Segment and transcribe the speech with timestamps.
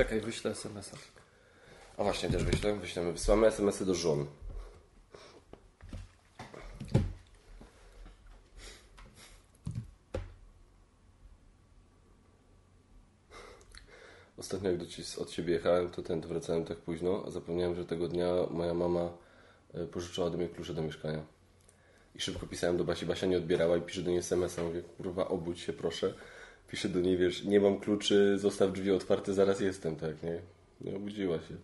[0.00, 0.96] Czekaj, wyślę SMS-a.
[2.02, 4.26] Właśnie, też wyślę, wyślemy, wysyłamy SMS-y do żon.
[14.38, 17.76] Ostatnio jak do ci, od Ciebie jechałem, to ten, to wracałem tak późno, a zapomniałem,
[17.76, 19.10] że tego dnia moja mama
[19.74, 21.24] e, pożyczyła ode mnie klucze do mieszkania.
[22.14, 25.28] I szybko pisałem do Basi, Basia nie odbierała i pisze do niej SMS-a, mówię, kurwa,
[25.28, 26.14] obudź się proszę.
[26.70, 30.38] Piszę do niej, wiesz, nie mam kluczy, zostaw drzwi otwarte, zaraz jestem, tak, nie?
[30.80, 31.54] Nie obudziła się.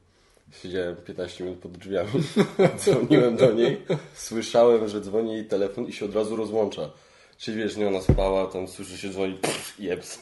[0.62, 2.10] Siedziałem 15 minut pod drzwiami,
[2.80, 3.80] dzwoniłem do niej,
[4.15, 6.91] słyszałem, że dzwoni jej telefon i się od razu rozłącza.
[7.38, 9.38] Czyli wiesz, nie ona spała, tam słyszy się dzwoni,
[9.79, 10.20] jeps.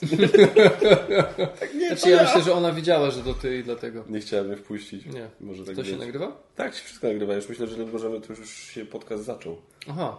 [1.61, 4.05] tak nie, znaczy, ja, ja myślę, że ona widziała, że to ty i dlatego.
[4.09, 5.07] Nie chciałem mnie wpuścić.
[5.07, 5.29] Nie.
[5.41, 5.91] Może tak to być.
[5.91, 6.43] się nagrywa?
[6.57, 7.35] Tak, się wszystko nagrywa.
[7.35, 9.57] Już myślę, że możemy, to już się podcast zaczął.
[9.89, 10.17] Aha.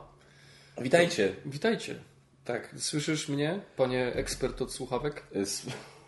[0.81, 1.35] Witajcie.
[1.45, 1.95] Witajcie.
[2.45, 5.23] Tak, słyszysz mnie, panie ekspert od słuchawek?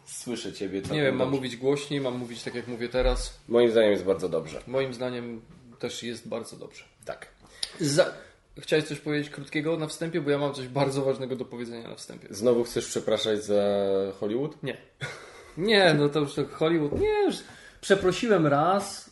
[0.05, 0.81] Słyszę ciebie.
[0.91, 3.39] Nie wiem, mam mówić głośniej, mam mówić tak jak mówię teraz.
[3.47, 4.61] Moim zdaniem jest bardzo dobrze.
[4.67, 5.41] Moim zdaniem
[5.79, 6.83] też jest bardzo dobrze.
[7.05, 7.27] Tak.
[7.79, 8.13] Za...
[8.59, 11.95] Chciałeś coś powiedzieć krótkiego na wstępie, bo ja mam coś bardzo ważnego do powiedzenia na
[11.95, 12.27] wstępie.
[12.31, 13.63] Znowu chcesz przepraszać za
[14.19, 14.63] Hollywood?
[14.63, 14.77] Nie.
[15.57, 16.99] Nie, no to już to Hollywood.
[16.99, 17.35] Nie, już
[17.81, 19.09] przeprosiłem raz.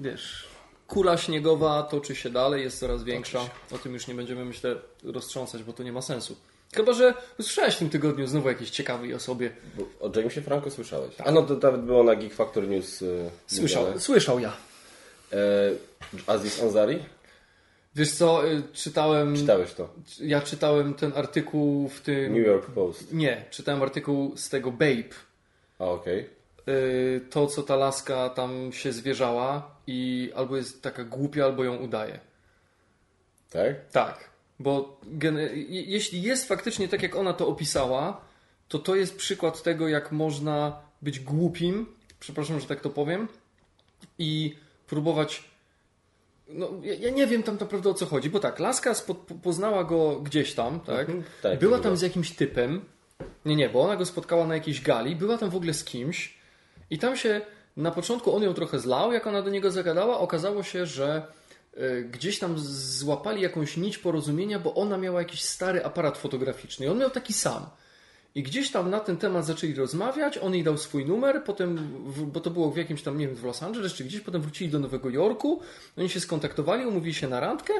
[0.00, 0.48] Wiesz,
[0.86, 3.40] kula śniegowa toczy się dalej, jest coraz większa.
[3.70, 6.36] O tym już nie będziemy, myślę, roztrząsać, bo to nie ma sensu.
[6.74, 9.50] Chyba, że usłyszałeś w tym tygodniu znowu jakiejś ciekawej osobie.
[9.74, 11.16] Bo o Jamesie Franco słyszałeś.
[11.16, 11.26] Tak.
[11.26, 13.00] A no to nawet było na Geek Factor News.
[13.00, 14.52] Yy, słyszał, słyszał ja.
[15.32, 15.36] E,
[16.26, 16.98] Aziz Ansari?
[17.94, 19.36] Wiesz co, y, czytałem...
[19.36, 19.88] Czytałeś to?
[20.20, 22.32] Ja czytałem ten artykuł w tym...
[22.32, 23.12] New York Post.
[23.12, 25.14] Nie, czytałem artykuł z tego Babe.
[25.78, 26.20] A, okej.
[26.20, 27.20] Okay.
[27.30, 32.20] To, co ta laska tam się zwierzała i albo jest taka głupia, albo ją udaje.
[33.50, 33.90] Tak?
[33.92, 34.31] Tak.
[34.62, 35.00] Bo
[35.68, 38.20] jeśli jest faktycznie tak, jak ona to opisała,
[38.68, 41.86] to to jest przykład tego, jak można być głupim,
[42.20, 43.28] przepraszam, że tak to powiem,
[44.18, 45.52] i próbować
[46.48, 49.84] no, ja, ja, nie wiem tam naprawdę o co chodzi, bo tak, Laska spod, poznała
[49.84, 51.08] go gdzieś tam, tak?
[51.08, 52.84] Mhm, tak była tam z jakimś typem.
[53.44, 56.34] Nie, nie, bo ona go spotkała na jakiejś gali, była tam w ogóle z kimś
[56.90, 57.40] i tam się
[57.76, 61.22] na początku on ją trochę zlał, jak ona do niego zagadała, okazało się, że
[62.10, 66.98] gdzieś tam złapali jakąś nić porozumienia, bo ona miała jakiś stary aparat fotograficzny i on
[66.98, 67.66] miał taki sam.
[68.34, 71.88] I gdzieś tam na ten temat zaczęli rozmawiać, on jej dał swój numer, potem,
[72.32, 74.70] bo to było w jakimś tam, nie wiem, w Los Angeles czy gdzieś, potem wrócili
[74.70, 75.60] do Nowego Jorku,
[75.96, 77.72] oni się skontaktowali, umówili się na randkę,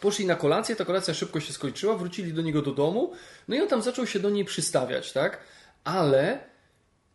[0.00, 3.12] poszli na kolację, ta kolacja szybko się skończyła, wrócili do niego do domu,
[3.48, 5.40] no i on tam zaczął się do niej przystawiać, tak?
[5.84, 6.38] Ale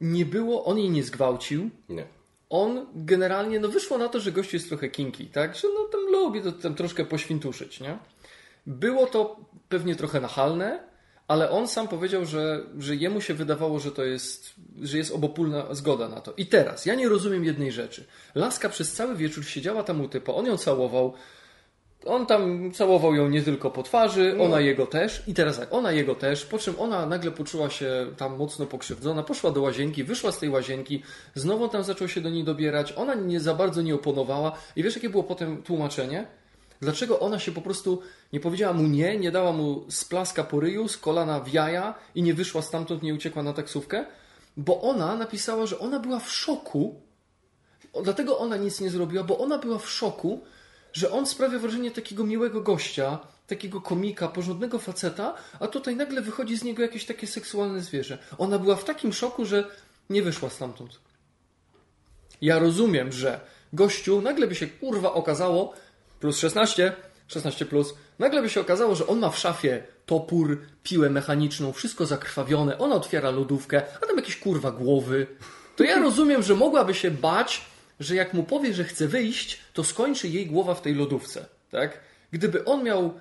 [0.02, 1.69] nie było, on jej nie zgwałcił.
[1.90, 2.20] Nie.
[2.51, 5.56] On generalnie, no wyszło na to, że gościu jest trochę kinki, tak?
[5.56, 7.97] Że no tam lubi to tam troszkę poświntuszyć, nie?
[8.66, 9.39] Było to
[9.69, 10.84] pewnie trochę nachalne,
[11.28, 15.73] ale on sam powiedział, że, że jemu się wydawało, że to jest, że jest obopólna
[15.73, 16.34] zgoda na to.
[16.38, 18.06] I teraz, ja nie rozumiem jednej rzeczy.
[18.35, 21.13] Laska przez cały wieczór siedziała tam u typa, on ją całował,
[22.06, 24.44] on tam całował ją nie tylko po twarzy, no.
[24.44, 25.23] ona jego też.
[25.28, 29.23] I teraz tak, ona jego też, po czym ona nagle poczuła się tam mocno pokrzywdzona,
[29.23, 31.03] poszła do łazienki, wyszła z tej łazienki,
[31.35, 34.51] znowu tam zaczął się do niej dobierać, ona nie za bardzo nie oponowała.
[34.75, 36.28] I wiesz, jakie było potem tłumaczenie?
[36.81, 38.01] Dlaczego ona się po prostu
[38.34, 42.23] nie powiedziała mu nie, nie dała mu splaska po ryju, z kolana w jaja i
[42.23, 44.06] nie wyszła stamtąd, nie uciekła na taksówkę?
[44.57, 46.95] Bo ona napisała, że ona była w szoku.
[48.03, 50.41] Dlatego ona nic nie zrobiła, bo ona była w szoku,
[50.94, 56.57] że on sprawia wrażenie takiego miłego gościa, takiego komika, porządnego faceta, a tutaj nagle wychodzi
[56.57, 58.18] z niego jakieś takie seksualne zwierzę.
[58.38, 59.69] Ona była w takim szoku, że
[60.09, 61.00] nie wyszła stamtąd.
[62.41, 63.40] Ja rozumiem, że
[63.74, 65.74] gościu nagle by się kurwa okazało,
[66.19, 66.94] plus 16,
[67.28, 72.06] 16 plus, nagle by się okazało, że on ma w szafie topór, piłę mechaniczną, wszystko
[72.06, 75.28] zakrwawione, ona otwiera lodówkę, a tam jakieś kurwa głowy.
[75.75, 77.66] To ja rozumiem, że mogłaby się bać,
[78.01, 81.45] że jak mu powie, że chce wyjść, to skończy jej głowa w tej lodówce.
[81.72, 82.00] Tak?
[82.31, 83.13] Gdyby on miał,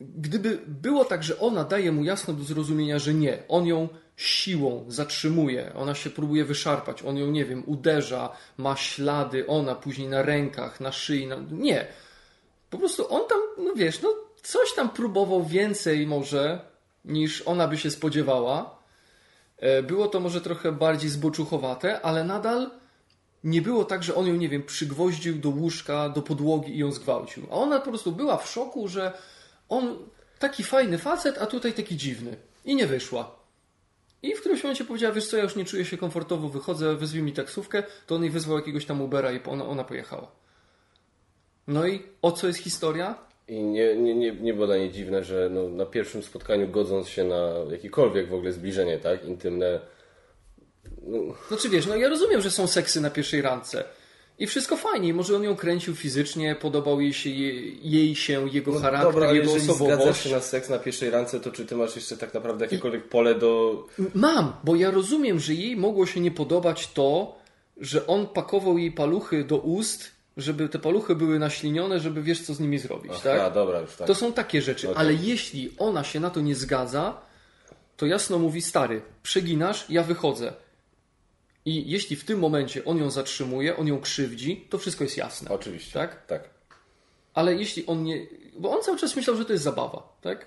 [0.00, 4.84] gdyby było tak, że ona daje mu jasno do zrozumienia, że nie, on ją siłą
[4.88, 10.22] zatrzymuje, ona się próbuje wyszarpać, on ją, nie wiem, uderza, ma ślady, ona później na
[10.22, 11.36] rękach, na szyi, na...
[11.50, 11.86] nie.
[12.70, 16.60] Po prostu on tam, no wiesz, no coś tam próbował więcej może
[17.04, 18.78] niż ona by się spodziewała.
[19.58, 22.70] E, było to może trochę bardziej zboczuchowate, ale nadal
[23.44, 26.92] nie było tak, że on ją, nie wiem, przygwoździł do łóżka, do podłogi i ją
[26.92, 27.46] zgwałcił.
[27.50, 29.12] A ona po prostu była w szoku, że
[29.68, 29.96] on
[30.38, 32.36] taki fajny facet, a tutaj taki dziwny.
[32.64, 33.36] I nie wyszła.
[34.22, 37.22] I w którymś momencie powiedziała, wiesz co, ja już nie czuję się komfortowo, wychodzę, wyzwij
[37.22, 40.30] mi taksówkę, to on jej wyzwał jakiegoś tam Ubera i ona, ona pojechała.
[41.66, 43.18] No i o co jest historia?
[43.48, 47.08] I nie, nie, nie, nie było dla niej dziwne, że no, na pierwszym spotkaniu godząc
[47.08, 49.80] się na jakiekolwiek w ogóle zbliżenie, tak, intymne,
[51.06, 51.18] No,
[51.48, 53.84] Znaczy wiesz, no ja rozumiem, że są seksy na pierwszej randce.
[54.38, 58.72] I wszystko fajnie, może on ją kręcił fizycznie, podobał jej się, jej, jej się jego
[58.72, 60.22] no charakter, dobra, jego jeżeli zgadzasz osobowość.
[60.22, 63.34] się na seks na pierwszej randce, to czy ty masz jeszcze tak naprawdę jakiekolwiek pole
[63.34, 63.86] do...
[64.14, 67.38] Mam, bo ja rozumiem, że jej mogło się nie podobać to,
[67.76, 72.54] że on pakował jej paluchy do ust, żeby te paluchy były naślinione, żeby wiesz co
[72.54, 73.54] z nimi zrobić, Aha, tak?
[73.54, 74.06] dobra, już tak.
[74.06, 75.00] To są takie rzeczy, Okej.
[75.00, 77.20] ale jeśli ona się na to nie zgadza,
[77.96, 80.52] to jasno mówi stary, przeginasz, ja wychodzę.
[81.64, 85.50] I jeśli w tym momencie on ją zatrzymuje, on ją krzywdzi, to wszystko jest jasne.
[85.50, 85.92] Oczywiście.
[85.92, 86.26] Tak?
[86.26, 86.50] Tak.
[87.34, 88.26] Ale jeśli on nie.
[88.58, 90.46] Bo on cały czas myślał, że to jest zabawa, tak?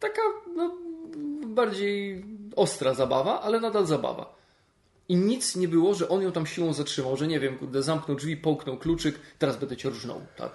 [0.00, 0.22] Taka
[0.56, 0.76] no,
[1.46, 2.24] bardziej
[2.56, 4.34] ostra zabawa, ale nadal zabawa.
[5.08, 8.16] I nic nie było, że on ją tam siłą zatrzymał, że nie wiem, kurde, zamknął
[8.16, 10.52] drzwi, połknął kluczyk, teraz będę cię rżnął, tak?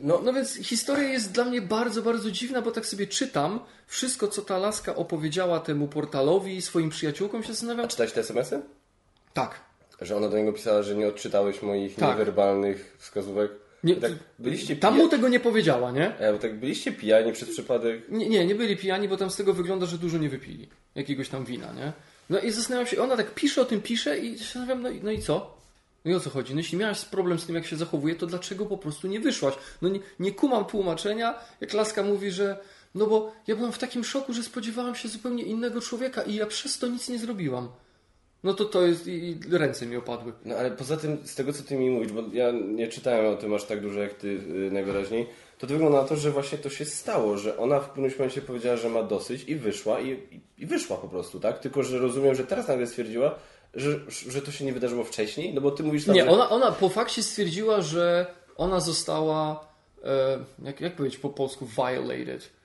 [0.00, 4.28] No, no więc historia jest dla mnie bardzo, bardzo dziwna, bo tak sobie czytam wszystko,
[4.28, 7.90] co ta laska opowiedziała temu portalowi i swoim przyjaciółkom, się zastanawiam, czy...
[7.90, 8.62] Czytałeś te smsy?
[9.34, 9.60] Tak.
[10.00, 12.08] Że ona do niego pisała, że nie odczytałeś moich Tak.
[12.08, 13.50] niewerbalnych wskazówek?
[13.84, 16.18] Nie, tak byliście tam mu tego nie powiedziała, nie?
[16.18, 18.08] E, bo tak byliście pijani przez przypadek?
[18.08, 20.68] Nie, nie, nie byli pijani, bo tam z tego wygląda, że dużo nie wypili.
[20.94, 21.92] Jakiegoś tam wina, nie?
[22.30, 25.10] No i zastanawiam się, ona tak pisze o tym, pisze i zastanawiam, no, i- no
[25.10, 25.58] i co?
[26.04, 26.54] No i o co chodzi?
[26.54, 29.54] No jeśli miałaś problem z tym, jak się zachowuje, to dlaczego po prostu nie wyszłaś?
[29.82, 32.58] No nie, nie kumam tłumaczenia, jak Laska mówi, że
[32.94, 36.46] no bo ja byłam w takim szoku, że spodziewałam się zupełnie innego człowieka i ja
[36.46, 37.68] przez to nic nie zrobiłam.
[38.44, 40.32] No to to jest, i, i ręce mi opadły.
[40.44, 43.36] No ale poza tym, z tego co ty mi mówisz, bo ja nie czytałem o
[43.36, 45.26] tym aż tak dużo jak ty y, najwyraźniej,
[45.58, 48.42] to to wygląda na to, że właśnie to się stało, że ona w którymś momencie
[48.42, 51.58] powiedziała, że ma dosyć i wyszła i, i, i wyszła po prostu, tak?
[51.58, 53.34] Tylko, że rozumiem, że teraz nagle stwierdziła,
[53.74, 56.30] że, że to się nie wydarzyło wcześniej, no bo ty mówisz tam, Nie, że...
[56.30, 58.26] ona, ona po fakcie stwierdziła, że
[58.56, 59.68] ona została,
[60.04, 62.57] e, jak, jak powiedzieć po polsku, violated.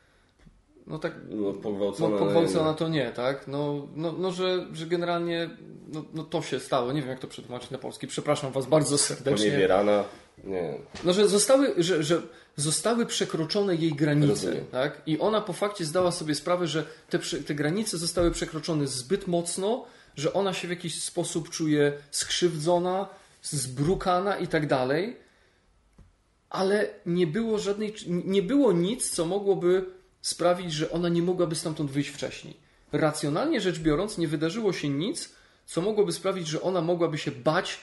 [0.87, 2.17] No tak, No, no, pogwałcona.
[2.17, 3.47] pogwałcona to nie, tak?
[3.47, 5.49] No, no, no że, że generalnie
[5.87, 6.91] no, no to się stało.
[6.91, 8.07] Nie wiem, jak to przetłumaczyć na polski.
[8.07, 9.45] Przepraszam Was bardzo serdecznie.
[9.47, 10.03] Poniewierana.
[10.43, 10.77] Nie.
[11.03, 12.21] No, że zostały, że, że
[12.55, 14.65] zostały przekroczone jej granice, Rozumiem.
[14.71, 15.01] tak?
[15.05, 19.85] I ona po fakcie zdała sobie sprawę, że te, te granice zostały przekroczone zbyt mocno,
[20.15, 23.07] że ona się w jakiś sposób czuje skrzywdzona,
[23.41, 25.17] zbrukana i tak dalej.
[26.49, 29.85] Ale nie było żadnej, nie było nic, co mogłoby
[30.23, 32.57] sprawić, że ona nie mogłaby stamtąd wyjść wcześniej.
[32.91, 35.29] Racjonalnie rzecz biorąc, nie wydarzyło się nic,
[35.65, 37.79] co mogłoby sprawić, że ona mogłaby się bać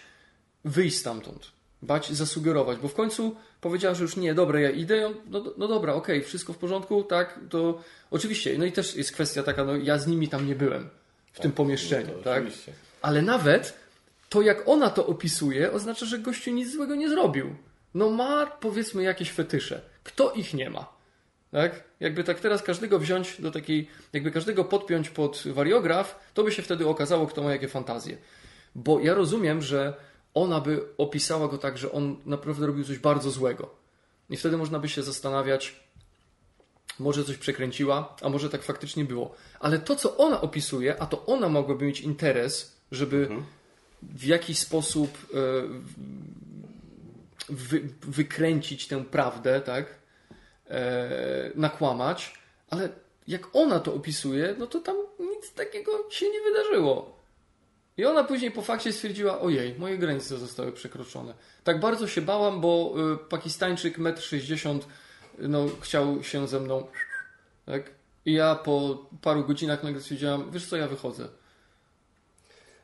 [0.65, 1.53] wyjść stamtąd.
[1.83, 5.11] Bać zasugerować, bo w końcu powiedziała, że już nie, dobra, ja idę.
[5.27, 8.59] No, no dobra, okej, wszystko w porządku, tak, to oczywiście.
[8.59, 10.89] No i też jest kwestia taka, no ja z nimi tam nie byłem
[11.33, 12.43] w tym pomieszczeniu, No tak?
[12.43, 12.73] Oczywiście.
[13.03, 13.75] Ale nawet
[14.29, 17.55] to, jak ona to opisuje, oznacza, że gościu nic złego nie zrobił.
[17.95, 19.81] No ma, powiedzmy, jakieś fetysze.
[20.05, 21.00] Kto ich nie ma?
[21.51, 21.85] Tak?
[22.01, 26.63] Jakby tak teraz każdego wziąć do takiej, jakby każdego podpiąć pod wariograf, to by się
[26.63, 28.19] wtedy okazało, kto ma jakie fantazje.
[28.75, 29.95] Bo ja rozumiem, że
[30.35, 33.75] ona by opisała go tak, że on naprawdę robił coś bardzo złego.
[34.31, 35.81] I wtedy można by się zastanawiać,
[36.99, 39.35] może coś przekręciła, a może tak faktycznie było.
[39.61, 43.29] Ale to, co ona opisuje, a to ona mogłaby mieć interes, żeby
[44.03, 45.37] w jakiś sposób e,
[47.49, 50.00] wy, wykręcić tę prawdę, tak?
[50.71, 52.35] E, nakłamać,
[52.71, 52.89] ale
[53.29, 57.21] jak ona to opisuje, no to tam nic takiego się nie wydarzyło.
[57.97, 61.35] I ona później po fakcie stwierdziła, ojej, moje granice zostały przekroczone.
[61.65, 64.81] Tak bardzo się bałam, bo y, Pakistańczyk 1,60 m
[65.39, 66.87] no, chciał się ze mną,
[67.67, 67.91] tak?
[68.25, 71.29] I ja po paru godzinach nagle stwierdziłam, wiesz co, ja wychodzę.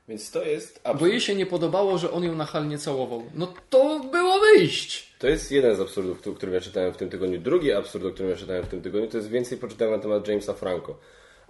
[0.09, 1.11] Więc to jest Bo absurd.
[1.11, 3.23] jej się nie podobało, że on ją nachalnie całował.
[3.35, 5.13] No to było wyjść!
[5.19, 7.41] To jest jeden z absurdów, o którym ja czytałem w tym tygodniu.
[7.41, 10.29] Drugi absurd, o którym ja czytałem w tym tygodniu, to jest więcej poczytałem na temat
[10.29, 10.99] Jamesa Franco.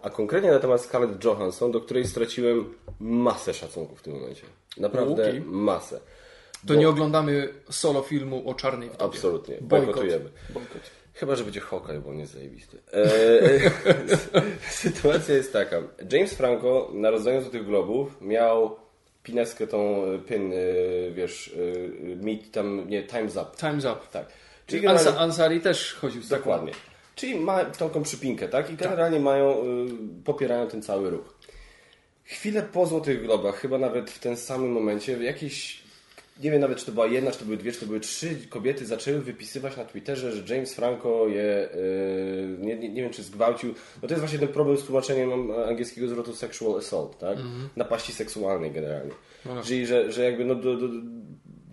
[0.03, 4.43] A konkretnie na temat Scarlett Johansson, do której straciłem masę szacunku w tym momencie.
[4.77, 6.01] Naprawdę masę.
[6.67, 9.05] To Bo- nie oglądamy solo filmu o czarnej wdowie.
[9.05, 9.55] Absolutnie.
[9.61, 9.87] Bojkot.
[9.87, 10.31] Bojkotujemy.
[10.51, 10.81] Bojkot.
[11.15, 12.79] Chyba, że będzie Hawkeye, bo on jest zajebisty.
[12.93, 13.71] Eee,
[14.71, 15.77] sytuacja jest taka.
[16.13, 18.77] James Franco na rozdaniu Złotych Globów miał
[19.23, 20.57] pineskę tą, e, pin, e,
[21.11, 21.55] wiesz,
[22.13, 23.51] e, meet tam, nie, time's up.
[23.57, 24.01] Time's up.
[24.13, 24.27] Tak.
[24.67, 26.43] Czyli generalnie, Ansa, Ansari też chodził z taką.
[26.43, 26.73] dokładnie.
[27.15, 28.71] Czyli ma taką przypinkę, tak?
[28.71, 29.65] I generalnie mają, y,
[30.25, 31.35] popierają ten cały ruch.
[32.25, 35.83] Chwilę po Złotych Globach, chyba nawet w tym samym momencie, jakieś,
[36.43, 38.37] nie wiem nawet czy to była jedna, czy to były dwie, czy to były trzy
[38.49, 43.75] kobiety zaczęły wypisywać na Twitterze, że James Franco je, y, nie, nie, wiem czy zgwałcił,
[44.03, 47.39] no to jest właśnie ten problem z tłumaczeniem angielskiego zwrotu sexual assault, tak?
[47.77, 49.13] Napaści seksualnej generalnie.
[49.45, 49.63] No.
[49.63, 50.89] Czyli, że, że jakby no do, do,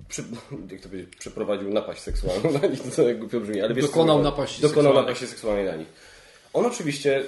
[0.07, 0.23] przy,
[0.71, 4.17] jak to powiedzieć, przeprowadził napaść seksualną na nich, to jak głupio brzmi, ale wiesz, Dokonał
[4.17, 5.03] co- napaści Dokonał seksualnej.
[5.05, 5.87] napaści seksualnej na nich.
[6.53, 7.23] On oczywiście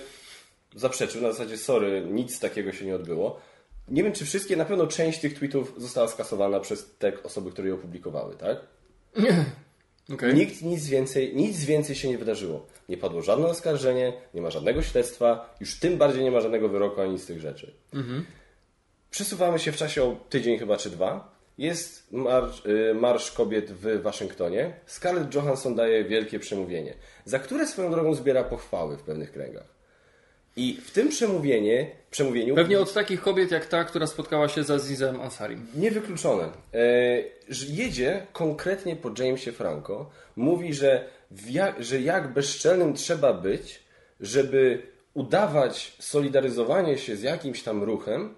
[0.75, 3.41] zaprzeczył, na zasadzie sorry, nic takiego się nie odbyło,
[3.87, 7.67] nie wiem czy wszystkie, na pewno część tych tweetów została skasowana przez te osoby, które
[7.67, 8.57] je opublikowały, tak?
[10.13, 10.33] Okay.
[10.33, 12.65] Nikt nic więcej, nic więcej się nie wydarzyło.
[12.89, 17.01] Nie padło żadne oskarżenie, nie ma żadnego śledztwa, już tym bardziej nie ma żadnego wyroku
[17.01, 17.73] ani z tych rzeczy.
[19.11, 21.35] Przesuwamy się w czasie o tydzień chyba czy dwa.
[21.57, 24.73] Jest marsz, y, marsz kobiet w Waszyngtonie.
[24.85, 26.93] Scarlett Johansson daje wielkie przemówienie,
[27.25, 29.74] za które swoją drogą zbiera pochwały w pewnych kręgach.
[30.55, 34.71] I w tym przemówienie, przemówieniu Pewnie od takich kobiet jak ta, która spotkała się z
[34.71, 35.67] Azizem Ansarim.
[35.75, 36.43] Niewykluczone.
[36.43, 36.49] E,
[37.69, 40.09] jedzie konkretnie po Jamesie Franco.
[40.35, 41.09] Mówi, że,
[41.49, 43.79] jak, że jak bezczelnym trzeba być,
[44.19, 44.81] żeby
[45.13, 48.35] udawać solidaryzowanie się z jakimś tam ruchem,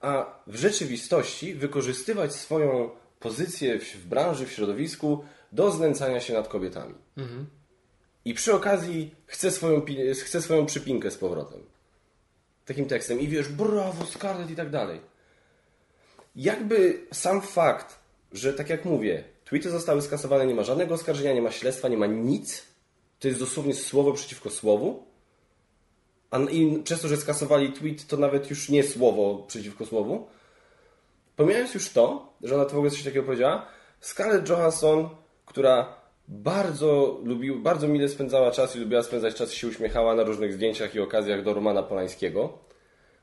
[0.00, 6.48] a w rzeczywistości wykorzystywać swoją pozycję w, w branży, w środowisku do znęcania się nad
[6.48, 6.94] kobietami.
[8.26, 9.82] I przy okazji chce swoją,
[10.24, 11.60] chce swoją przypinkę z powrotem.
[12.66, 13.20] Takim tekstem.
[13.20, 15.00] I wiesz, brawo, Scarlett i tak dalej
[16.36, 17.98] jakby sam fakt,
[18.32, 21.96] że tak jak mówię, tweety zostały skasowane, nie ma żadnego oskarżenia, nie ma śledztwa, nie
[21.96, 22.62] ma nic,
[23.20, 25.06] to jest dosłownie słowo przeciwko słowu.
[26.30, 30.26] A i przez to, że skasowali tweet, to nawet już nie słowo przeciwko słowu.
[31.36, 33.66] Pomijając już to, że ona to w ogóle coś takiego powiedziała,
[34.00, 35.08] Scarlett Johansson,
[35.46, 35.96] która
[36.28, 40.52] bardzo lubił, bardzo mile spędzała czas i lubiła spędzać czas i się uśmiechała na różnych
[40.52, 42.58] zdjęciach i okazjach do Romana Polańskiego,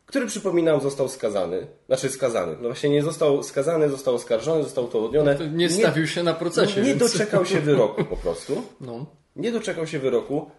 [0.06, 5.36] który przypominam został skazany, znaczy skazany, no właśnie nie został skazany, został oskarżony, został udowodnione.
[5.36, 6.82] To nie stawił się na procesie.
[6.82, 7.00] Nie więc...
[7.00, 8.64] doczekał się wyroku po prostu.
[8.82, 9.06] No.
[9.36, 10.52] Nie doczekał się wyroku.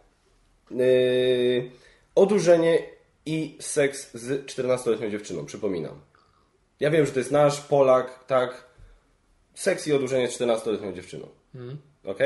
[0.70, 1.70] Yy,
[2.14, 2.82] odurzenie
[3.26, 6.00] i seks z 14-letnią dziewczyną, przypominam.
[6.80, 8.64] Ja wiem, że to jest nasz Polak, tak.
[9.54, 11.26] Seks i odurzenie z 14-letnią dziewczyną.
[12.04, 12.18] Ok?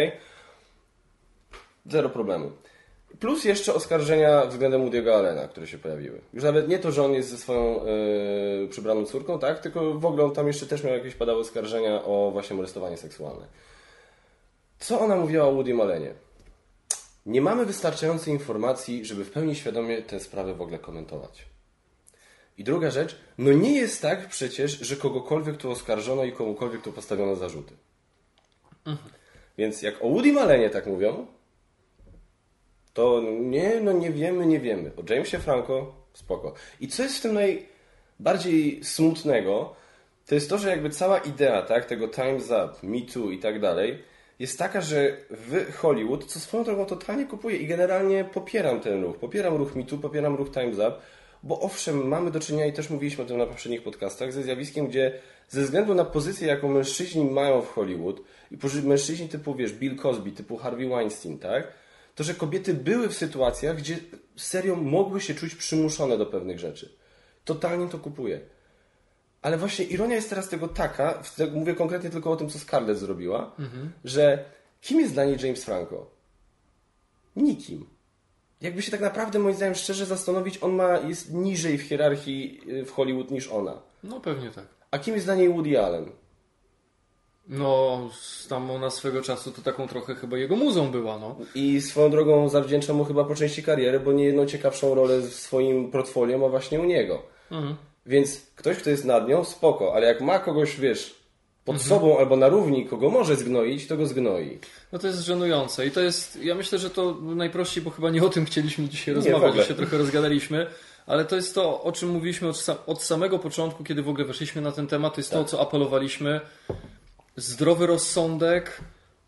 [1.86, 2.52] Zero problemu.
[3.20, 6.20] Plus jeszcze oskarżenia względem Woody'ego Allena, które się pojawiły.
[6.32, 9.60] Już nawet nie to, że on jest ze swoją yy, przybraną córką, tak?
[9.60, 13.46] Tylko w ogóle on tam jeszcze też miał jakieś padały oskarżenia o właśnie molestowanie seksualne.
[14.78, 16.14] Co ona mówiła o Woody Allenie?
[17.26, 21.46] Nie mamy wystarczającej informacji, żeby w pełni świadomie tę sprawę w ogóle komentować.
[22.58, 26.92] I druga rzecz, no nie jest tak przecież, że kogokolwiek tu oskarżono i komukolwiek tu
[26.92, 27.74] postawiono zarzuty.
[29.58, 31.26] Więc jak o Woody Allenie tak mówią,
[32.92, 34.92] to nie, no nie wiemy, nie wiemy.
[34.96, 36.54] O Jamesie Franco spoko.
[36.80, 39.74] I co jest w tym najbardziej smutnego,
[40.26, 43.60] to jest to, że jakby cała idea tak, tego Time's Up, Me Too i tak
[43.60, 44.02] dalej,
[44.38, 49.16] jest taka, że w Hollywood, co swoją drogą totalnie kupuję i generalnie popieram ten ruch.
[49.16, 50.96] Popieram ruch Me Too, popieram ruch Time's Up,
[51.42, 54.86] bo owszem, mamy do czynienia i też mówiliśmy o tym na poprzednich podcastach, ze zjawiskiem,
[54.86, 59.96] gdzie ze względu na pozycję, jaką mężczyźni mają w Hollywood i mężczyźni typu, wiesz, Bill
[59.96, 61.72] Cosby, typu Harvey Weinstein, tak?
[62.14, 63.98] To, że kobiety były w sytuacjach, gdzie
[64.36, 66.94] serio mogły się czuć przymuszone do pewnych rzeczy.
[67.44, 68.40] Totalnie to kupuję.
[69.42, 72.98] Ale właśnie ironia jest teraz tego taka, tak mówię konkretnie tylko o tym, co Scarlett
[72.98, 73.56] zrobiła,
[74.04, 74.44] że
[74.80, 76.10] kim jest dla niej James Franco?
[77.36, 77.97] Nikim.
[78.60, 82.84] Jakby się tak naprawdę, moim zdaniem, szczerze zastanowić, on ma, jest niżej w hierarchii y,
[82.84, 83.82] w Hollywood niż ona.
[84.04, 84.66] no pewnie tak.
[84.90, 86.10] A kim jest dla niej Woody Allen?
[87.48, 88.00] No,
[88.48, 91.36] tam ona swego czasu to taką trochę chyba jego muzą była, no.
[91.54, 95.34] I swoją drogą zawdzięcza mu chyba po części kariery, bo nie jedną ciekawszą rolę w
[95.34, 97.22] swoim portfolio ma właśnie u niego.
[98.06, 101.17] Więc ktoś, kto jest nad nią, spoko, ale jak ma kogoś, wiesz,
[101.72, 104.58] pod sobą albo na równi, kogo może zgnoić, to go zgnoi.
[104.92, 108.24] No to jest żenujące i to jest, ja myślę, że to najprościej, bo chyba nie
[108.24, 109.64] o tym chcieliśmy dzisiaj rozmawiać, ogóle.
[109.64, 110.66] się trochę rozgadaliśmy,
[111.06, 114.62] ale to jest to, o czym mówiliśmy od, od samego początku, kiedy w ogóle weszliśmy
[114.62, 116.40] na ten temat, to jest to, o co apelowaliśmy.
[117.36, 118.80] Zdrowy rozsądek,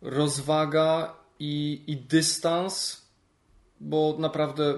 [0.02, 3.02] rozwaga i, i dystans,
[3.80, 4.74] bo naprawdę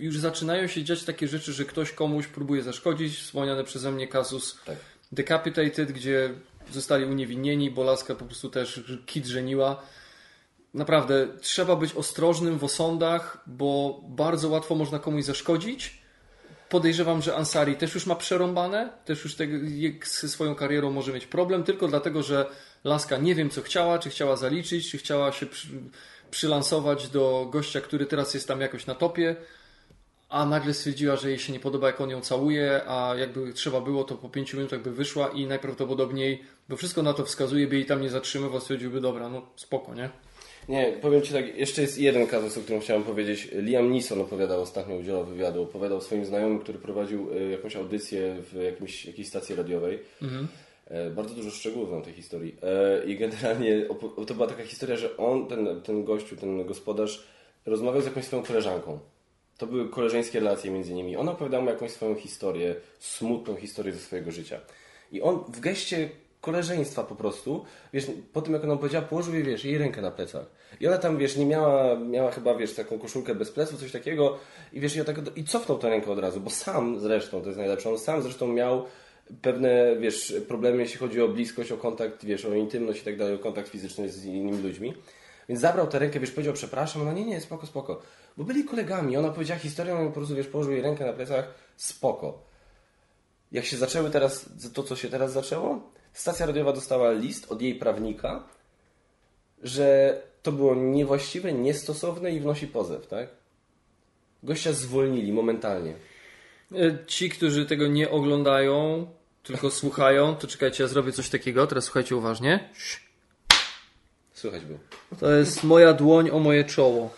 [0.00, 3.18] już zaczynają się dziać takie rzeczy, że ktoś komuś próbuje zaszkodzić.
[3.18, 4.76] Wspomniany przeze mnie kazus Tak.
[5.12, 6.30] Decapitated, gdzie
[6.72, 9.82] zostali uniewinnieni, bo laska po prostu też kit żeniła.
[10.74, 16.02] Naprawdę, trzeba być ostrożnym w osądach, bo bardzo łatwo można komuś zaszkodzić.
[16.68, 19.36] Podejrzewam, że Ansari też już ma przerąbane, też już
[19.68, 22.46] jak ze swoją karierą może mieć problem, tylko dlatego, że
[22.84, 25.68] laska nie wiem co chciała, czy chciała zaliczyć, czy chciała się przy,
[26.30, 29.36] przylansować do gościa, który teraz jest tam jakoś na topie,
[30.28, 33.80] a nagle stwierdziła, że jej się nie podoba, jak on ją całuje, a jakby trzeba
[33.80, 37.76] było, to po pięciu minutach by wyszła i najprawdopodobniej, bo wszystko na to wskazuje, by
[37.76, 40.10] jej tam nie zatrzymywał, stwierdziłby, dobra, no spoko, nie?
[40.68, 43.48] Nie, powiem Ci tak, jeszcze jest jeden kazus, o którym chciałem powiedzieć.
[43.52, 48.62] Liam Neeson opowiadał ostatnio, udzielał wywiadu, opowiadał swoim znajomym, który prowadził e, jakąś audycję w
[48.62, 49.98] jakimś, jakiejś stacji radiowej.
[50.86, 52.56] E, Bardzo dużo szczegółów znam tej historii.
[52.62, 53.86] E, I generalnie
[54.26, 57.26] to była taka historia, że on, ten, ten gościu, ten gospodarz,
[57.66, 58.98] rozmawiał z jakąś swoją koleżanką.
[59.58, 61.16] To były koleżeńskie relacje między nimi.
[61.16, 64.60] Ona opowiadała mu jakąś swoją historię, smutną historię ze swojego życia.
[65.12, 66.08] I on w geście
[66.40, 70.10] koleżeństwa po prostu, wiesz, po tym jak ona powiedziała, położył jej, wiesz, jej rękę na
[70.10, 70.46] plecach.
[70.80, 74.38] I ona tam, wiesz, nie miała, miała chyba, wiesz, taką koszulkę bez pleców, coś takiego
[74.72, 77.58] i wiesz, i, tak, i cofnął tę rękę od razu, bo sam zresztą, to jest
[77.58, 78.84] najlepsze, on sam zresztą miał
[79.42, 83.34] pewne, wiesz, problemy, jeśli chodzi o bliskość, o kontakt, wiesz, o intymność i tak dalej,
[83.34, 84.94] o kontakt fizyczny z innymi ludźmi.
[85.48, 88.02] Więc zabrał tę rękę, wiesz, powiedział przepraszam, no nie, nie, spoko, spoko.
[88.38, 91.54] Bo byli kolegami, ona powiedziała historię, on po prostu, wiesz, położył jej rękę na plecach,
[91.76, 92.42] spoko.
[93.52, 97.74] Jak się zaczęły teraz, to co się teraz zaczęło, stacja radiowa dostała list od jej
[97.74, 98.44] prawnika,
[99.62, 103.28] że to było niewłaściwe, niestosowne i wnosi pozew, tak?
[104.42, 105.94] Gościa zwolnili momentalnie.
[106.72, 109.06] E, Ci, którzy tego nie oglądają,
[109.42, 111.66] tylko słuchają, to czekajcie, ja zrobię coś takiego.
[111.66, 112.68] Teraz słuchajcie uważnie.
[114.32, 114.78] Słychać było.
[115.20, 117.10] To jest moja dłoń o moje czoło.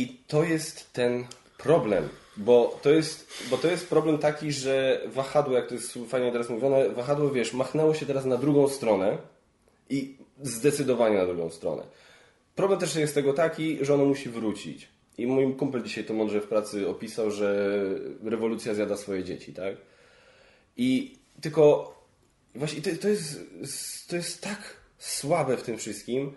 [0.00, 1.24] I to jest ten
[1.58, 6.32] problem, bo to jest, bo to jest problem taki, że wahadło, jak to jest fajnie
[6.32, 9.18] teraz mówione, wahadło, wiesz, machnęło się teraz na drugą stronę
[9.90, 11.82] i zdecydowanie na drugą stronę.
[12.54, 14.88] Problem też jest tego taki, że ono musi wrócić.
[15.18, 17.74] I mój kumpel dzisiaj to mądrze w pracy opisał, że
[18.24, 19.76] rewolucja zjada swoje dzieci, tak?
[20.76, 21.94] I tylko
[22.54, 23.40] właśnie to, to, jest,
[24.08, 26.32] to jest tak słabe w tym wszystkim,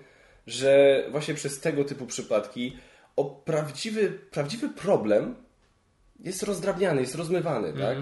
[0.47, 2.77] że właśnie przez tego typu przypadki
[3.15, 5.35] o prawdziwy, prawdziwy problem
[6.19, 7.97] jest rozdrabniany, jest rozmywany, tak?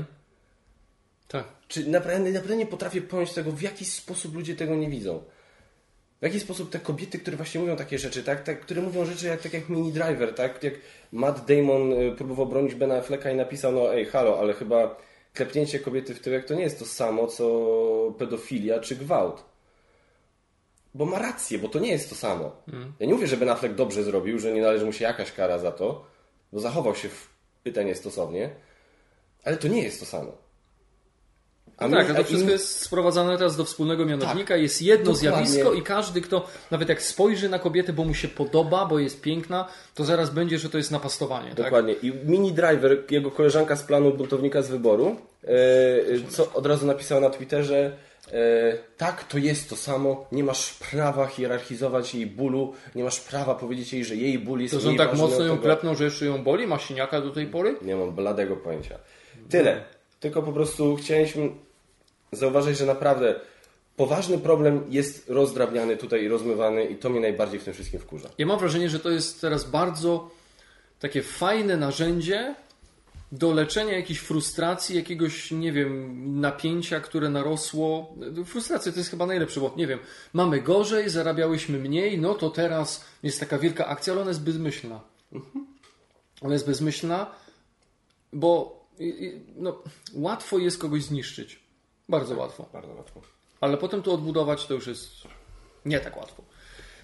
[1.28, 1.46] Tak.
[1.68, 5.24] Czy naprawdę, naprawdę nie potrafię pojąć tego, w jaki sposób ludzie tego nie widzą.
[6.22, 9.28] W jaki sposób te kobiety, które właśnie mówią takie rzeczy, tak, tak które mówią rzeczy
[9.28, 10.74] jak, tak jak Mini Driver, tak, jak
[11.12, 14.98] Matt Damon y, próbował bronić Bena Afflecka i napisał, no ej, halo, ale chyba
[15.34, 19.51] klepnięcie kobiety w tyłek to nie jest to samo, co pedofilia czy gwałt.
[20.94, 22.52] Bo ma rację, bo to nie jest to samo.
[23.00, 25.60] Ja nie mówię, że Ben Affleck dobrze zrobił, że nie należy mu się jakaś kara
[25.60, 26.06] za to,
[26.54, 27.30] bo zachował się w
[27.64, 28.50] pytanie stosownie,
[29.44, 30.32] ale to nie jest to samo.
[31.78, 34.56] A my- tak, a a to wszystko im- jest sprowadzane teraz do wspólnego mianownika.
[34.56, 35.48] jest jedno dokładnie.
[35.48, 39.22] zjawisko i każdy, kto nawet jak spojrzy na kobietę, bo mu się podoba, bo jest
[39.22, 41.48] piękna, to zaraz będzie, że to jest napastowanie.
[41.50, 41.58] Tak?
[41.58, 41.94] Dokładnie.
[41.94, 45.48] I Mini Driver, jego koleżanka z planu buntownika z wyboru, e,
[46.30, 47.98] co od razu napisała na Twitterze,
[48.98, 53.94] tak, to jest to samo, nie masz prawa hierarchizować jej bólu, nie masz prawa powiedzieć
[53.94, 56.44] jej, że jej ból jest To, że on tak mocno ją klepnął, że jeszcze ją
[56.44, 57.76] boli, ma siniaka do tej pory?
[57.82, 59.00] Nie mam bladego pojęcia.
[59.50, 59.84] Tyle.
[60.20, 61.50] Tylko po prostu chcieliśmy
[62.32, 63.36] zauważyć, że naprawdę
[63.96, 68.30] poważny problem jest rozdrabniany tutaj i rozmywany i to mnie najbardziej w tym wszystkim wkurza.
[68.38, 70.30] Ja mam wrażenie, że to jest teraz bardzo
[71.00, 72.56] takie fajne narzędzie
[73.32, 78.16] do leczenia jakiejś frustracji, jakiegoś, nie wiem, napięcia, które narosło.
[78.46, 80.00] Frustracja to jest chyba najlepszy, bo nie wiem,
[80.34, 85.02] mamy gorzej, zarabiałyśmy mniej, no to teraz jest taka wielka akcja, ale ona jest bezmyślna.
[86.42, 87.32] Ona jest bezmyślna,
[88.34, 88.82] bo
[89.56, 91.60] no, łatwo jest kogoś zniszczyć.
[92.10, 92.70] Bardzo łatwo.
[92.74, 93.22] Bardzo łatwo.
[93.62, 95.10] Ale potem to odbudować to już jest
[95.86, 96.44] nie tak łatwo.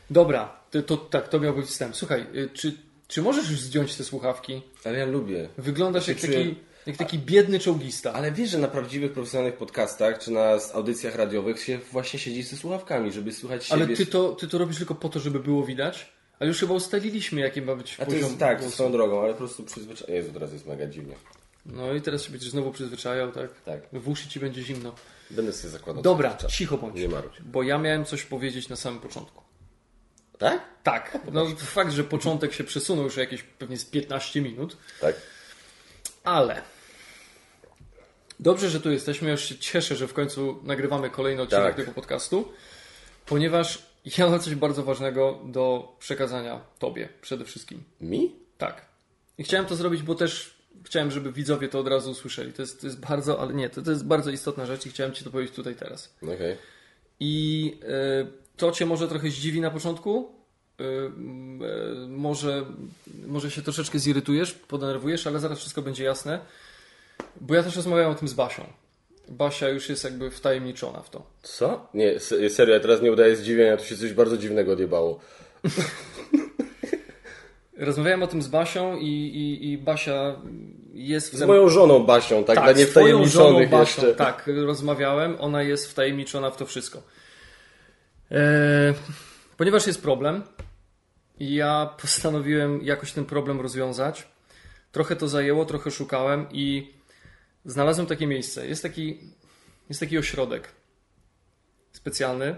[0.10, 1.96] Dobra, to, to tak, to miał być wstęp.
[1.96, 4.62] Słuchaj, y, czy, czy możesz już zdjąć te słuchawki?
[4.86, 5.50] Ale ja lubię.
[5.58, 6.56] Wyglądasz jak Ja się czuję- taki,
[6.88, 8.14] jak taki biedny czołgista.
[8.14, 12.58] Ale wiesz, że na prawdziwych, profesjonalnych podcastach czy na audycjach radiowych się właśnie siedzi ze
[12.58, 13.84] słuchawkami, żeby słuchać siebie.
[13.86, 16.12] Ale ty to, ty to robisz tylko po to, żeby było widać?
[16.40, 18.74] Ale już chyba ustaliliśmy, jaki ma być A to poziom jest tak, głosu.
[18.74, 20.14] swoją drogą, ale po prostu przyzwyczaj...
[20.16, 21.16] Jezu, teraz jest mega dziwnie.
[21.66, 23.62] No i teraz się będziesz znowu przyzwyczajał, tak?
[23.62, 23.82] Tak.
[23.94, 24.96] W uszy ci będzie zimno.
[25.32, 26.04] Będę sobie zakładał.
[26.04, 26.96] Dobra, cicho bądź.
[26.96, 27.42] Nie marudź.
[27.46, 29.44] Bo ja miałem coś powiedzieć na samym początku.
[30.38, 30.62] Tak?
[30.84, 35.16] Tak, no fakt, że początek się przesunął już jakieś pewnie z 15 minut, Tak.
[36.24, 36.62] ale
[38.40, 39.28] dobrze, że tu jesteśmy.
[39.28, 41.76] Ja już się cieszę, że w końcu nagrywamy kolejny odcinek Tak.
[41.76, 42.52] tego podcastu,
[43.26, 43.82] ponieważ
[44.18, 47.84] ja mam coś bardzo ważnego do przekazania Tobie przede wszystkim.
[48.02, 48.36] Mi?
[48.58, 48.86] Tak.
[49.38, 52.54] I chciałem to zrobić, bo też chciałem, żeby widzowie to od razu usłyszeli.
[52.54, 55.14] To jest, to jest bardzo, ale nie, to, to jest bardzo istotna rzecz i chciałem
[55.14, 56.14] Ci to powiedzieć tutaj teraz.
[56.24, 56.58] Okej.
[57.20, 60.30] I y, to Cię może trochę zdziwi na początku.
[60.82, 62.66] Y, y, może,
[63.28, 66.40] może się troszeczkę zirytujesz, podenerwujesz, ale zaraz wszystko będzie jasne.
[67.42, 68.64] Bo ja też rozmawiałem o tym z Basią.
[69.30, 71.24] Basia już jest jakby wtajemniczona w to.
[71.44, 71.88] Co?
[71.94, 75.20] Nie, serio, ja teraz nie udaję zdziwienia, tu się coś bardzo dziwnego odjebało.
[77.78, 80.36] Rozmawiałem o tym z Basią i, i, i Basia
[80.94, 84.16] jest w Z moją żoną Basią, tak, dla z twoją żoną niewtajemniczonych Basią, jeszcze.
[84.16, 85.36] Tak, rozmawiałem.
[85.40, 87.02] Ona jest wtajemniczona w to wszystko.
[88.32, 88.94] E,
[89.58, 90.44] ponieważ jest problem,
[91.40, 94.28] ja postanowiłem jakoś ten problem rozwiązać.
[94.92, 96.94] Trochę to zajęło, trochę szukałem i
[97.66, 98.68] znalazłem takie miejsce.
[98.68, 99.20] Jest taki,
[99.90, 100.72] jest taki ośrodek
[101.92, 102.56] specjalny.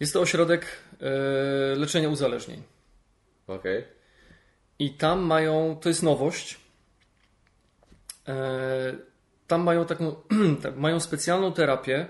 [0.00, 0.66] Jest to ośrodek
[1.00, 2.62] e, leczenia uzależnień.
[3.46, 3.84] Okej.
[4.78, 6.60] I tam mają, to jest nowość.
[8.28, 8.94] E,
[9.46, 10.16] tam mają taką,
[10.62, 12.06] tak, mają specjalną terapię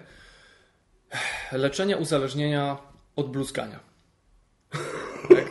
[1.53, 2.77] leczenia uzależnienia
[3.17, 3.81] od bluzgania.
[5.29, 5.49] Tak?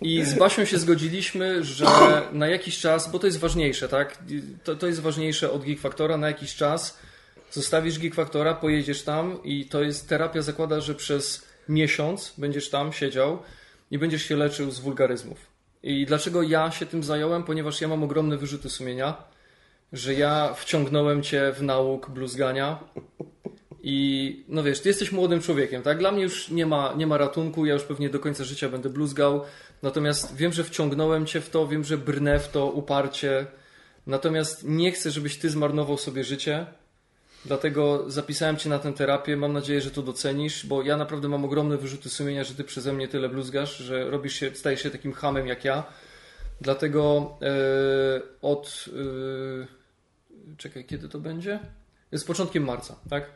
[0.00, 1.86] I z Basią się zgodziliśmy, że
[2.32, 4.18] na jakiś czas, bo to jest ważniejsze, tak?
[4.64, 5.80] To, to jest ważniejsze od Geek
[6.18, 6.98] na jakiś czas
[7.50, 8.14] zostawisz Geek
[8.60, 13.38] pojedziesz tam i to jest terapia zakłada, że przez miesiąc będziesz tam siedział
[13.90, 15.38] i będziesz się leczył z wulgaryzmów.
[15.82, 17.44] I dlaczego ja się tym zająłem?
[17.44, 19.16] Ponieważ ja mam ogromne wyrzuty sumienia,
[19.92, 22.78] że ja wciągnąłem cię w nauk bluzgania
[23.82, 25.98] i no wiesz, ty jesteś młodym człowiekiem, tak?
[25.98, 28.90] Dla mnie już nie ma, nie ma ratunku, ja już pewnie do końca życia będę
[28.90, 29.44] bluzgał.
[29.82, 33.46] Natomiast wiem, że wciągnąłem cię w to, wiem, że brnę w to uparcie.
[34.06, 36.66] Natomiast nie chcę, żebyś ty zmarnował sobie życie.
[37.44, 39.36] Dlatego zapisałem cię na tę terapię.
[39.36, 42.92] Mam nadzieję, że to docenisz, bo ja naprawdę mam ogromne wyrzuty sumienia, że ty przeze
[42.92, 45.84] mnie tyle bluzgasz, że robisz się, stajesz się takim hamem jak ja.
[46.60, 47.48] Dlatego yy,
[48.42, 48.84] od.
[48.86, 49.66] Yy,
[50.56, 51.60] czekaj, kiedy to będzie?
[52.12, 53.30] Jest początkiem marca, tak?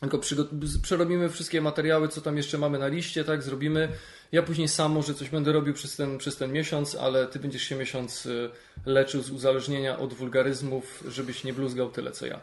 [0.00, 0.18] Tylko
[0.82, 3.42] przerobimy wszystkie materiały, co tam jeszcze mamy na liście, tak?
[3.42, 3.88] Zrobimy.
[4.32, 7.62] Ja później sam może coś będę robił przez ten, przez ten miesiąc, ale ty będziesz
[7.62, 8.50] się miesiąc y,
[8.86, 12.40] leczył z uzależnienia od wulgaryzmów, żebyś nie bluzgał tyle co ja.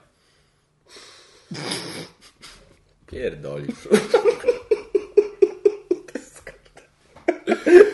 [3.08, 3.88] Pierdolisz.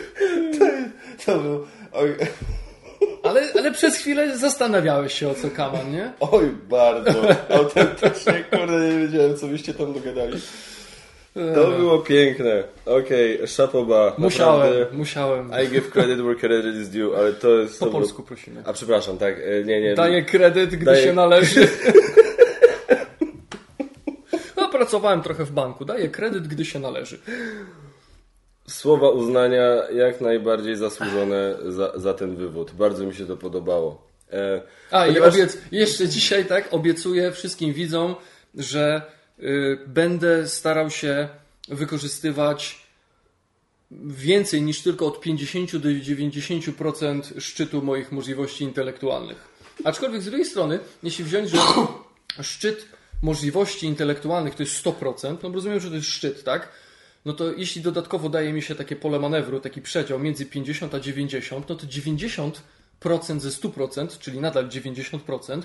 [1.26, 1.66] To był...
[1.92, 2.16] Oj,
[3.22, 6.12] Ale, ale przez chwilę zastanawiałeś się o co kaman, nie?
[6.20, 7.22] oj bardzo.
[7.50, 10.40] Autentycznie, kurde, nie wiedziałem, co byście tam dogadali.
[11.54, 12.64] To było piękne.
[12.86, 14.14] Okej, okay, szapoba.
[14.18, 14.96] Musiałem, Naprawdę.
[14.96, 15.50] musiałem.
[15.64, 17.78] I give credit where credit is due, ale to jest...
[17.78, 18.62] Po to było- polsku prosimy.
[18.66, 19.94] A przepraszam, tak, e, nie, nie.
[19.94, 21.68] Daję kredyt, gdy Daję- się należy.
[24.56, 25.84] No, pracowałem trochę w banku.
[25.84, 27.18] Daję kredyt, gdy się należy.
[28.68, 32.72] Słowa uznania jak najbardziej zasłużone za, za ten wywód.
[32.72, 34.08] Bardzo mi się to podobało.
[34.32, 38.14] E, A ponieważ- i obiec, jeszcze dzisiaj tak obiecuję wszystkim widzom,
[38.54, 39.02] że
[39.38, 41.28] y, będę starał się
[41.68, 42.88] wykorzystywać
[44.10, 49.48] więcej niż tylko od 50 do 90% szczytu moich możliwości intelektualnych.
[49.84, 51.58] Aczkolwiek z drugiej strony, jeśli wziąć, że
[52.42, 52.86] szczyt
[53.22, 56.68] możliwości intelektualnych to jest 100%, no rozumiem, że to jest szczyt, tak?
[57.24, 61.00] No to jeśli dodatkowo daje mi się takie pole manewru, taki przedział między 50 a
[61.00, 65.62] 90, no to 90% ze 100%, czyli nadal 90%,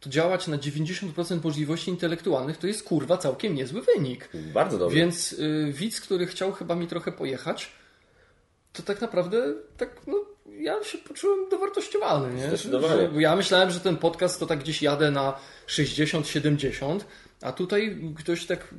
[0.00, 4.28] to działać na 90% możliwości intelektualnych to jest kurwa całkiem niezły wynik.
[4.54, 4.96] bardzo dobrze.
[4.96, 7.72] Więc y, widz, który chciał chyba mi trochę pojechać,
[8.72, 10.24] to tak naprawdę tak, no,
[10.58, 12.48] ja się poczułem dowartościowany, nie?
[12.48, 13.08] Zdecydowanie.
[13.16, 15.34] Ja myślałem, że ten podcast to tak gdzieś jadę na
[15.68, 17.00] 60-70,
[17.46, 18.74] a tutaj ktoś tak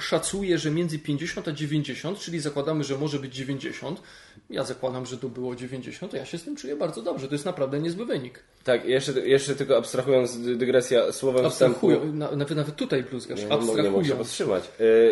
[0.00, 4.02] szacuje, że między 50 a 90, czyli zakładamy, że może być 90.
[4.50, 7.28] Ja zakładam, że to było 90, to ja się z tym czuję bardzo dobrze.
[7.28, 8.40] To jest naprawdę niezły wynik.
[8.64, 11.86] Tak, jeszcze, jeszcze tylko abstrahując, dy- dygresja słowem wstępu.
[11.90, 14.16] Abstrahują, na- nawet, nawet tutaj bluzgasz, Nie, nie mogę się abstrahują.
[14.16, 14.64] powstrzymać.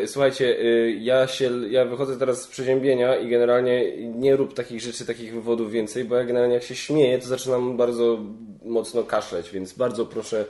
[0.02, 4.80] E, Słuchajcie, e, ja się, ja wychodzę teraz z przeziębienia i generalnie nie rób takich
[4.80, 8.18] rzeczy, takich wywodów więcej, bo ja generalnie jak się śmieję, to zaczynam bardzo
[8.64, 10.44] mocno kaszleć, więc bardzo proszę,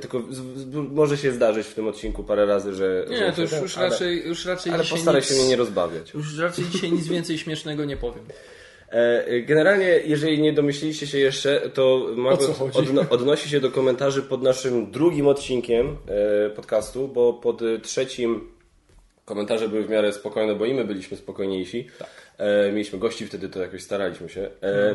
[0.00, 3.06] tylko z, z, może się zdarzyć w tym odcinku parę razy, że...
[3.10, 5.48] Nie, że to już, ten, już ale, raczej, już raczej ale postaraj nic, się mnie
[5.48, 6.14] nie rozbawiać.
[6.14, 8.24] Już raczej dzisiaj nic więcej śmiesznego nie powiem.
[8.88, 12.06] E, Generalnie, jeżeli nie domyśliliście się jeszcze, to
[12.58, 12.78] chodzi?
[12.78, 15.96] odno- odnosi się do komentarzy pod naszym drugim odcinkiem
[16.46, 18.48] e, podcastu, bo pod e, trzecim
[19.24, 21.88] komentarze były w miarę spokojne, bo i my byliśmy spokojniejsi.
[22.38, 24.50] E, Mieliśmy gości wtedy, to jakoś staraliśmy się.
[24.62, 24.94] E,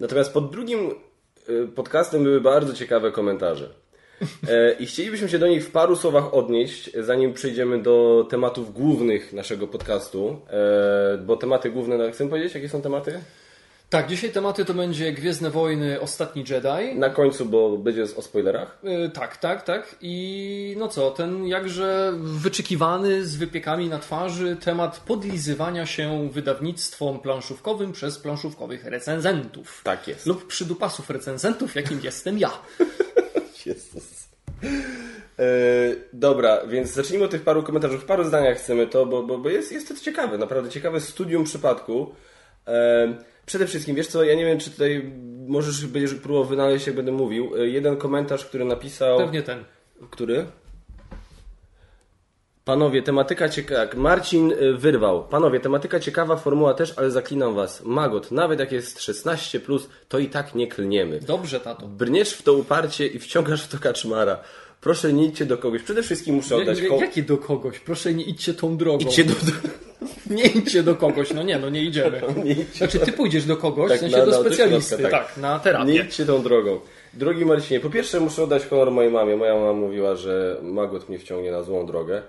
[0.00, 0.90] Natomiast pod drugim
[1.48, 3.70] e, podcastem były bardzo ciekawe komentarze.
[4.48, 9.32] E, I chcielibyśmy się do nich w paru słowach odnieść, zanim przejdziemy do tematów głównych
[9.32, 10.40] naszego podcastu.
[10.50, 13.20] E, Bo tematy główne, chcę powiedzieć, jakie są tematy?
[13.90, 16.98] Tak, dzisiaj tematy to będzie Gwiezdne Wojny, Ostatni Jedi.
[16.98, 18.78] Na końcu, bo będzie o spoilerach.
[19.06, 19.96] Y, tak, tak, tak.
[20.00, 27.92] I no co, ten jakże wyczekiwany z wypiekami na twarzy temat podlizywania się wydawnictwom planszówkowym
[27.92, 29.80] przez planszówkowych recenzentów.
[29.84, 30.26] Tak jest.
[30.26, 32.50] Lub przydupasów recenzentów, jakim jestem ja.
[35.38, 35.44] E,
[36.12, 37.98] dobra, więc zacznijmy od tych paru komentarzy.
[37.98, 41.44] W paru zdaniach chcemy to, bo, bo, bo jest, jest to ciekawe, naprawdę ciekawe studium
[41.44, 42.14] przypadku.
[42.66, 43.14] E,
[43.46, 45.12] przede wszystkim, wiesz co, ja nie wiem, czy tutaj
[45.46, 47.56] możesz, będziesz próbował wynaleźć, jak będę mówił.
[47.56, 49.18] E, jeden komentarz, który napisał...
[49.18, 49.64] Pewnie ten.
[50.10, 50.46] Który?
[52.68, 53.86] Panowie, tematyka ciekawa.
[53.96, 55.24] Marcin y, wyrwał.
[55.24, 57.82] Panowie, tematyka ciekawa, formuła też, ale zaklinam was.
[57.84, 59.60] Magot, nawet jak jest 16,
[60.08, 61.20] to i tak nie klniemy.
[61.20, 61.86] Dobrze, tato.
[61.86, 64.38] Brniesz w to uparcie i wciągasz w to kaczmara.
[64.80, 65.82] Proszę nie idźcie do kogoś.
[65.82, 67.78] Przede wszystkim muszę oddać Ja, jakie do kogoś?
[67.78, 68.98] Proszę nie idźcie tą drogą.
[69.04, 69.34] Idźcie do...
[70.30, 72.22] Nie idźcie do kogoś, no nie, no nie idziemy.
[72.44, 75.10] Nie idźcie Znaczy ty pójdziesz do kogoś, Tak, w sensie na- do specjalisty, tak.
[75.10, 75.36] tak.
[75.36, 75.94] na Nie terapię.
[75.94, 76.80] idźcie tą drogą.
[77.14, 79.36] Drogi Marcinie, po pierwsze muszę oddać honor mojej mamie.
[79.36, 82.22] Moja mama mówiła, że Magot mnie wciągnie na złą drogę,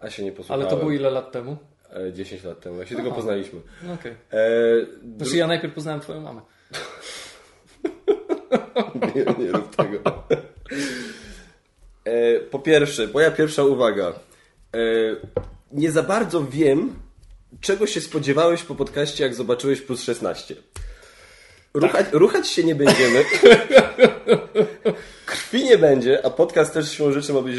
[0.00, 0.60] a się nie posłuchałem.
[0.62, 1.56] Ale to było ile lat temu?
[1.92, 2.78] E, 10 lat temu.
[2.78, 3.60] Jak się tylko poznaliśmy.
[3.82, 4.12] No Okej.
[4.32, 4.46] E,
[5.16, 6.40] Znaczy ja najpierw poznałem twoją mamę.
[9.14, 9.98] nie, nie rób tego.
[12.04, 14.12] E, po pierwsze, moja pierwsza uwaga.
[14.74, 14.78] E,
[15.72, 16.94] nie za bardzo wiem,
[17.60, 20.54] czego się spodziewałeś po podcaście, jak zobaczyłeś plus 16.
[21.74, 23.24] Ruchać, ruchać się nie będziemy.
[25.26, 27.56] Krwi nie będzie, a podcast też siłą rzeczy ma być,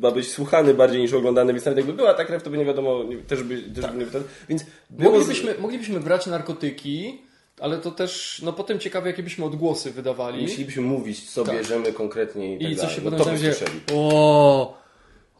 [0.00, 2.64] ma być słuchany bardziej niż oglądany, więc nawet jakby była ta krew, to by nie
[2.64, 4.22] wiadomo, nie, też by, też by nie pytał.
[4.48, 7.22] Więc było z- Moglibyśmy, moglibyśmy brać narkotyki,
[7.60, 10.42] ale to też, no potem ciekawe, jakie byśmy odgłosy wydawali.
[10.42, 11.54] Musielibyśmy mówić, co Tak.
[11.54, 13.54] bierzemy konkretnie i tak I co się No potem będzie.
[13.94, 14.78] O,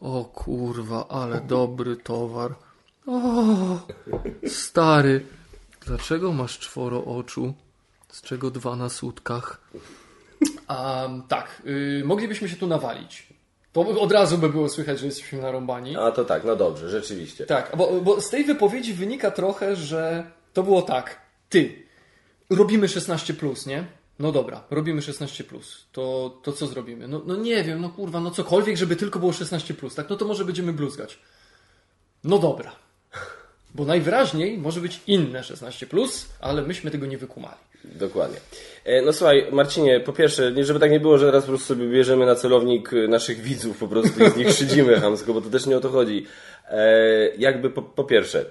[0.01, 2.55] o kurwa, ale dobry towar.
[3.07, 3.19] O,
[4.47, 5.25] stary,
[5.85, 7.53] dlaczego masz czworo oczu,
[8.09, 9.61] z czego dwa na sutkach?
[10.67, 13.27] A, tak, y, moglibyśmy się tu nawalić.
[13.73, 15.97] To od razu by było słychać, że jesteśmy narąbani.
[15.97, 17.45] A to tak, no dobrze, rzeczywiście.
[17.45, 21.21] Tak, bo, bo z tej wypowiedzi wynika trochę, że to było tak.
[21.49, 21.83] Ty,
[22.49, 23.33] robimy 16,
[23.65, 23.87] nie?
[24.19, 25.43] No dobra, robimy 16.
[25.91, 27.07] To, to co zrobimy?
[27.07, 30.09] No, no nie wiem, no kurwa, no cokolwiek, żeby tylko było 16, tak?
[30.09, 31.19] No to może będziemy bluzgać.
[32.23, 32.71] No dobra.
[33.75, 35.87] Bo najwyraźniej może być inne 16,
[36.39, 37.68] ale myśmy tego nie wykumali.
[37.83, 38.37] Dokładnie.
[38.85, 41.87] E, No słuchaj, Marcinie, po pierwsze, żeby tak nie było, że teraz po prostu sobie
[41.87, 45.49] bierzemy na celownik e, naszych widzów po prostu i z nich szydzimy hamsko, bo to
[45.49, 46.25] też nie o to chodzi.
[46.69, 46.85] E,
[47.37, 48.45] jakby po, po pierwsze,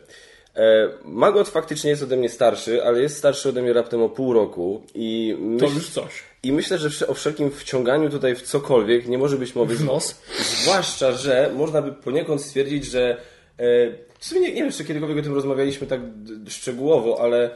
[0.56, 4.32] e, Magot faktycznie jest ode mnie starszy, ale jest starszy ode mnie raptem o pół
[4.32, 6.22] roku i To myśl, już coś.
[6.42, 9.74] i myślę, że o wszelkim wciąganiu tutaj w cokolwiek nie może być mowy.
[9.74, 10.20] W nos.
[10.62, 13.10] Zwłaszcza, że można by poniekąd stwierdzić, że
[13.58, 13.64] e,
[14.18, 16.00] w sumie nie, nie wiem, czy kiedykolwiek o tym rozmawialiśmy tak
[16.48, 17.50] szczegółowo, ale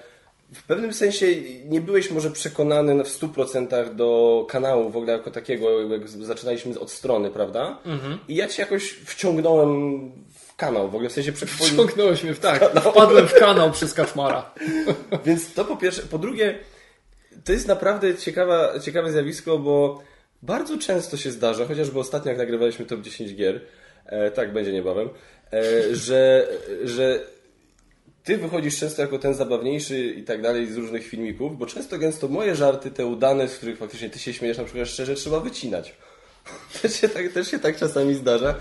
[0.55, 1.27] w pewnym sensie
[1.65, 6.81] nie byłeś może przekonany na- w 100% do kanału w ogóle jako takiego, jak zaczynaliśmy
[6.81, 7.79] od strony, prawda?
[8.29, 10.01] I ja cię jakoś wciągnąłem
[10.35, 11.73] w kanał, w ogóle w sensie przekonałem.
[11.75, 12.65] Wciągnąłeś mnie w tak.
[12.91, 14.55] Wpadłem w kanał przez kaczmara.
[15.27, 16.03] Więc to po pierwsze.
[16.03, 16.59] Po drugie,
[17.45, 20.03] to jest naprawdę ciekawa, ciekawe zjawisko, bo
[20.43, 23.61] bardzo często się zdarza, chociażby ostatnio jak nagrywaliśmy top 10 gier,
[24.07, 25.09] e, tak będzie niebawem,
[25.53, 26.49] e, że,
[26.85, 27.21] że
[28.25, 32.29] ty wychodzisz często jako ten zabawniejszy i tak dalej z różnych filmików, bo często gęsto
[32.29, 35.95] moje żarty, te udane, z których faktycznie ty się śmiejesz na przykład szczerze, trzeba wycinać.
[36.83, 38.55] Też się tak, też się tak czasami zdarza.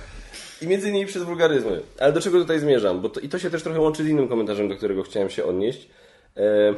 [0.62, 1.82] I między innymi przez wulgaryzmy.
[2.00, 3.02] Ale do czego tutaj zmierzam?
[3.02, 5.44] Bo to, I to się też trochę łączy z innym komentarzem, do którego chciałem się
[5.44, 5.90] odnieść.
[6.38, 6.74] E,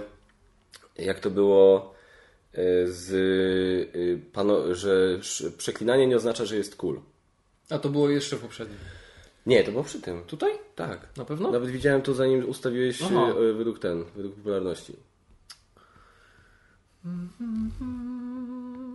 [0.98, 1.94] jak to było
[2.54, 3.14] e, z
[3.96, 5.20] e, pano, że
[5.58, 7.00] przeklinanie nie oznacza, że jest cool.
[7.70, 8.78] A to było jeszcze w poprzednim.
[9.46, 10.24] Nie, to było przy tym.
[10.24, 10.52] Tutaj?
[10.76, 11.18] Tak.
[11.18, 11.52] Na pewno?
[11.52, 13.34] Nawet widziałem to zanim ustawiłeś e, Aha.
[13.50, 14.94] e, według ten, według popularności.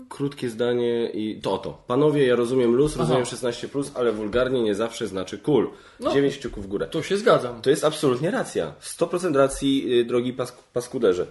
[0.09, 1.83] Krótkie zdanie i to oto.
[1.87, 5.71] Panowie, ja rozumiem luz, rozumiem 16+, ale wulgarnie nie zawsze znaczy cool.
[6.01, 6.13] No.
[6.13, 6.87] 9 kciuków w górę.
[6.87, 7.63] To się zgadzam.
[7.63, 8.75] To jest absolutnie racja.
[8.81, 11.27] 100% racji, y, drogi pas paskuderze.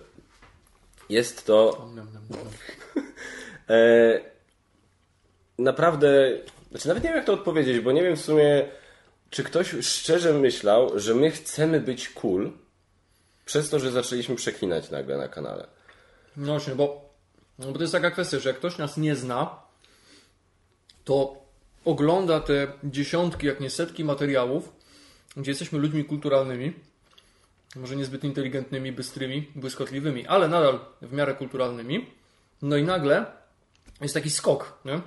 [1.10, 1.88] Jest to
[3.70, 4.22] e,
[5.60, 6.38] naprawdę...
[6.72, 8.66] Znaczy nawet nie wiem jak to odpowiedzieć, bo nie wiem w sumie,
[9.30, 12.52] czy ktoś szczerze myślał, że my chcemy być cool
[13.46, 15.68] przez to, że zaczęliśmy przeklinać nagle na kanale.
[16.38, 17.10] No właśnie, bo,
[17.60, 19.60] no bo to jest taka kwestia, że jak ktoś nas nie zna,
[21.04, 21.36] to
[21.86, 24.72] ogląda te dziesiątki, jak nie setki materiałów,
[25.38, 26.74] gdzie jesteśmy ludźmi kulturalnymi,
[27.76, 32.06] może niezbyt inteligentnymi, bystrymi, błyskotliwymi, ale nadal w miarę kulturalnymi.
[32.62, 33.26] No i nagle
[34.02, 35.02] jest taki skok, nie?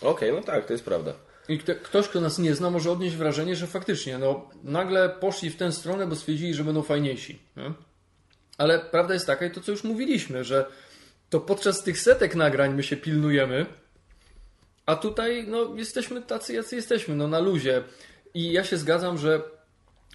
[0.00, 1.12] Okej, no tak, to jest prawda.
[1.48, 5.50] I kto, ktoś, kto nas nie zna, może odnieść wrażenie, że faktycznie, no, nagle poszli
[5.50, 7.38] w tę stronę, bo stwierdzili, że będą fajniejsi.
[7.56, 7.72] Nie?
[8.58, 10.66] Ale prawda jest taka, i to co już mówiliśmy, że
[11.30, 13.66] to podczas tych setek nagrań my się pilnujemy,
[14.86, 17.82] a tutaj no, jesteśmy tacy, jacy jesteśmy, no na luzie.
[18.34, 19.42] I ja się zgadzam, że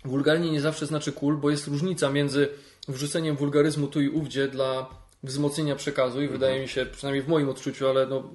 [0.06, 2.50] wulgarnie nie zawsze znaczy cool, bo jest różnica między
[2.88, 4.90] wrzuceniem wulgaryzmu tu i ówdzie dla
[5.24, 8.32] wzmocnienia przekazu i wydaje mi się, przynajmniej w moim odczuciu, ale no,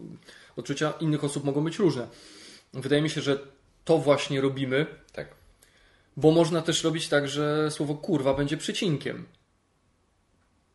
[0.56, 2.08] odczucia innych osób mogą być różne.
[2.74, 3.38] Wydaje mi się, że
[3.84, 5.28] to właśnie robimy, Tak.
[6.16, 9.26] bo można też robić tak, że słowo kurwa będzie przecinkiem.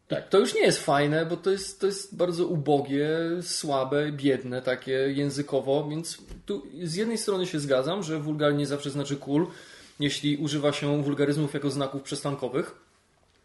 [0.08, 0.30] Tak.
[0.30, 3.10] To już nie jest fajne, bo to jest, to jest bardzo ubogie,
[3.42, 9.16] słabe, biedne takie językowo, więc tu z jednej strony się zgadzam, że wulgarnie zawsze znaczy
[9.16, 9.48] cool,
[10.00, 12.76] jeśli używa się wulgaryzmów jako znaków przystankowych,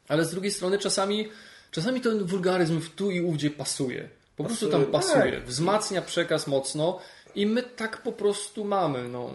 [0.09, 1.29] ale z drugiej strony czasami,
[1.71, 4.09] czasami ten wulgaryzm w tu i ówdzie pasuje.
[4.37, 5.33] Po prostu tam Pasuje, pasuje.
[5.33, 5.45] tak.
[5.49, 6.99] Wzmacnia przekaz mocno
[7.35, 9.09] i my tak po prostu mamy.
[9.09, 9.31] No.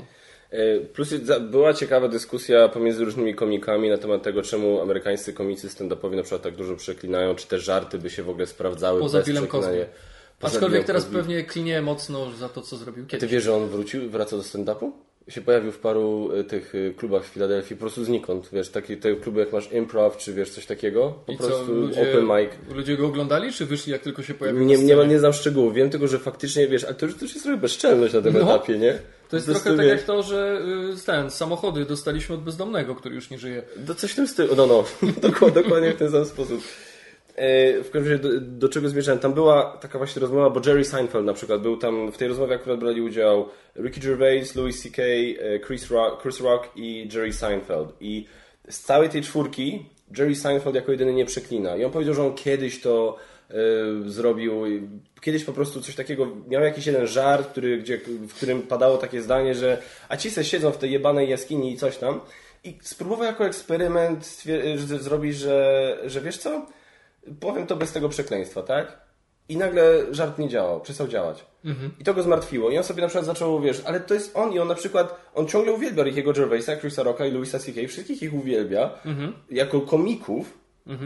[0.52, 6.16] E, Plus była ciekawa dyskusja pomiędzy różnymi komikami na temat tego, czemu amerykańscy komicy stand-upowi
[6.16, 9.30] na przykład tak dużo przeklinają, czy te żarty by się w ogóle sprawdzały Poza bez
[9.30, 9.86] przeklinania.
[10.42, 13.32] Aczkolwiek teraz pewnie klinie mocno za to, co zrobił Ty kiedyś.
[13.32, 14.92] wiesz, że on wrócił, wraca do stand-upu?
[15.30, 18.98] Się pojawił w paru y, tych y, klubach w Filadelfii, po prostu znikąd, wiesz, takie
[18.98, 22.26] te kluby jak masz improv, czy wiesz, coś takiego, po I co, prostu ludzie, open
[22.26, 22.50] mic.
[22.76, 25.90] ludzie go oglądali, czy wyszli jak tylko się pojawił Nie, nie, nie znam szczegółów, wiem
[25.90, 28.40] tylko, że faktycznie, wiesz, ale to już, to już jest trochę bezczelność na tym No.
[28.42, 29.00] etapie, nie?
[29.30, 30.62] To jest trochę tak jak to, że
[31.02, 33.63] y, ten, samochody dostaliśmy od bezdomnego, który już nie żyje.
[33.78, 34.84] Do coś w tym stylu, no no,
[35.30, 36.62] dokładnie, dokładnie w ten sam sposób.
[37.38, 39.19] E, W każdym razie, do, do czego zmierzałem?
[39.19, 42.56] Tam była taka właśnie rozmowa, bo Jerry Seinfeld na przykład był tam, w tej rozmowie
[42.56, 47.93] akurat brali udział Ricky Gervais, Louis C.K., e, Chris Rock, Chris Rock i Jerry Seinfeld.
[48.00, 48.26] I
[48.69, 49.86] z całej tej czwórki
[50.17, 51.76] Jerry Seinfeld jako jedyny nie przeklina.
[51.76, 53.17] I on powiedział, że on kiedyś to
[53.50, 53.54] e,
[54.06, 54.63] zrobił,
[55.21, 59.21] kiedyś po prostu coś takiego, miał jakiś jeden żart, który, gdzie, w którym padało takie
[59.21, 62.21] zdanie, że a ci se siedzą w tej jebanej jaskini i coś tam.
[62.63, 64.43] I spróbował jako eksperyment
[64.86, 66.65] zrobić, że, że wiesz co?
[67.40, 69.08] Powiem to bez tego przekleństwa, tak?
[69.50, 71.46] I nagle żart nie działał, przestał działać.
[72.00, 72.70] I to go zmartwiło.
[72.70, 75.32] I on sobie na przykład zaczął, wiesz, ale to jest on i on na przykład,
[75.36, 77.88] on ciągle uwielbia Rickiego Gervaisa, Chrisa Rocka i Louisa C.K.
[77.88, 78.90] Wszystkich ich uwielbia
[79.52, 80.58] jako komików,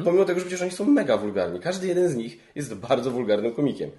[0.04, 1.60] pomimo tego, że przecież oni są mega wulgarni.
[1.60, 3.90] Każdy jeden z nich jest bardzo wulgarnym komikiem.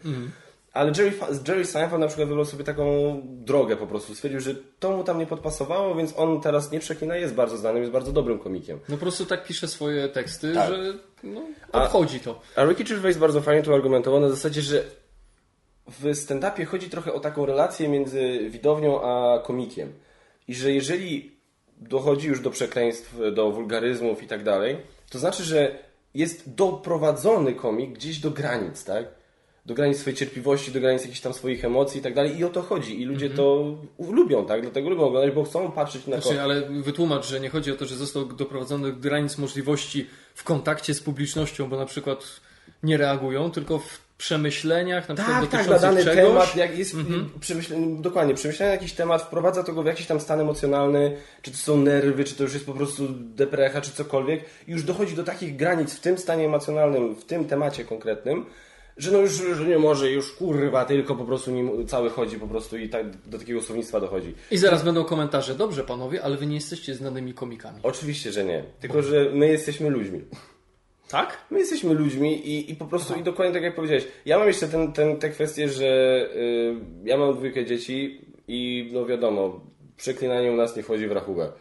[0.72, 1.12] Ale Jerry,
[1.48, 2.85] Jerry Seinfeld na przykład wybrał sobie taką
[3.24, 4.14] drogę po prostu.
[4.14, 7.82] Stwierdził, że to mu tam nie podpasowało, więc on teraz nie przeklina, jest bardzo znanym,
[7.82, 8.78] jest bardzo dobrym komikiem.
[8.88, 10.68] No po prostu tak pisze swoje teksty, Tak.
[10.68, 12.40] że no, A- obchodzi to.
[12.56, 14.85] A Ricky Gervais bardzo fajnie to argumentował na zasadzie, że
[15.88, 19.92] w stand-upie chodzi trochę o taką relację między widownią a komikiem.
[20.48, 21.37] I że jeżeli
[21.78, 24.76] dochodzi już do przekleństw, do wulgaryzmów i tak dalej,
[25.11, 25.78] to znaczy, że
[26.14, 29.04] jest doprowadzony komik gdzieś do granic, tak?
[29.66, 32.38] Do granic swojej cierpliwości, do granic jakichś tam swoich emocji i tak dalej.
[32.38, 33.03] I o to chodzi.
[33.03, 34.62] I ludzie to lubią, tak?
[34.62, 37.87] Dlatego lubią oglądać, bo chcą patrzeć na Znaczy, ale wytłumacz, że nie chodzi o to,
[37.87, 42.40] że został doprowadzony do granic możliwości w kontakcie z publicznością, bo na przykład
[42.83, 46.33] nie reagują, tylko w przemyśleniach na przykład Tak, tak, na dotyczących dany czegoś.
[46.33, 46.96] temat, jak jest
[47.40, 51.51] przemyśle- dokładnie, przemyślenie na jakiś temat, wprowadza to go w jakiś tam stan emocjonalny, czy
[51.51, 55.16] to są nerwy, czy to już jest po prostu deprecha, czy cokolwiek, i już dochodzi
[55.16, 58.46] do takich granic w tym stanie emocjonalnym, w tym temacie konkretnym,
[59.02, 62.48] że no już, już nie może, już kurwa, tylko po prostu nim cały chodzi po
[62.48, 64.34] prostu i tak do takiego słownictwa dochodzi.
[64.50, 65.54] I zaraz będą komentarze.
[65.54, 67.80] Dobrze, panowie, ale wy nie jesteście znanymi komikami.
[67.82, 70.20] Oczywiście, że nie, tylko że my jesteśmy ludźmi.
[71.08, 71.38] Tak?
[71.50, 74.04] My jesteśmy ludźmi i, i po prostu, i dokładnie tak jak powiedziałeś.
[74.24, 75.86] Ja mam jeszcze ten, ten, tę kwestię, że
[76.36, 79.60] y, ja mam dwójkę dzieci i no wiadomo,
[79.96, 81.52] przeklinanie u nas nie wchodzi w rachubę.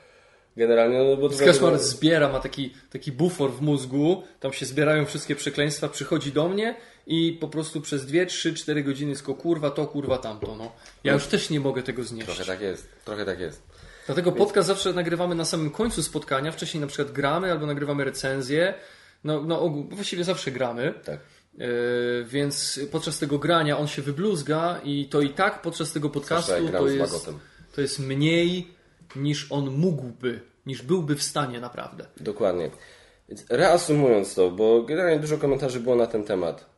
[0.58, 5.06] Generalnie, no bo to Kaszmar zbiera, ma taki, taki bufor w mózgu, tam się zbierają
[5.06, 6.76] wszystkie przekleństwa, przychodzi do mnie
[7.12, 10.56] i po prostu przez 2, 3, 4 godziny tylko kurwa to, kurwa tamto.
[10.56, 10.72] No.
[11.04, 12.26] Ja już też nie mogę tego znieść.
[12.26, 13.64] Trochę tak jest, trochę tak jest.
[14.06, 16.52] Dlatego podcast zawsze nagrywamy na samym końcu spotkania.
[16.52, 18.74] Wcześniej na przykład gramy albo nagrywamy recenzję.
[19.24, 20.94] No, no ogół, właściwie zawsze gramy.
[21.06, 21.20] Tak.
[21.58, 26.70] Yy, więc podczas tego grania on się wybluzga i to i tak podczas tego podcastu
[26.72, 27.30] to jest,
[27.76, 28.68] to jest mniej
[29.16, 32.06] niż on mógłby, niż byłby w stanie naprawdę.
[32.18, 32.70] Dokładnie.
[33.30, 36.71] Więc reasumując to, bo generalnie dużo komentarzy było na ten temat.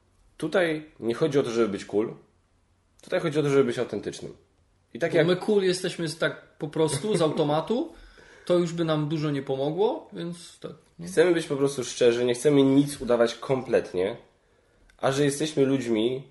[0.43, 2.13] Tutaj nie chodzi o to, żeby być cool.
[3.01, 4.33] Tutaj chodzi o to, żeby być autentycznym.
[4.93, 7.93] I tak Bo jak my cool jesteśmy tak po prostu, z automatu,
[8.45, 10.71] to już by nam dużo nie pomogło, więc tak.
[11.07, 14.17] Chcemy być po prostu szczerzy, nie chcemy nic udawać kompletnie,
[14.97, 16.23] a że jesteśmy ludźmi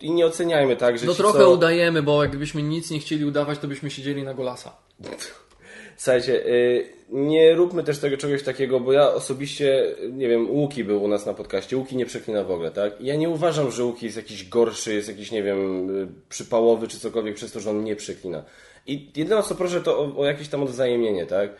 [0.00, 1.50] i nie oceniajmy tak, że No trochę co...
[1.50, 4.76] udajemy, bo jakbyśmy nic nie chcieli udawać, to byśmy siedzieli na golasa.
[5.96, 11.02] Słuchajcie, y, nie róbmy też tego czegoś takiego, bo ja osobiście, nie wiem, Łuki był
[11.02, 13.00] u nas na podcaście, Łuki nie przeklina w ogóle, tak?
[13.00, 17.00] Ja nie uważam, że Łuki jest jakiś gorszy, jest jakiś, nie wiem, y, przypałowy czy
[17.00, 18.44] cokolwiek przez to, że on nie przeklina.
[18.86, 21.50] I jedyne co proszę to o, o jakieś tam odwzajemnienie, tak?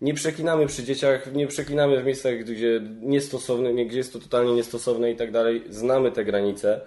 [0.00, 4.54] Nie przeklinamy przy dzieciach, nie przeklinamy w miejscach, gdzie niestosowne, nie- gdzie jest to totalnie
[4.54, 5.62] niestosowne i tak dalej.
[5.68, 6.80] Znamy te granice.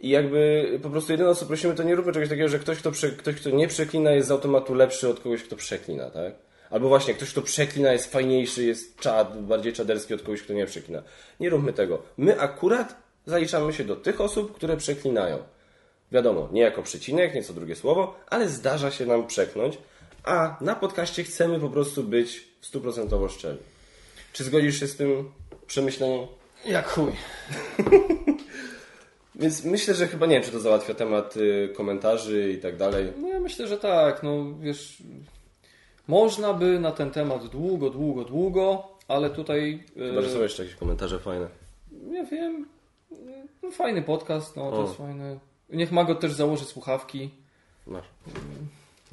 [0.00, 2.90] I jakby po prostu jedyne co prosimy, to nie róbmy czegoś takiego, że ktoś kto,
[3.18, 6.47] ktoś, kto nie przeklina, jest z automatu lepszy od kogoś, kto przeklina, tak?
[6.70, 10.66] Albo właśnie ktoś, kto przeklina, jest fajniejszy, jest czad, bardziej czaderski od kogoś, kto nie
[10.66, 11.02] przeklina.
[11.40, 12.02] Nie róbmy tego.
[12.16, 15.38] My akurat zaliczamy się do tych osób, które przeklinają.
[16.12, 19.78] Wiadomo, nie jako przecinek, nie co drugie słowo, ale zdarza się nam przeknąć,
[20.24, 23.58] a na podcaście chcemy po prostu być stuprocentowo szczerzy.
[24.32, 25.32] Czy zgodzisz się z tym
[25.66, 26.26] przemyśleniem?
[26.66, 27.12] Jak chuj.
[29.34, 33.12] Więc myślę, że chyba nie wiem, czy to załatwia temat y, komentarzy i tak dalej.
[33.16, 34.22] No ja myślę, że tak.
[34.22, 35.02] No wiesz,
[36.08, 39.84] można by na ten temat długo, długo, długo, ale tutaj.
[39.94, 41.48] Chyba, że są E, jeszcze jakieś komentarze fajne.
[42.10, 42.66] nie wiem.
[43.62, 44.82] No, fajny podcast, no to O.
[44.82, 45.38] jest fajny.
[45.70, 47.30] Niech Mago też założy słuchawki.
[47.86, 48.04] Masz.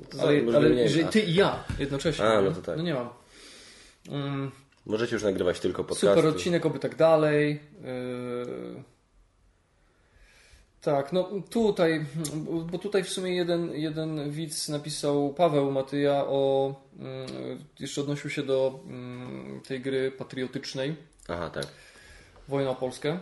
[0.10, 1.06] To Ale, ale mniej.
[1.12, 2.26] ty i ja jednocześnie.
[2.26, 2.78] A, no to tak.
[2.78, 3.10] No nie mam.
[4.10, 4.52] Mm,
[4.86, 6.08] Możecie już nagrywać tylko podcasty.
[6.08, 7.60] super odcinek, oby tak dalej.
[7.84, 8.84] Yy...
[10.86, 12.06] Tak, no tutaj,
[12.72, 17.28] bo tutaj w sumie jeden, jeden widz napisał, Paweł Matyja, o, mm,
[17.80, 20.96] jeszcze odnosił się do mm, tej gry patriotycznej,
[21.28, 21.68] Aha, tak.
[22.48, 23.20] Wojna o Polskę.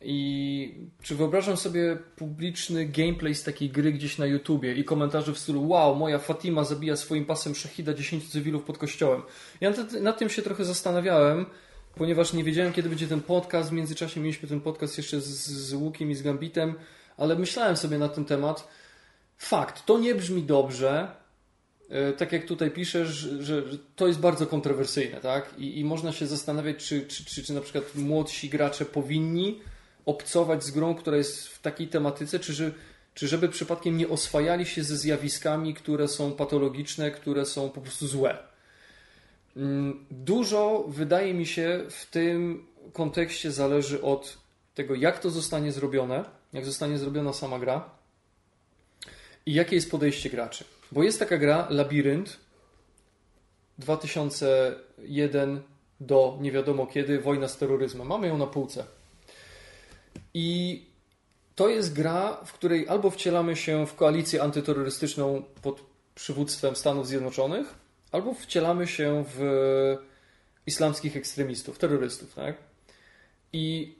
[0.00, 5.38] I czy wyobrażam sobie publiczny gameplay z takiej gry gdzieś na YouTubie i komentarze w
[5.38, 9.22] stylu wow, moja Fatima zabija swoim pasem szachida 10 cywilów pod kościołem.
[9.60, 11.46] Ja nad, nad tym się trochę zastanawiałem,
[11.98, 13.70] ponieważ nie wiedziałem, kiedy będzie ten podcast.
[13.70, 16.74] W międzyczasie mieliśmy ten podcast jeszcze z, z Łukiem i z Gambitem,
[17.16, 18.68] ale myślałem sobie na ten temat.
[19.38, 21.08] Fakt, to nie brzmi dobrze,
[21.88, 23.08] E, tak jak tutaj piszesz,
[23.40, 23.62] że,
[23.96, 25.54] to jest bardzo kontrowersyjne, tak?
[25.58, 29.60] I, i można się zastanawiać, czy, czy, czy, czy na przykład młodsi gracze powinni
[30.06, 32.70] obcować z grą, która jest w takiej tematyce, czy, że,
[33.14, 38.06] czy żeby przypadkiem nie oswajali się ze zjawiskami, które są patologiczne, które są po prostu
[38.06, 38.38] złe.
[39.56, 44.38] Mm, Dużo, wydaje mi się, w tym kontekście zależy od
[44.74, 47.90] tego, jak to zostanie zrobione, jak zostanie zrobiona sama gra
[49.46, 50.64] i jakie jest podejście graczy.
[50.92, 52.36] Bo jest taka gra Labirynt
[53.78, 55.62] 2001
[56.00, 58.06] do nie wiadomo kiedy, wojna z terroryzmem.
[58.06, 58.84] Mamy ją na półce.
[60.34, 60.82] I
[61.54, 65.80] to jest gra, w której albo wcielamy się w koalicję antyterrorystyczną pod
[66.14, 67.74] przywództwem Stanów Zjednoczonych,
[68.16, 69.40] albo wcielamy się w
[70.66, 72.34] islamskich ekstremistów, terrorystów.
[72.34, 72.56] Tak?
[73.52, 73.94] I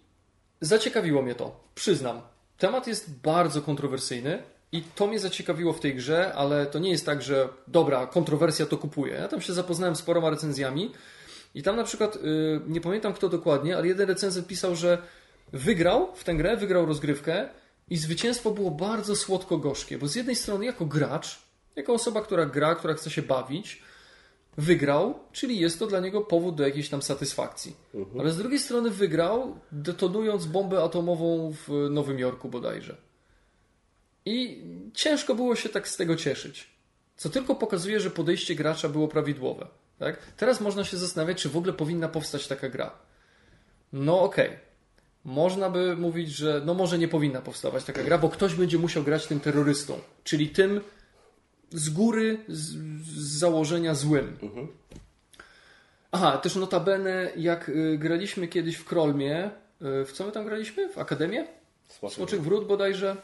[0.60, 2.20] zaciekawiło mnie to, przyznam.
[2.58, 4.42] Temat jest bardzo kontrowersyjny
[4.72, 8.66] i to mnie zaciekawiło w tej grze, ale to nie jest tak, że dobra, kontrowersja
[8.66, 9.14] to kupuje.
[9.14, 10.92] Ja tam się zapoznałem z paroma recenzjami
[11.54, 14.98] i tam na przykład, yy, nie pamiętam kto dokładnie, ale jeden recenzent pisał, że
[15.52, 17.48] wygrał w tę grę, wygrał rozgrywkę
[17.90, 21.38] i zwycięstwo było bardzo słodko-gorzkie, bo z jednej strony jako gracz,
[21.76, 23.82] jako osoba, która gra, która chce się bawić,
[24.56, 27.76] wygrał, czyli jest to dla niego powód do jakiejś tam satysfakcji.
[28.20, 32.96] Ale z drugiej strony wygrał, detonując bombę atomową w Nowym Jorku bodajże.
[34.24, 34.62] I
[34.94, 36.68] ciężko było się tak z tego cieszyć.
[37.16, 39.66] Co tylko pokazuje, że podejście gracza było prawidłowe.
[39.98, 40.18] Tak?
[40.36, 42.90] Teraz można się zastanawiać, czy w ogóle powinna powstać taka gra.
[43.92, 44.46] No okej.
[44.46, 44.58] Okay.
[45.24, 49.02] Można by mówić, że no może nie powinna powstawać taka gra, bo ktoś będzie musiał
[49.02, 50.80] grać tym terrorystą, czyli tym
[51.72, 54.36] z góry, z, z założenia złym.
[56.12, 59.50] Aha, też notabene, jak y, graliśmy kiedyś w Krolmie,
[60.02, 60.88] y, w co my tam graliśmy?
[60.88, 61.46] W Akademię?
[62.08, 63.16] Smoczych Wrót bodajże.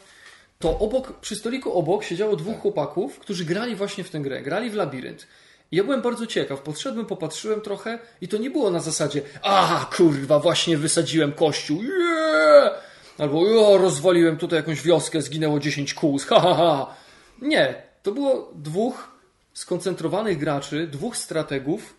[0.58, 4.42] To obok, przy stoliku obok siedziało dwóch chłopaków, którzy grali właśnie w tę grę.
[4.42, 5.26] Grali w labirynt.
[5.72, 6.60] I ja byłem bardzo ciekaw.
[6.60, 11.82] Podszedłem, popatrzyłem trochę i to nie było na zasadzie a kurwa, właśnie wysadziłem kościół.
[11.82, 12.72] Yeah!
[13.18, 16.18] Albo jo, rozwaliłem tutaj jakąś wioskę, zginęło 10 kół.
[16.18, 16.94] Ha, ha, ha.
[17.42, 17.91] Nie.
[18.02, 19.18] To było dwóch
[19.52, 21.94] skoncentrowanych graczy, dwóch strategów,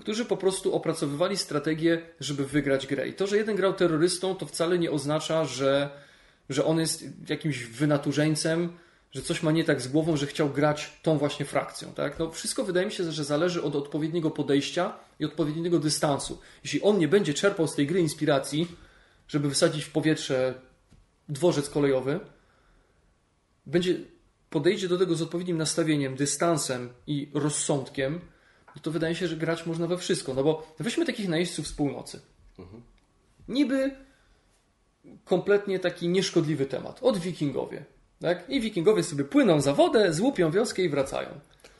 [0.00, 3.08] którzy po prostu opracowywali strategię, żeby wygrać grę.
[3.08, 5.90] I to, że jeden grał terrorystą, to wcale nie oznacza, że,
[6.48, 8.72] że on jest jakimś wynaturzeńcem,
[9.12, 11.92] że coś ma nie tak z głową, że chciał grać tą właśnie frakcją.
[11.92, 12.18] Tak?
[12.18, 16.40] No, wszystko wydaje mi się, że zależy od odpowiedniego podejścia i odpowiedniego dystansu.
[16.64, 18.68] Jeśli on nie będzie czerpał z tej gry inspiracji,
[19.28, 20.54] żeby wysadzić w powietrze
[21.28, 22.20] dworzec kolejowy,
[23.66, 23.96] będzie
[24.56, 28.20] podejdzie do tego z odpowiednim nastawieniem, dystansem i rozsądkiem,
[28.76, 30.34] no to wydaje się, że grać można we wszystko.
[30.34, 32.20] No bo weźmy takich najeźdźców z północy.
[33.48, 33.90] Niby
[35.24, 36.98] kompletnie taki nieszkodliwy temat.
[37.02, 37.84] Od wikingowie.
[38.20, 38.50] Tak?
[38.50, 41.28] I wikingowie sobie płyną za wodę, złupią wioskę i wracają.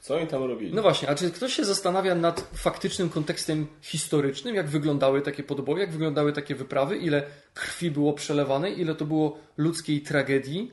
[0.00, 0.74] Co oni tam robili?
[0.74, 5.80] No właśnie, a czy ktoś się zastanawia nad faktycznym kontekstem historycznym, jak wyglądały takie podobowie,
[5.80, 7.22] jak wyglądały takie wyprawy, ile
[7.54, 10.72] krwi było przelewane, ile to było ludzkiej tragedii,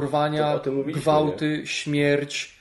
[0.00, 2.58] porwania, mówiliśmy, gwałty, śmierć,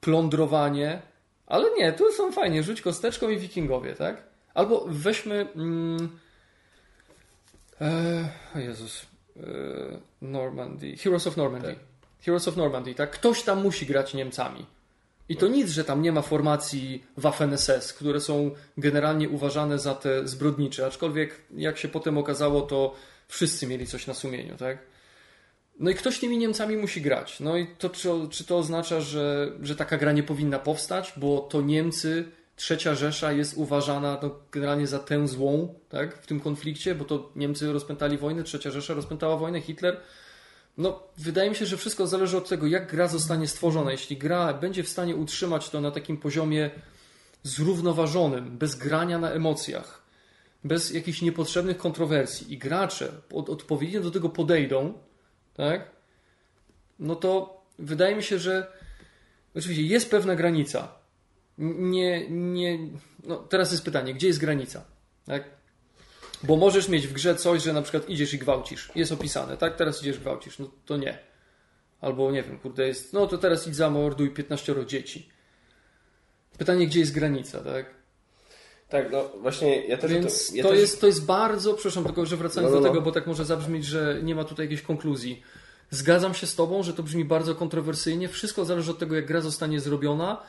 [0.00, 1.02] plądrowanie.
[1.46, 4.22] Ale nie, tu są fajnie, rzuć kosteczką i wikingowie, tak?
[4.54, 5.46] Albo weźmy...
[5.56, 6.18] Mm,
[7.80, 9.06] e, o Jezus.
[9.36, 9.42] E,
[10.22, 10.96] Normandy.
[10.96, 11.76] Heroes of Normandy.
[12.20, 13.10] Heroes of Normandy, tak?
[13.10, 14.66] Ktoś tam musi grać Niemcami.
[15.28, 20.28] I to nic, że tam nie ma formacji Waffen-SS, które są generalnie uważane za te
[20.28, 22.94] zbrodnicze, aczkolwiek jak się potem okazało, to
[23.28, 24.78] wszyscy mieli coś na sumieniu, tak?
[25.80, 27.40] No i ktoś tymi Niemcami musi grać.
[27.40, 31.38] No i to czy, czy to oznacza, że, że taka gra nie powinna powstać, bo
[31.38, 32.24] to Niemcy,
[32.56, 36.22] trzecia Rzesza jest uważana no, generalnie za tę złą, tak?
[36.22, 40.00] W tym konflikcie, bo to Niemcy rozpętali wojnę, trzecia Rzesza rozpętała wojnę, Hitler
[40.78, 43.92] no, wydaje mi się, że wszystko zależy od tego, jak gra zostanie stworzona.
[43.92, 46.70] Jeśli gra będzie w stanie utrzymać to na takim poziomie
[47.42, 50.02] zrównoważonym, bez grania na emocjach,
[50.64, 54.94] bez jakichś niepotrzebnych kontrowersji i gracze od, odpowiednio do tego podejdą,
[55.54, 55.90] tak?
[56.98, 58.72] No to wydaje mi się, że
[59.54, 60.98] Oczywiście jest pewna granica.
[61.58, 62.78] Nie, nie,
[63.24, 64.84] no teraz jest pytanie, gdzie jest granica?
[65.26, 65.44] Tak?
[66.42, 68.92] Bo możesz mieć w grze coś, że na przykład idziesz i gwałcisz.
[68.94, 69.76] Jest opisane, tak?
[69.76, 70.58] Teraz idziesz gwałcisz.
[70.58, 71.18] No to nie.
[72.00, 75.28] Albo nie wiem, kurde jest, no to teraz idź zamorduj 15 dzieci.
[76.58, 77.94] Pytanie, gdzie jest granica, tak?
[78.94, 80.10] Tak, no właśnie ja też...
[80.10, 80.80] Więc to, ja to, też...
[80.80, 82.92] jest, to jest bardzo, przepraszam, tylko że wracając No, no, do no.
[82.92, 85.42] tego, bo tak może zabrzmieć, że nie ma tutaj jakiejś konkluzji.
[85.90, 88.28] Zgadzam się z Tobą, że to brzmi bardzo kontrowersyjnie.
[88.28, 90.42] Wszystko zależy od tego, jak gra zostanie zrobiona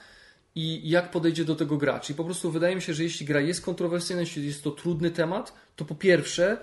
[0.55, 2.09] i jak podejdzie do tego gracz.
[2.09, 5.11] I po prostu wydaje mi się, że jeśli gra jest kontrowersyjna, jeśli jest to trudny
[5.11, 6.57] temat, to po pierwsze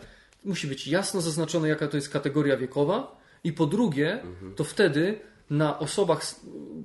[0.45, 4.55] musi być jasno zaznaczone, jaka to jest kategoria wiekowa i po drugie, Mhm.
[4.55, 5.19] to wtedy
[5.51, 6.35] na osobach,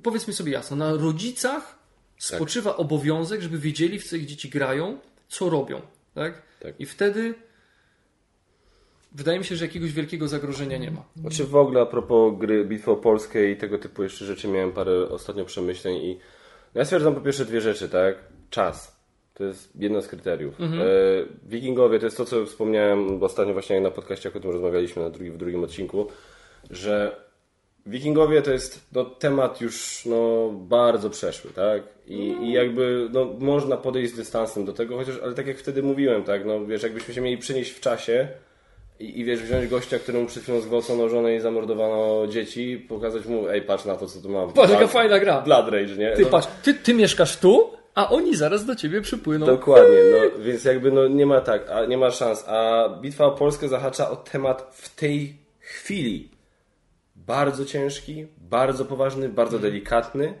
[0.02, 1.77] powiedzmy sobie jasno, na rodzicach
[2.18, 4.98] spoczywa obowiązek, żeby wiedzieli, w co ich dzieci grają,
[5.28, 5.80] co robią.
[6.14, 6.42] Tak?
[6.60, 6.80] Tak.
[6.80, 7.34] I wtedy
[9.12, 11.04] wydaje mi się, że jakiegoś wielkiego zagrożenia nie ma.
[11.16, 14.72] Znaczy w ogóle a propos gry Bitwy o Polskę i tego typu jeszcze rzeczy miałem
[14.72, 16.18] parę ostatnio przemyśleń i
[16.74, 18.16] no ja stwierdzam po pierwsze dwie rzeczy, tak?
[18.50, 18.98] Czas.
[19.34, 20.60] To jest jedno z kryteriów.
[20.60, 20.64] E,
[21.48, 25.30] Wikingowie to jest to, co wspomniałem ostatnio właśnie na podcaście, o tym rozmawialiśmy na drugi,
[25.30, 26.08] w drugim odcinku,
[26.70, 27.27] że
[27.88, 31.82] Wikingowie to jest no, temat już no, bardzo przeszły, tak?
[32.06, 35.82] I, I jakby no, można podejść z dystansem do tego, chociaż, ale tak jak wtedy
[35.82, 36.44] mówiłem, tak?
[36.44, 38.28] No, wiesz, jakbyśmy się mieli przenieść w czasie
[39.00, 43.48] i, i wiesz, wziąć gościa, któremu przed chwilą zgwałcono żonę i zamordowano dzieci, pokazać mu,
[43.48, 44.52] ej, patrz na to, co tu mam.
[44.52, 45.40] Patrz, jaka fajna gra.
[45.40, 46.12] Blood Rage, nie?
[46.12, 49.46] Ty No, patrz, ty, ty mieszkasz tu, a oni zaraz do ciebie przypłyną.
[49.46, 52.44] Dokładnie, no więc jakby no nie ma tak, a nie ma szans.
[52.48, 56.37] A bitwa o Polskę zahacza o temat w tej chwili.
[57.28, 60.34] Bardzo ciężki, bardzo poważny, bardzo delikatny,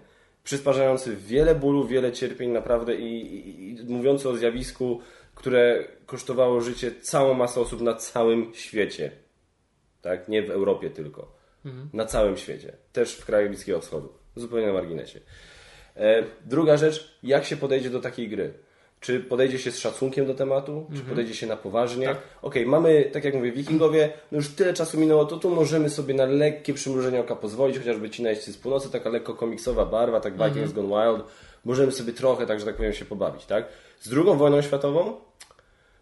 [0.44, 5.00] przysparzający wiele bólu, wiele cierpień naprawdę i, i, i mówiący o zjawisku,
[5.34, 9.10] które kosztowało życie całą masę osób na całym świecie.
[10.02, 10.28] Tak?
[10.28, 11.38] Nie w Europie tylko.
[11.92, 12.72] Na całym świecie.
[12.92, 14.12] Też w krajach Bliskiego Wschodu.
[14.36, 15.20] Zupełnie na marginesie.
[15.96, 18.54] E, druga rzecz, jak się podejdzie do takiej gry?
[19.00, 20.86] Czy podejdzie się z szacunkiem do tematu?
[20.96, 22.16] Czy podejdzie się na poważnie?
[22.42, 26.14] Okej, mamy, tak jak mówię, wikingowie, no już tyle czasu minęło, to tu możemy sobie
[26.14, 30.32] na lekkie przymrużenie oka pozwolić, chociażby ci najście z północy, taka lekko komiksowa barwa, tak
[30.32, 31.26] Vikings Gone Wild.
[31.64, 33.64] Możemy sobie trochę, tak że tak powiem, się pobawić, tak?
[34.00, 35.14] Z drugą wojną światową,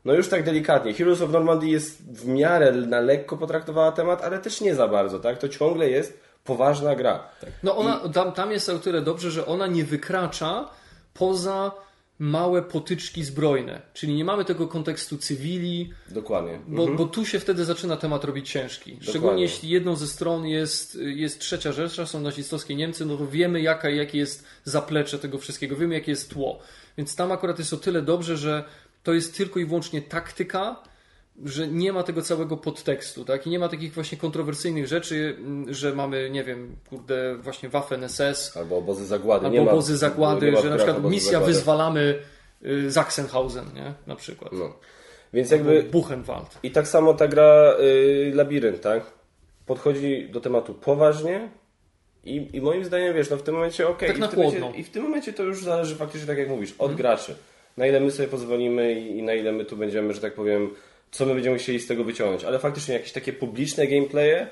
[0.05, 0.95] no już tak delikatnie.
[0.95, 5.19] Heroes of Normandy jest w miarę na lekko potraktowała temat, ale też nie za bardzo,
[5.19, 5.39] tak?
[5.39, 7.29] To ciągle jest poważna gra.
[7.63, 10.69] No ona, tam, tam jest o tyle dobrze, że ona nie wykracza
[11.15, 11.73] poza
[12.19, 13.83] małe potyczki zbrojne.
[13.95, 16.61] Czyli nie mamy tego kontekstu cywili, Dokładnie.
[16.67, 18.99] bo, bo tu się wtedy zaczyna temat robić ciężki.
[19.01, 23.61] Szczególnie jeśli jedną ze stron jest, jest trzecia Rzesza, są nazistowskie Niemcy, no to wiemy
[23.61, 26.59] jaka, jakie jest zaplecze tego wszystkiego, wiemy jakie jest tło.
[26.99, 28.65] Więc tam akurat jest o tyle dobrze, że
[29.03, 30.83] to jest tylko i wyłącznie taktyka,
[31.45, 33.47] że nie ma tego całego podtekstu, tak?
[33.47, 35.37] I nie ma takich właśnie kontrowersyjnych rzeczy,
[35.69, 39.47] że mamy, nie wiem, kurde, właśnie Waffen SS, Albo obozy zagłady.
[39.47, 41.53] albo nie ma- obozy zagłady, nie ma że na przykład misja zagłady.
[41.53, 42.19] wyzwalamy
[42.67, 43.93] y, Sachsenhausen, nie?
[44.07, 44.53] Na przykład.
[44.53, 44.73] No.
[45.33, 46.59] Więc jakby Buchenwald.
[46.63, 49.03] i tak samo ta gra y, Labirynt, tak?
[49.67, 51.49] Podchodzi do tematu poważnie
[52.25, 54.09] i, i moim zdaniem, wiesz, no w tym momencie okej.
[54.09, 54.79] Tak i w tym momencie-.
[54.79, 56.97] I w tym momencie to już zależy faktycznie, tak jak mówisz, od Mhm.
[56.97, 57.35] graczy.
[57.77, 60.71] Na ile my sobie pozwolimy i, i na ile my tu będziemy, że tak powiem,
[61.17, 62.45] co my będziemy chcieli z tego wyciągnąć.
[62.45, 64.47] Ale faktycznie jakieś takie publiczne gameplaye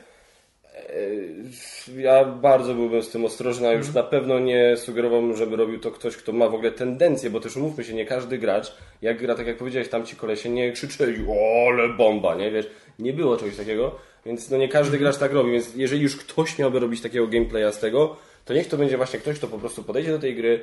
[0.74, 4.04] e, ja bardzo byłbym z tym ostrożny, a już Mhm.
[4.04, 7.56] na pewno nie sugerowałbym, żeby robił to ktoś, kto ma w ogóle tendencję, bo też
[7.56, 11.68] umówmy się, nie każdy gracz, jak gra, tak jak powiedziałeś, tamci kolesie nie krzyczeli, o,
[11.72, 12.66] ale bomba, nie, wiesz,
[12.98, 13.94] nie było czegoś takiego,
[14.26, 17.72] więc no nie każdy gracz tak robi, więc jeżeli już ktoś miałby robić takiego gameplaya
[17.72, 20.60] z tego, to niech to będzie właśnie ktoś, kto po prostu podejdzie do tej gry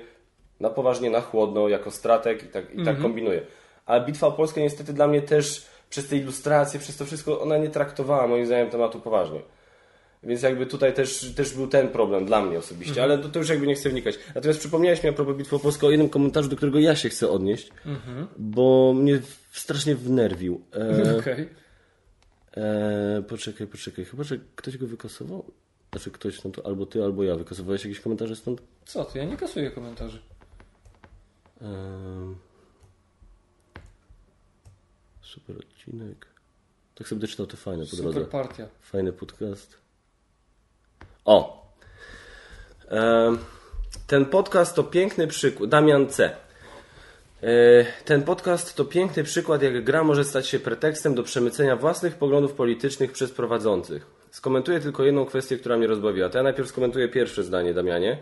[0.60, 3.42] na poważnie, na chłodno, jako strateg i tak, i tak kombinuje.
[3.86, 7.58] A Bitwa o Polskę niestety dla mnie też przez te ilustracje, przez to wszystko, ona
[7.58, 9.42] nie traktowała moim zdaniem tematu poważnie.
[10.24, 13.50] Więc jakby tutaj też, też był ten problem dla mnie osobiście, ale to, to już
[13.50, 14.20] jakby nie chcę wnikać.
[14.36, 17.10] Natomiast przypomniałeś mi a propos Bitwy o Polskę o jednym komentarzu, do którego ja się
[17.10, 17.72] chcę odnieść,
[18.38, 19.20] bo mnie
[19.52, 20.62] strasznie wnerwił.
[20.76, 21.50] E, Okej.
[22.58, 25.46] e, poczekaj, poczekaj, chyba, że ktoś go wykasował?
[25.92, 27.36] Znaczy ktoś, no to albo ty, albo ja.
[27.36, 28.62] Wykasowałeś jakieś komentarze stąd?
[28.86, 29.20] Co ty?
[29.20, 30.22] Ja nie kasuję komentarzy.
[31.62, 32.36] Ehm,
[35.22, 36.26] super odcinek.
[36.96, 38.20] Tak sobie doczytał, to fajne po drodze.
[38.20, 38.68] Super partia.
[38.82, 39.78] Fajny podcast.
[41.26, 41.62] O!
[44.08, 45.70] Ten podcast to piękny przykład.
[45.70, 46.36] Damian C.
[47.44, 52.16] E, Ten podcast to piękny przykład, jak gra może stać się pretekstem do przemycenia własnych
[52.16, 54.06] poglądów politycznych przez prowadzących.
[54.32, 56.30] Skomentuję tylko jedną kwestię, która mnie rozbawiła.
[56.30, 58.18] To ja najpierw skomentuję pierwsze zdanie, Damianie.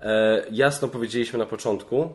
[0.00, 2.12] E, Jasno powiedzieliśmy na początku,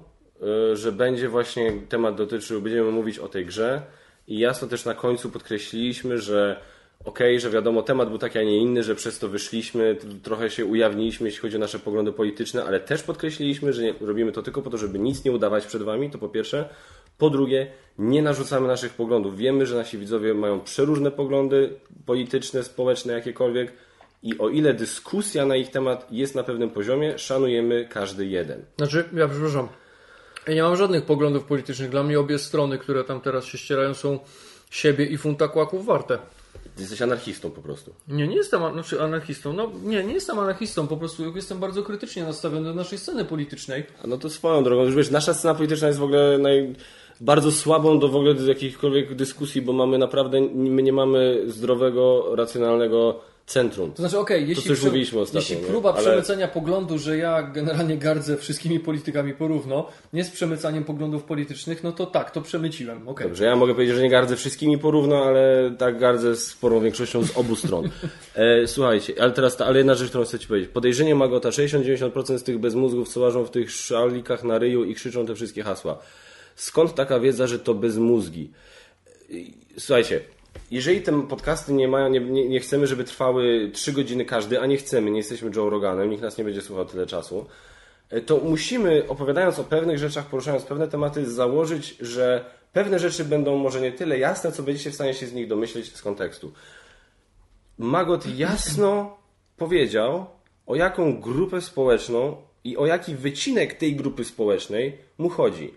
[0.72, 3.82] e, że będzie właśnie temat dotyczył, będziemy mówić o tej grze
[4.28, 6.60] i jasno też na końcu podkreśliliśmy, że
[7.06, 10.66] okej, że wiadomo, temat był taki, a nie inny, że przez to wyszliśmy, trochę się
[10.66, 14.62] ujawniliśmy, jeśli chodzi o nasze poglądy polityczne, ale też podkreśliliśmy, że nie, robimy to tylko
[14.62, 16.70] po to, żeby nic nie udawać przed Wami, to po pierwsze.
[17.18, 17.68] Po drugie,
[17.98, 19.38] nie narzucamy naszych poglądów.
[19.38, 21.70] Wiemy, że nasi widzowie mają przeróżne poglądy
[22.06, 23.74] polityczne, społeczne, jakiekolwiek
[24.24, 28.66] i o ile dyskusja na ich temat jest na pewnym poziomie, szanujemy każdy jeden.
[28.78, 29.68] Znaczy, ja przepraszam,
[30.48, 31.90] ja nie mam żadnych poglądów politycznych.
[31.90, 34.20] Dla mnie obie strony, które tam teraz się ścierają, są
[34.70, 36.18] siebie i funta kłaków warte.
[36.80, 37.94] Jesteś anarchistą po prostu.
[38.08, 39.54] Nie, nie jestem znaczy anarchistą.
[39.54, 43.84] No nie, nie jestem anarchistą, po prostu jestem bardzo krytycznie nastawiony do naszej sceny politycznej.
[44.04, 46.76] A no to swoją drogą, już wiesz, nasza scena polityczna jest w ogóle naj...
[47.22, 52.36] bardzo słabą do w ogóle do jakichkolwiek dyskusji, bo mamy naprawdę, my nie mamy zdrowego,
[52.36, 53.92] racjonalnego centrum.
[53.92, 57.44] To znaczy, okej, jeśli, co już prze- ostatnio, jeśli próba Ale- przemycenia poglądu, że ja
[57.44, 63.08] generalnie gardzę wszystkimi politykami porówno, nie z przemycaniem poglądów politycznych, no to tak, to przemyciłem.
[63.08, 63.28] okej.
[63.28, 67.38] Dobrze, ja mogę powiedzieć, że nie gardzę wszystkimi porówno, ale tak gardzę sporą większością z
[67.38, 67.90] obu stron.
[68.36, 70.70] E, słuchajcie, ale teraz ta, ale jedna rzecz, którą chcę Ci powiedzieć.
[70.70, 75.26] Podejrzenie Magota, 60-90% z tych bezmózgów, co łażą w tych szalikach na ryju i krzyczą
[75.26, 75.98] te wszystkie hasła.
[76.56, 78.52] Skąd taka wiedza, że to bezmózgi?
[79.80, 80.20] Słuchajcie,
[80.72, 84.66] jeżeli te podcasty nie mają, nie, nie, nie chcemy, żeby trwały 3 godziny każdy, a
[84.66, 87.46] nie chcemy, nie jesteśmy Joe Roganem, nikt nas nie będzie słuchał tyle czasu,
[88.10, 93.58] e, to musimy, opowiadając o pewnych rzeczach, poruszając pewne tematy, założyć, że pewne rzeczy będą
[93.58, 96.52] może nie tyle jasne, co będziecie w stanie się z nich domyśleć z kontekstu.
[97.78, 99.18] Magot jasno
[99.58, 100.26] powiedział,
[100.66, 105.74] o jaką grupę społeczną i o jaki wycinek tej grupy społecznej mu chodzi.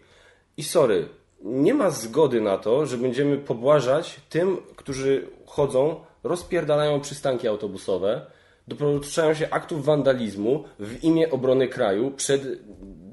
[0.57, 1.09] I sorry,
[1.43, 8.27] nie ma zgody na to, że będziemy pobłażać tym, którzy chodzą, rozpierdalają przystanki autobusowe,
[8.69, 12.43] dopuszczają się aktów wandalizmu w imię obrony kraju przed,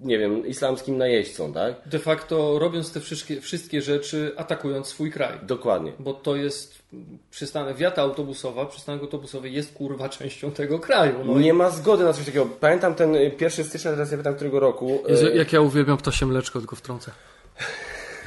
[0.02, 1.76] nie wiem, islamskim najeźdźcą, tak?
[1.86, 5.40] De facto robiąc te wszystkie, wszystkie rzeczy, atakując swój kraj.
[5.44, 5.92] Dokładnie.
[6.00, 6.82] Bo to jest
[7.30, 11.14] przystanek, wiata autobusowa, przystanek autobusowy jest kurwa częścią tego kraju.
[11.26, 12.46] No Nie ma zgody na coś takiego.
[12.60, 15.04] Pamiętam ten y, 1 stycznia, teraz nie pytam którego roku.
[15.08, 17.12] Jezu, jak ja uwielbiam ptasie mleczko, tylko wtrącę.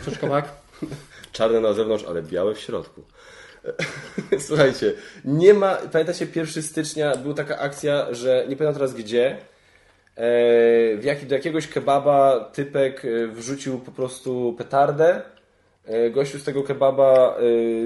[0.05, 0.53] Czeszkomak?
[1.33, 3.03] Czarne na zewnątrz, ale białe w środku.
[4.47, 4.93] Słuchajcie,
[5.25, 5.75] nie ma.
[5.93, 9.31] Pamiętacie, 1 stycznia była taka akcja, że nie pamiętam teraz gdzie.
[9.31, 9.37] e,
[10.97, 15.23] W jak, do jakiegoś kebaba typek e, wrzucił po prostu petardę.
[15.85, 17.37] E, Gościu z tego kebaba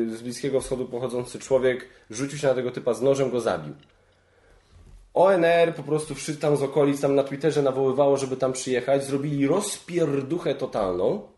[0.09, 3.75] z Bliskiego Wschodu pochodzący człowiek rzucił się na tego typa z nożem, go zabił.
[5.15, 9.05] ONR po prostu wszyscy tam z okolic, tam na Twitterze nawoływało, żeby tam przyjechać.
[9.05, 11.34] Zrobili rozpierduchę totalną.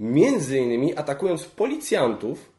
[0.00, 2.52] Między innymi atakując policjantów,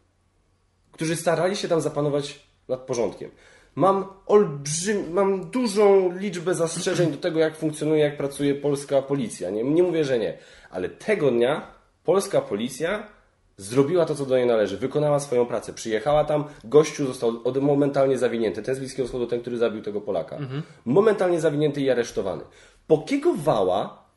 [0.92, 3.32] którzy starali się tam zapanować nad porządkiem.
[3.76, 9.50] Mam olbrzym, mam dużą liczbę zastrzeżeń do tego, jak funkcjonuje, jak pracuje polska policja.
[9.50, 10.38] Nie, nie mówię, że nie.
[10.70, 11.72] Ale tego dnia
[12.04, 13.08] polska policja
[13.58, 14.78] zrobiła to, co do niej należy.
[14.78, 15.74] Wykonała swoją pracę.
[15.74, 18.64] Przyjechała tam, gościu został od, momentalnie zawinięty.
[18.64, 20.38] Ten z Bliskiego Wschodu, ten, który zabił tego Polaka.
[20.86, 22.44] Momentalnie zawinięty i aresztowany.
[22.88, 24.10] Po kiego wała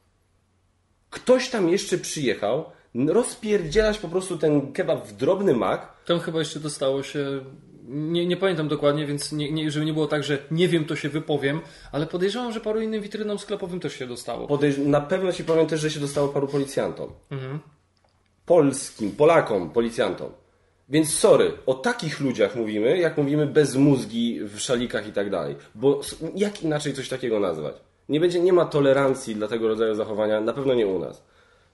[1.10, 2.64] ktoś tam jeszcze przyjechał,
[2.94, 7.40] rozpierdzielać po prostu ten kebab w drobny mak, Tam chyba jeszcze dostało się.
[7.88, 10.96] Nie, nie pamiętam dokładnie, więc nie, nie, żeby nie było tak, że nie wiem, to
[10.96, 11.60] się wypowiem,
[11.92, 14.46] ale podejrzewam, że paru innym witrynom sklepowym też się dostało.
[14.48, 17.10] Podejrz- na pewno ci powiem też, że się dostało paru policjantom.
[18.46, 20.30] Polskim, Polakom, policjantom.
[20.88, 25.56] Więc sorry, o takich ludziach mówimy, jak mówimy bez mózgi w szalikach i tak dalej.
[25.74, 26.00] Bo
[26.34, 27.74] jak inaczej coś takiego nazwać?
[28.08, 31.24] Nie, będzie, nie ma tolerancji dla tego rodzaju zachowania, na pewno nie u nas.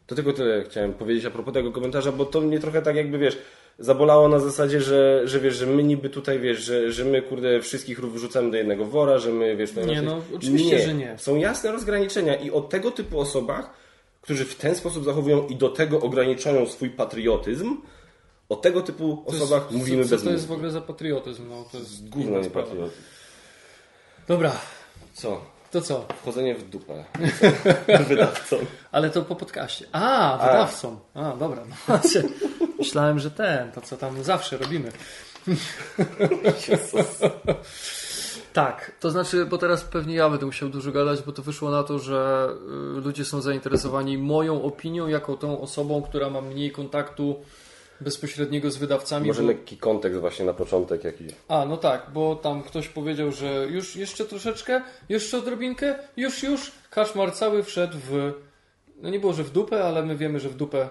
[0.09, 3.18] To tylko tyle chciałem powiedzieć a propos tego komentarza, bo to mnie trochę tak jakby,
[3.18, 3.38] wiesz,
[3.78, 7.61] zabolało na zasadzie, że, że wiesz, że my niby tutaj, wiesz, że, że my, kurde,
[7.61, 9.74] wszystkich wrzucamy do jednego wora, że my, wiesz...
[9.86, 11.18] Nie, no, oczywiście, że nie.
[11.18, 13.70] Są jasne rozgraniczenia i o tego typu osobach,
[14.20, 17.76] którzy w ten sposób zachowują i do tego ograniczają swój patriotyzm,
[18.48, 20.80] o tego typu To jest- osobach mówimy co, bez co to jest w ogóle za
[20.80, 21.48] patriotyzm?
[21.48, 22.66] No, to jest nie sprawa.
[22.66, 23.02] patriotyzm.
[24.28, 24.52] Dobra,
[25.14, 25.57] Co?
[25.70, 26.06] To co?
[26.22, 27.04] Wchodzenie w dupę.
[28.08, 28.58] Wydawcom.
[28.92, 29.86] Ale to po podcaście.
[29.92, 30.98] A, wydawcą.
[31.14, 31.62] A, dobra.
[31.88, 32.00] No,
[32.78, 34.92] myślałem, że ten, to co tam zawsze robimy.
[38.52, 41.82] Tak, to znaczy, bo teraz pewnie ja będę musiał dużo gadać, bo to wyszło na
[41.82, 42.48] to, że
[42.96, 47.36] y, ludzie są zainteresowani moją opinią jako tą osobą, która ma mniej kontaktu
[48.01, 49.26] bezpośredniego z wydawcami.
[49.26, 49.49] Może bo...
[49.49, 51.32] lekki kontekst właśnie na początek jakiś.
[51.49, 56.72] A, no tak, bo tam ktoś powiedział, że już jeszcze troszeczkę, jeszcze odrobinkę, już, już.
[56.90, 58.32] Kaszmar cały wszedł w,
[58.96, 60.88] no nie było, że w dupę, ale my wiemy, że w dupę.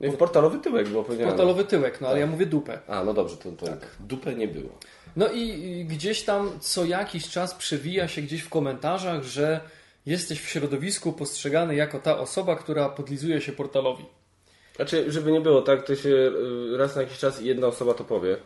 [0.00, 1.30] No w portalowy tyłek było powiedziane.
[1.30, 2.78] Portalowy tyłek, no ale ja mówię dupę.
[2.88, 3.66] A, no dobrze, to, to
[4.00, 4.70] dupę nie było.
[5.16, 9.60] No i gdzieś tam co jakiś czas przewija się gdzieś w komentarzach, że
[10.06, 14.04] jesteś w środowisku postrzegany jako ta osoba, która podlizuje się portalowi.
[14.80, 18.04] Znaczy, żeby nie było tak, to się y, raz na jakiś czas jedna osoba to
[18.04, 18.36] powie.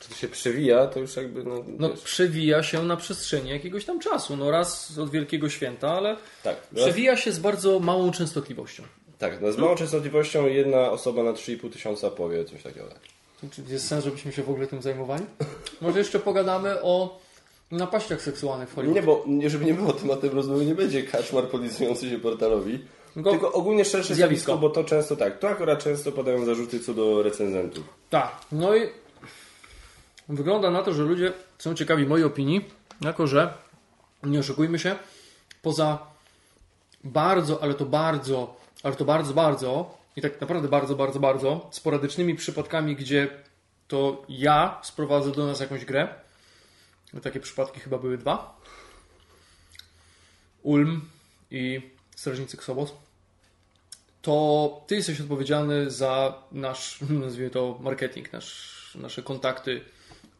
[0.00, 4.00] Czy to się przewija, to już jakby, no, No, przewija się na przestrzeni jakiegoś tam
[4.00, 4.36] czasu.
[4.36, 6.56] No raz od Wielkiego Święta, ale tak.
[6.74, 8.82] przewija się z bardzo małą częstotliwością.
[9.18, 12.86] Tak, no, z małą częstotliwością jedna osoba na 3,5 tysiąca powie coś takiego.
[12.88, 13.50] Tak.
[13.50, 15.24] Czy jest sens, żebyśmy się w ogóle tym zajmowali?
[15.80, 17.18] Może jeszcze pogadamy o
[17.70, 18.96] napaściach seksualnych w Hollywood.
[18.96, 22.78] Nie, bo żeby nie było tematem rozmowy, nie będzie kaczmar podlizujący się portalowi.
[23.14, 24.44] Tylko- Tylko ogólnie szersze Zjawisko.
[24.52, 25.38] zjawisko, bo to często tak.
[25.38, 27.84] To akurat często padają zarzuty co do recenzentów.
[28.10, 28.88] Tak, no i
[30.28, 32.64] wygląda na to, że ludzie są ciekawi mojej opinii,
[33.00, 33.54] jako że,
[34.22, 34.96] nie oszukujmy się,
[35.62, 35.98] poza
[37.04, 42.34] bardzo, ale to bardzo, ale to bardzo, bardzo i tak naprawdę bardzo, bardzo, bardzo sporadycznymi
[42.34, 43.28] przypadkami, gdzie
[43.88, 46.08] to ja sprowadzę do nas jakąś grę,
[47.22, 48.58] takie przypadki chyba były dwa,
[50.62, 51.00] Ulm
[51.50, 52.92] i Strażnicy Ksobos,
[54.22, 59.80] to ty jesteś odpowiedzialny za nasz, nazwijmy to, marketing, nasz, nasze kontakty.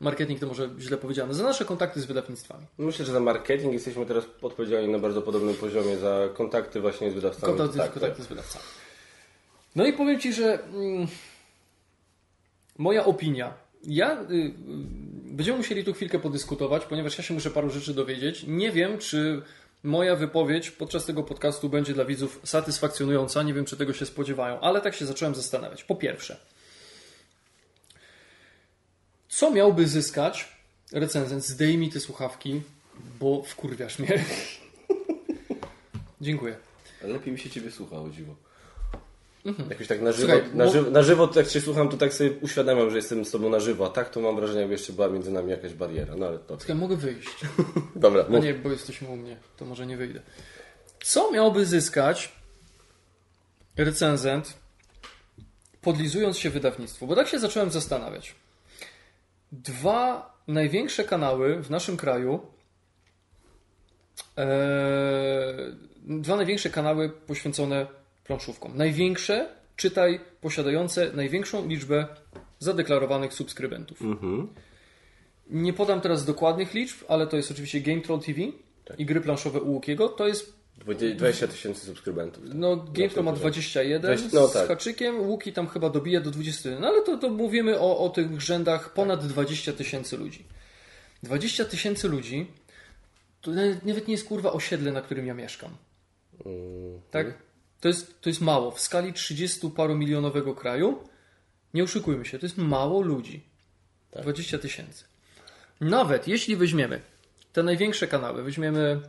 [0.00, 2.66] Marketing to może źle powiedziane, za nasze kontakty z wydawnictwami.
[2.78, 7.14] Myślę, że za marketing jesteśmy teraz odpowiedzialni na bardzo podobnym poziomie za kontakty właśnie z
[7.14, 7.56] wydawcami.
[7.56, 8.64] Kontakty, tak, kontakty z wydawcami.
[9.76, 11.06] No i powiem Ci, że mm,
[12.78, 13.54] moja opinia.
[13.84, 14.52] Ja y, y,
[15.24, 18.44] będziemy musieli tu chwilkę podyskutować, ponieważ ja się muszę paru rzeczy dowiedzieć.
[18.46, 19.42] Nie wiem, czy
[19.82, 23.42] moja wypowiedź podczas tego podcastu będzie dla widzów satysfakcjonująca.
[23.42, 25.84] Nie wiem, czy tego się spodziewają, ale tak się zacząłem zastanawiać.
[25.84, 26.36] Po pierwsze,
[29.28, 30.48] co miałby zyskać
[30.92, 31.44] recenzent?
[31.44, 32.62] Zdejmij te słuchawki,
[33.20, 34.24] bo wkurwiasz mnie.
[36.20, 36.56] Dziękuję.
[37.02, 38.34] Lepiej mi się ciebie słucha, o dziwo.
[39.70, 42.14] Jakoś tak na żywo, Słuchaj, na, bo- żywo, na żywo, jak cię słucham, to tak
[42.14, 44.92] sobie uświadamiam, że jestem z tobą na żywo, a tak to mam wrażenie, jakby jeszcze
[44.92, 46.16] była między nami jakaś bariera.
[46.16, 46.58] No ale to.
[46.68, 47.28] Ja mogę wyjść.
[47.96, 50.20] Dobra, No nie, bo jesteśmy u mnie, to może nie wyjdę.
[51.02, 52.32] Co miałby zyskać
[53.76, 54.54] recenzent,
[55.82, 57.06] podlizując się wydawnictwu?
[57.06, 58.34] Bo tak się zacząłem zastanawiać.
[59.52, 62.40] Dwa największe kanały w naszym kraju,
[64.38, 64.46] e,
[66.06, 67.86] dwa największe kanały poświęcone
[68.32, 68.76] planszówkom.
[68.76, 72.06] Największe, czytaj, posiadające największą liczbę
[72.58, 74.00] zadeklarowanych subskrybentów.
[75.50, 78.40] Nie podam teraz dokładnych liczb, ale to jest oczywiście Game Troll TV
[78.98, 80.08] i gry planszowe u Łukiego.
[80.08, 80.58] To jest,
[81.16, 82.42] 20 tysięcy subskrybentów.
[82.54, 84.68] no Game Troll ma 21 Weź- no z tak.
[84.68, 86.80] haczykiem, Łuki tam chyba dobija do 21.
[86.80, 90.44] No ale to, to mówimy o, o tych rzędach ponad 20 tysięcy ludzi.
[91.22, 92.46] 20 tysięcy ludzi
[93.40, 93.50] to
[93.84, 95.70] nawet nie jest kurwa osiedle, na którym ja mieszkam.
[96.46, 97.26] Mm, Tak?
[97.80, 98.70] To jest, to jest mało.
[98.70, 100.98] W skali 30 paru milionowego kraju,
[101.74, 103.42] nie oszukujmy się, to jest mało ludzi.
[104.10, 104.22] Tak.
[104.22, 105.04] 20 tysięcy.
[105.80, 107.00] Nawet jeśli weźmiemy
[107.52, 109.00] te największe kanały, weźmiemy,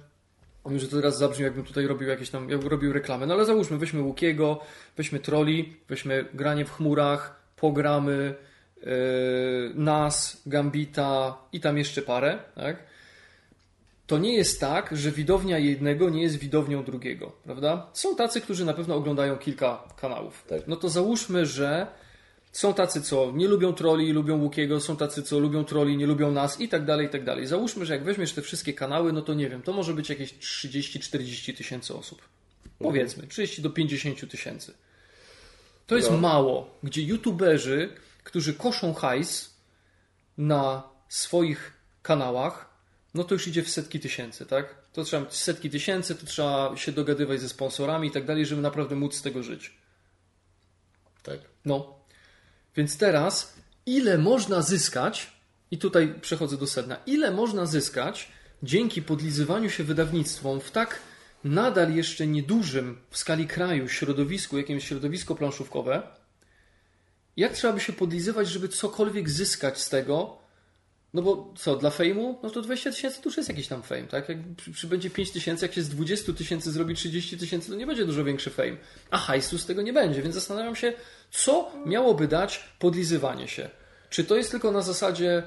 [0.66, 3.46] wiem, że to teraz zabrzmi, jakbym tutaj robił jakieś tam, jakbym robił reklamę, no ale
[3.46, 4.60] załóżmy, weźmy Łukiego,
[4.98, 8.36] weźmy Trolli, weźmy granie w chmurach, programy,
[8.82, 8.88] yy,
[9.76, 12.89] NAS, Gambita i tam jeszcze parę, tak?
[14.10, 17.88] To nie jest tak, że widownia jednego nie jest widownią drugiego, prawda?
[17.94, 20.44] Są tacy, którzy na pewno oglądają kilka kanałów.
[20.48, 20.68] Tak.
[20.68, 21.88] No to załóżmy, że
[22.52, 26.32] są tacy, co nie lubią troli lubią Łukiego, są tacy, co lubią troli, nie lubią
[26.32, 27.48] nas i tak dalej, i tak dalej.
[27.48, 30.34] Załóżmy, że jak weźmiesz te wszystkie kanały, no to nie wiem, to może być jakieś
[30.34, 32.22] 30-40 tysięcy osób.
[32.80, 34.74] Powiedzmy, 30 do 50 tysięcy.
[35.88, 36.18] To jest No.
[36.18, 37.90] mało, gdzie youtuberzy,
[38.24, 39.54] którzy koszą hajs
[40.38, 42.69] na swoich kanałach,
[43.14, 44.76] no to już idzie w setki tysięcy, tak?
[44.94, 48.96] To trzeba setki tysięcy, to trzeba się dogadywać ze sponsorami i tak dalej, żeby naprawdę
[48.96, 49.78] móc z tego żyć.
[51.24, 51.40] Tak.
[51.66, 52.00] No.
[52.76, 53.54] Więc teraz,
[53.86, 55.40] ile można zyskać,
[55.72, 58.32] i tutaj przechodzę do sedna, ile można zyskać
[58.64, 61.00] dzięki podlizywaniu się wydawnictwom w tak
[61.44, 66.02] nadal jeszcze niedużym w skali kraju środowisku, jakim jest środowisko planszówkowe,
[67.38, 70.38] jak trzeba by się podlizywać, żeby cokolwiek zyskać z tego,
[71.14, 72.40] no bo co, dla fejmu?
[72.44, 74.30] No to 20 tysięcy to już jest jakiś tam fame, tak?
[74.30, 77.88] Jak przy- przybędzie 5 tysięcy, jak się z 20 tysięcy zrobi 30 tysięcy, to nie
[77.88, 78.78] będzie dużo większy fame.
[79.12, 80.94] A hajsu z tego nie będzie, więc zastanawiam się,
[81.32, 83.70] co miałoby dać podlizywanie się.
[84.10, 85.44] Czy to jest tylko na zasadzie,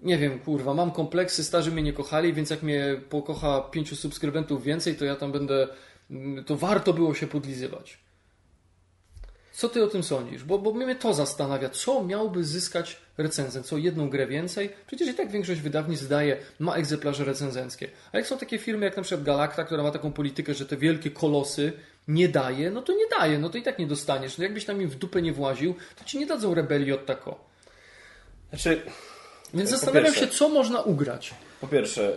[0.00, 4.64] nie wiem, kurwa, mam kompleksy, starzy mnie nie kochali, więc jak mnie pokocha pięciu subskrybentów
[4.64, 5.68] więcej, to ja tam będę,
[6.10, 7.98] mm, to warto było się podlizywać.
[9.52, 10.44] Co ty o tym sądzisz?
[10.44, 13.66] Bo, bo mnie to zastanawia, co miałby zyskać recenzent?
[13.66, 14.70] Co jedną grę więcej?
[14.86, 17.88] Przecież i tak większość wydawnictw daje, ma egzemplarze recenzenckie.
[18.12, 20.76] A jak są takie firmy jak na przykład Galacta, która ma taką politykę, że te
[20.76, 21.72] wielkie kolosy
[22.08, 24.38] nie daje, no to nie daje, no to i tak nie dostaniesz.
[24.38, 27.44] No jakbyś tam im w dupę nie właził, to ci nie dadzą rebelii od tako.
[28.50, 28.82] Znaczy,
[29.54, 31.34] Więc zastanawiam pierwsze- się, co można ugrać.
[31.60, 32.16] Po pierwsze,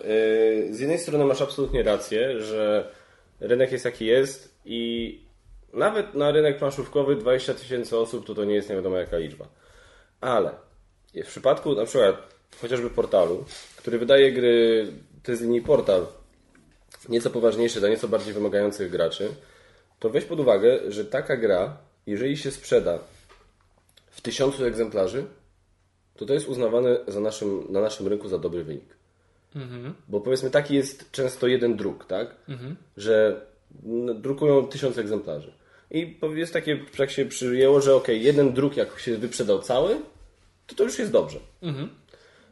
[0.66, 2.92] yy, z jednej strony masz absolutnie rację, że
[3.40, 5.22] rynek jest jaki jest i
[5.74, 9.48] nawet na rynek planszówkowy 20 tysięcy osób to to nie jest nie wiadomo jaka liczba.
[10.22, 10.52] Ale
[11.24, 12.16] w przypadku na przykład
[12.62, 13.46] chociażby portalu,
[13.78, 14.88] który wydaje gry,
[15.24, 16.08] to jest portal,
[17.10, 19.30] nieco poważniejszy dla nieco bardziej wymagających graczy,
[20.00, 23.00] to weź pod uwagę, że taka gra, jeżeli się sprzeda
[24.10, 25.26] w tysiącu egzemplarzy,
[26.16, 28.98] to to jest uznawane za naszym, na naszym rynku za dobry wynik.
[30.08, 32.36] Bo powiedzmy taki jest często jeden druk, tak?
[32.98, 33.42] Że
[33.86, 35.54] n- drukują tysiąc egzemplarzy.
[35.92, 40.00] I jest takie, jak się przyjęło, że ok, jeden druk jak się wyprzedał cały,
[40.68, 41.40] to to już jest dobrze.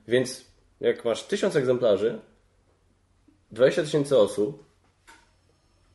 [0.07, 0.45] Więc
[0.79, 2.19] jak masz tysiąc egzemplarzy,
[3.51, 4.63] 20 tysięcy osób,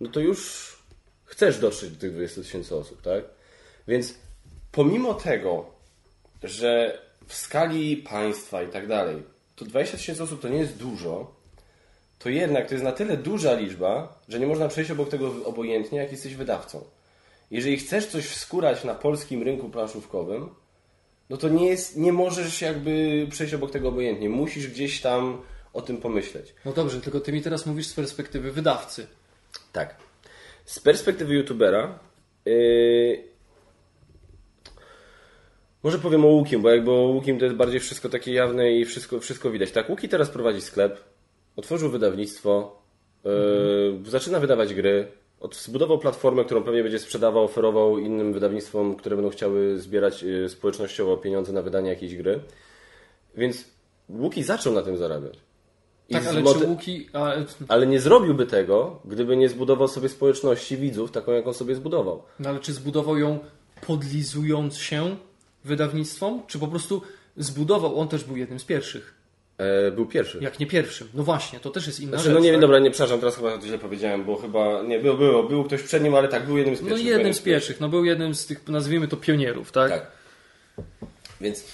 [0.01, 0.71] no to już
[1.25, 3.25] chcesz dotrzeć do tych 20 tysięcy osób, tak?
[3.89, 4.15] Więc
[4.73, 5.67] pomimo tego,
[6.43, 9.23] że w skali państwa i tak dalej,
[9.57, 11.35] to 20 tysięcy osób to nie jest dużo,
[12.19, 15.99] to jednak to jest na tyle duża liczba, że nie można przejść obok tego obojętnie,
[15.99, 16.85] jak jesteś wydawcą.
[17.51, 20.55] Jeżeli chcesz coś wskórać na polskim rynku planszówkowym,
[21.31, 24.29] no to nie, jest, nie możesz jakby przejść obok tego obojętnie.
[24.29, 26.55] Musisz gdzieś tam o tym pomyśleć.
[26.65, 29.07] No dobrze, tylko ty mi teraz mówisz z perspektywy wydawcy.
[29.73, 29.97] Tak.
[30.65, 31.99] Z perspektywy youtubera
[32.45, 33.25] yy...
[35.83, 38.85] może powiem o Łukim, bo jakby o Łukim to jest bardziej wszystko takie jawne i
[38.85, 39.71] wszystko, wszystko widać.
[39.71, 41.05] Tak, Łuki teraz prowadzi sklep,
[41.57, 42.83] otworzył wydawnictwo,
[43.25, 44.11] yy...
[44.11, 45.13] zaczyna wydawać gry,
[45.53, 51.17] zbudował platformę, którą pewnie będzie sprzedawał, oferował innym wydawnictwom, które będą chciały zbierać yy, społecznościowo
[51.17, 52.41] pieniądze na wydanie jakiejś gry.
[53.37, 53.65] Więc
[54.09, 55.39] Łuki zaczął na tym zarabiać.
[56.09, 57.09] I Tak, ale moty- czy Łuki...
[57.13, 62.23] Ale, ale nie zrobiłby tego, gdyby nie zbudował sobie społeczności widzów, taką jaką sobie zbudował.
[62.39, 63.39] no ale czy zbudował ją
[63.87, 65.17] podlizując się
[65.65, 66.43] wydawnictwom?
[66.47, 67.03] Czy po prostu
[67.37, 68.01] zbudował...
[68.01, 69.20] On też był jednym z pierwszych.
[69.61, 70.39] E, był pierwszy.
[70.41, 71.09] Jak nie pierwszym.
[71.15, 72.35] No właśnie, to też jest inna Znaczy, rzecz.
[72.35, 72.61] no nie wiem, tak?
[72.61, 76.03] dobra, nie przepraszam, teraz chyba źle powiedziałem, bo chyba nie, był, było, był ktoś przed
[76.03, 77.07] nim, ale tak, był jednym z No pierwszych.
[77.07, 77.81] jednym był z pierwszych.
[77.81, 79.91] No był jednym z tych, nazwijmy to, pionierów, tak?
[79.91, 80.07] Tak.
[81.41, 81.65] Więc,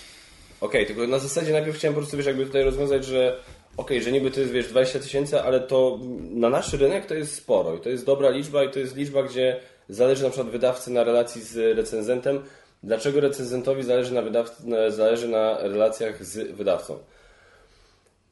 [0.60, 3.40] okej, tylko na zasadzie najpierw chciałem po prostu, wiesz, jakby tutaj rozwiązać, że
[3.76, 5.98] okej, że niby to jest, wiesz, 20 tysięcy, ale to
[6.30, 9.22] na nasz rynek to jest sporo i to jest dobra liczba i to jest liczba,
[9.22, 12.40] gdzie zależy na przykład wydawcy na relacji z recenzentem.
[12.82, 16.98] Dlaczego recenzentowi zależy na, wydawcy, zależy na relacjach z wydawcą?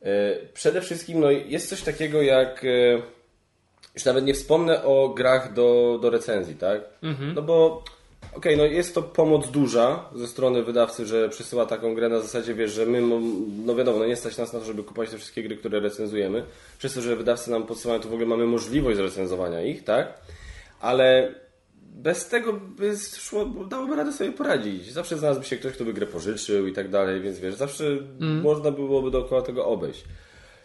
[0.05, 2.65] E, Przede wszystkim no, jest coś takiego jak.
[2.65, 3.03] e,
[3.95, 6.81] Już nawet nie wspomnę o grach do, do recenzji, tak?
[7.35, 7.83] No bo.
[8.37, 12.55] Okej, no jest to pomoc duża ze strony wydawcy, że przysyła taką grę na zasadzie,
[12.55, 13.03] wiesz, że my,
[13.67, 16.45] no wiadomo, no nie stać nas na to, żeby kupować te wszystkie gry, które recenzujemy.
[16.79, 20.15] Przez to, że wydawcy nam podsyłają, to w ogóle mamy możliwość zrecenzowania ich, tak?
[20.81, 21.35] Ale
[21.95, 24.93] bez tego by szło, dałoby radę sobie poradzić.
[24.93, 27.85] Zawsze znalazłby się ktoś, kto by grę pożyczył i tak dalej, więc wiesz, zawsze
[28.43, 30.05] można byłoby dookoła tego obejść.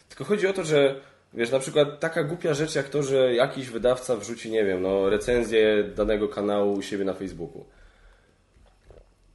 [0.10, 0.96] Tylko chodzi o to, że
[1.34, 5.10] wiesz, na przykład taka głupia rzecz jak to, że jakiś wydawca wrzuci, nie wiem, no
[5.10, 7.66] recenzję danego kanału u siebie na Facebooku.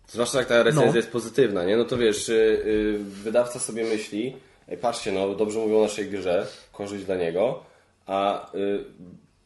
[0.08, 0.96] Zwłaszcza jak ta recenzja No.
[0.96, 1.76] jest pozytywna, nie?
[1.76, 4.36] No to wiesz, y, y, wydawca sobie myśli,
[4.68, 7.64] Ej, patrzcie, no dobrze mówią o naszej grze, korzyść dla niego,
[8.06, 8.84] a y,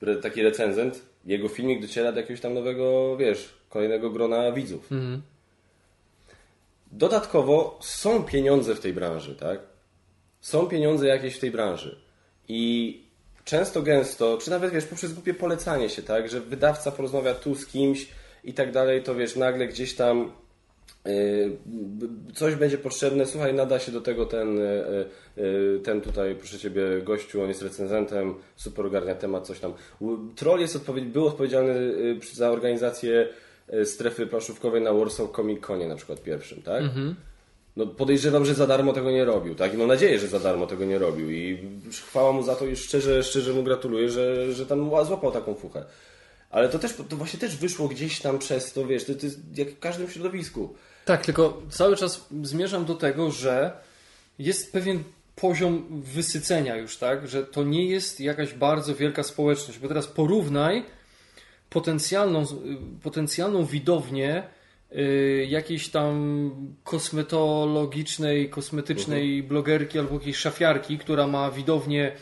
[0.03, 4.91] re, taki recenzent, jego filmik dociera do jakiegoś tam nowego, wiesz, kolejnego grona widzów.
[6.93, 9.61] Dodatkowo są pieniądze w tej branży, tak?
[10.41, 12.01] Są pieniądze jakieś w tej branży.
[12.49, 13.03] I
[13.45, 16.29] często, gęsto, czy nawet wiesz, poprzez głupie polecanie się, tak?
[16.29, 18.09] Że wydawca porozmawia tu z kimś
[18.45, 20.33] i tak dalej, to wiesz, nagle gdzieś tam
[22.35, 25.07] coś będzie potrzebne, słuchaj, nada się do tego ten, yy,
[25.37, 29.73] yy, ten tutaj, proszę Ciebie, gościu, on jest recenzentem, super ogarnia temat, coś tam.
[30.37, 31.75] Troll jest odpowiedzialny, był odpowiedzialny
[32.33, 33.29] za organizację
[33.85, 36.83] strefy planszówkowej na Warsaw Comic Conie na przykład pierwszym, tak?
[37.77, 39.75] No podejrzewam, że za darmo tego nie robił, tak?
[39.75, 41.59] I mam nadzieję, że za darmo tego nie robił i
[41.91, 45.85] chwała mu za to i szczerze, szczerze mu gratuluję, że, że tam złapał taką fuchę.
[46.51, 49.59] Ale to też, to właśnie też wyszło gdzieś tam przez to, wiesz, to, to jest
[49.59, 50.75] jak w każdym środowisku.
[51.09, 53.73] Tak, tylko cały czas zmierzam do tego, że
[54.39, 55.03] jest pewien
[55.37, 57.29] poziom wysycenia już, tak?
[57.29, 59.79] Że to nie jest jakaś bardzo wielka społeczność.
[59.79, 60.85] Bo teraz porównaj
[61.71, 62.45] potencjalną,
[63.03, 64.43] potencjalną widownię
[64.93, 66.51] y, jakiejś tam
[66.85, 72.13] kosmetologicznej, kosmetycznej blogerki albo jakiejś szafiarki, która ma widownię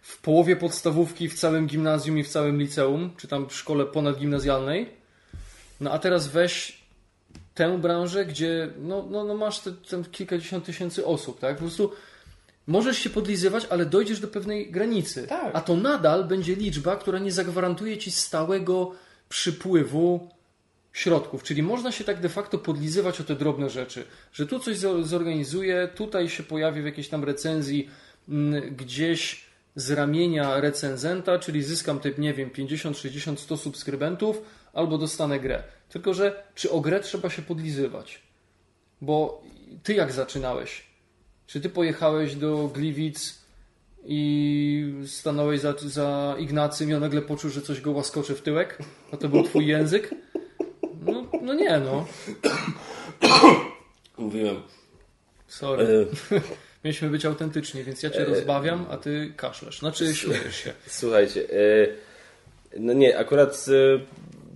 [0.00, 4.88] w połowie podstawówki, w całym gimnazjum i w całym liceum, czy tam w szkole ponadgimnazjalnej.
[5.80, 6.83] No a teraz weź
[7.54, 11.56] tę branżę, gdzie no, no, no masz te, te kilkadziesiąt tysięcy osób, tak?
[11.56, 11.92] Po prostu
[12.66, 15.26] możesz się podlizywać, ale dojdziesz do pewnej granicy.
[15.26, 15.50] Tak.
[15.56, 18.92] A to nadal będzie liczba, która nie zagwarantuje ci stałego
[19.28, 20.28] przypływu
[20.92, 21.42] środków.
[21.42, 25.04] Czyli można się tak de facto podlizywać o te drobne rzeczy, że tu coś zo-
[25.04, 27.90] zorganizuję, tutaj się pojawi w jakiejś tam recenzji
[28.28, 29.44] mm, gdzieś
[29.76, 34.42] z ramienia recenzenta, czyli zyskam typ, nie wiem, 50, 60, 100 subskrybentów,
[34.72, 35.62] albo dostanę grę.
[35.88, 38.22] Tylko, że czy o grę trzeba się podlizywać?
[39.00, 39.42] Bo
[39.82, 40.84] ty jak zaczynałeś?
[41.46, 43.38] Czy ty pojechałeś do Gliwic
[44.04, 48.78] i stanąłeś za, za Ignacym i on nagle poczuł, że coś go łaskoczy w tyłek?
[49.12, 50.14] A to był twój język?
[51.06, 52.06] No, no nie, no.
[54.18, 54.62] Mówiłem.
[55.48, 56.06] Sorry.
[56.84, 59.78] Mieliśmy być autentyczni, więc ja cię rozbawiam, a ty kaszlesz.
[59.78, 60.72] Znaczy śmiejesz się.
[60.86, 64.00] Słuchajcie, e, no nie, akurat e,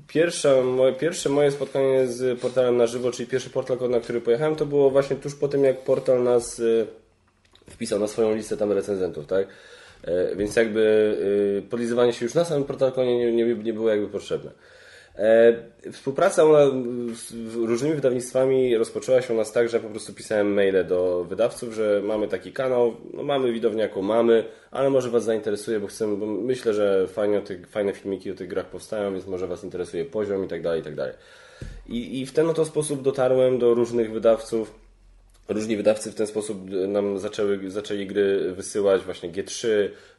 [0.08, 4.56] pierwsze moje, pierwsze moje spotkanie z portalem na żywo, czyli pierwszy portal, na który pojechałem,
[4.56, 6.62] to było właśnie tuż po tym, jak portal nas e,
[7.70, 9.48] wpisał na swoją listę tam recenzentów, tak?
[10.04, 11.16] E, Więc jakby
[11.58, 14.50] e, podlizywanie się już na samym portalkonie nie, nie, nie było jakby potrzebne.
[15.18, 15.54] E,
[15.92, 16.42] Współpraca
[17.14, 21.74] z różnymi wydawnictwami rozpoczęła się u nas tak, że po prostu pisałem maile do wydawców,
[21.74, 26.16] że mamy taki kanał, no mamy widownię jaką mamy, ale może Was zainteresuje, bo chcemy,
[26.16, 27.06] bo myślę, że
[27.40, 30.94] tych, fajne filmiki o tych grach powstają, więc może Was interesuje poziom i tak tak
[30.94, 31.14] dalej.
[31.88, 34.74] I, i w ten oto sposób dotarłem do różnych wydawców.
[35.48, 39.68] Różni wydawcy w ten sposób nam zaczęły, zaczęli gry wysyłać, właśnie G3,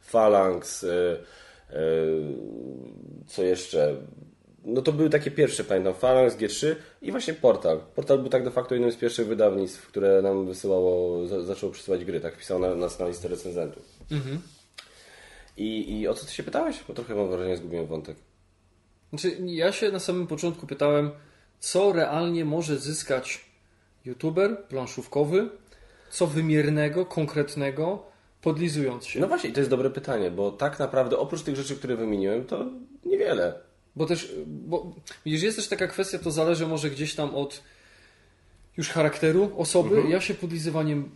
[0.02, 1.16] Phalanx, e,
[1.70, 1.76] e,
[3.26, 3.96] co jeszcze?
[4.64, 7.80] No to były takie pierwsze, pamiętam, Phalanx, G3 i właśnie Portal.
[7.94, 12.04] Portal był tak de facto jednym z pierwszych wydawnictw, które nam wysyłało, za, zaczęło przysyłać
[12.04, 13.82] gry, tak pisał na, nas na listę recenzentów.
[15.56, 16.84] I, I o co ty się pytałeś?
[16.88, 18.16] Bo trochę mam wrażenie, zgubiłem wątek.
[19.10, 21.10] Znaczy, ja się na samym początku pytałem,
[21.58, 23.44] co realnie może zyskać
[24.04, 25.48] youtuber planszówkowy,
[26.10, 28.02] co wymiernego, konkretnego,
[28.42, 29.20] podlizując się.
[29.20, 32.66] No właśnie, to jest dobre pytanie, bo tak naprawdę oprócz tych rzeczy, które wymieniłem, to
[33.04, 33.69] niewiele.
[33.96, 37.62] Bo też, bo widzisz, jest też taka kwestia, to zależy może gdzieś tam od
[38.76, 40.02] już charakteru osoby.
[40.08, 41.10] Ja się podlizywaniem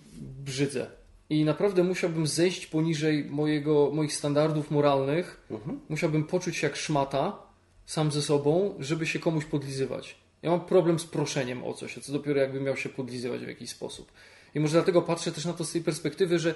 [0.45, 0.87] brzydzę.
[1.31, 5.49] I naprawdę musiałbym zejść poniżej mojego, moich standardów moralnych.
[5.89, 7.39] Musiałbym poczuć się jak szmata
[7.87, 10.17] sam ze sobą, żeby się komuś podlizywać.
[10.43, 13.49] Ja mam problem z proszeniem o coś, a co dopiero jakbym miał się podlizywać w
[13.49, 14.13] jakiś sposób.
[14.55, 16.55] I może dlatego patrzę też na to z tej perspektywy, że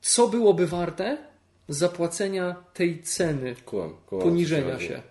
[0.00, 1.18] co byłoby warte
[1.68, 3.70] zapłacenia tej ceny o
[4.10, 5.02] co poniżenia się.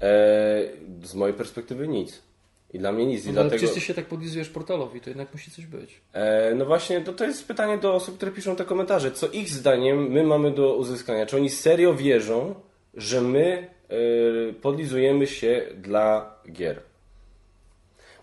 [0.00, 0.70] Eee,
[1.02, 2.22] z mojej perspektywy nic.
[2.72, 3.24] I dla mnie nic.
[3.24, 3.56] I No, ale dlatego...
[3.58, 6.00] przecież ty się tak podlizujesz portalowi, to jednak musi coś być.
[6.12, 9.12] E, no właśnie, to, to jest pytanie do osób, które piszą te komentarze.
[9.12, 11.26] Co ich zdaniem my mamy do uzyskania?
[11.26, 12.54] Czy oni serio wierzą,
[12.94, 16.80] że my e, podlizujemy się dla gier?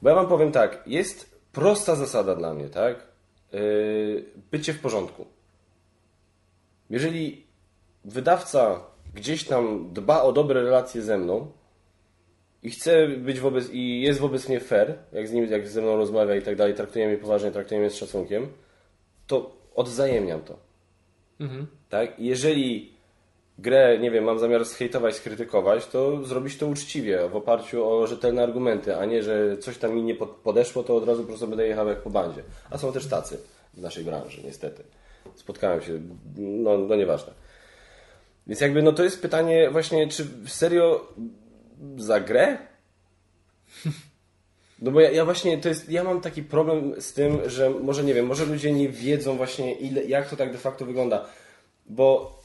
[0.02, 2.96] Bo ja wam powiem tak, jest prosta zasada dla mnie, tak?
[3.54, 3.58] E,
[4.52, 5.26] bycie w porządku.
[6.90, 7.44] Jeżeli
[8.06, 8.80] wydawca
[9.16, 11.52] gdzieś tam dba o dobre relacje ze mną,
[12.64, 15.96] i chce być wobec, i jest wobec mnie fair, jak z nim, jak ze mną
[15.98, 18.48] rozmawia i tak dalej, traktuje mnie poważnie, traktuje mnie z szacunkiem,
[19.28, 20.58] to odwzajemniam to.
[21.90, 22.20] Tak?
[22.20, 22.94] I jeżeli
[23.60, 28.44] grę, nie wiem, mam zamiar zhejtować, skrytykować, to zrobić to uczciwie, w oparciu o rzetelne
[28.44, 31.48] argumenty, a nie, że coś tam mi nie pod- podeszło, to od razu po prostu
[31.48, 32.44] będę jechał jak po bandzie.
[32.70, 33.38] A są też tacy
[33.74, 34.84] w naszej branży, niestety.
[35.36, 36.00] Spotkałem się,
[36.38, 37.34] no, no nieważne.
[38.48, 41.14] Więc jakby, no to jest pytanie właśnie, czy serio
[41.98, 42.58] za grę?
[44.80, 48.04] No bo ja, ja właśnie, to jest, ja mam taki problem z tym, że może
[48.04, 51.26] nie wiem, może ludzie nie wiedzą właśnie ile, jak to tak de facto wygląda,
[51.86, 52.40] bo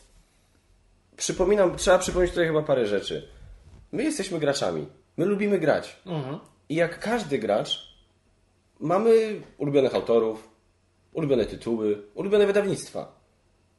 [1.17, 3.29] przypominam, trzeba przypomnieć tutaj chyba parę rzeczy.
[3.93, 4.87] My jesteśmy graczami,
[5.17, 5.97] my lubimy grać
[6.69, 7.95] i jak każdy gracz
[8.81, 10.49] mamy ulubionych autorów,
[11.13, 13.21] ulubione tytuły, ulubione wydawnictwa.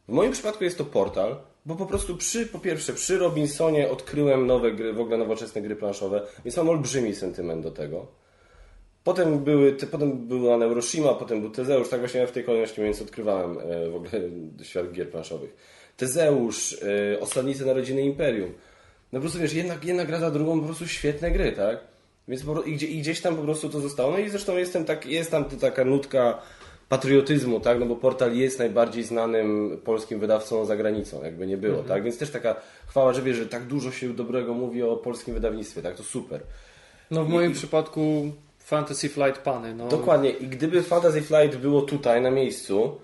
[0.07, 4.47] W moim przypadku jest to portal, bo po prostu przy, po pierwsze, przy Robinsonie odkryłem
[4.47, 8.07] nowe gry, w ogóle nowoczesne gry planszowe, więc mam olbrzymi sentyment do tego.
[9.03, 12.81] Potem, były, te, potem była Neuroshima, potem był Tezeusz, tak właśnie ja w tej kolejności
[12.81, 14.11] więc odkrywałem e, w ogóle
[14.63, 15.55] świat gier planszowych.
[15.97, 16.77] Tezeusz,
[17.13, 18.53] e, Osadnicy Narodziny Imperium.
[19.11, 21.79] No po prostu wiesz, jedna, jedna gra za drugą, po prostu świetne gry, tak?
[22.27, 24.11] Więc po, i, gdzie, i gdzieś tam po prostu to zostało.
[24.11, 26.41] No i zresztą jestem tak, jest tam taka nutka
[26.91, 27.79] patriotyzmu, tak?
[27.79, 32.03] No bo portal jest najbardziej znanym polskim wydawcą za granicą, jakby nie było, tak?
[32.03, 32.55] Więc też taka
[32.87, 35.95] chwała, że wiesz, że tak dużo się dobrego mówi o polskim wydawnictwie, tak?
[35.95, 36.41] To super.
[37.11, 39.75] No w moim przypadku Fantasy Flight Pany.
[39.75, 39.87] No.
[39.87, 40.29] Dokładnie.
[40.29, 42.95] I gdyby Fantasy Flight było tutaj, na miejscu,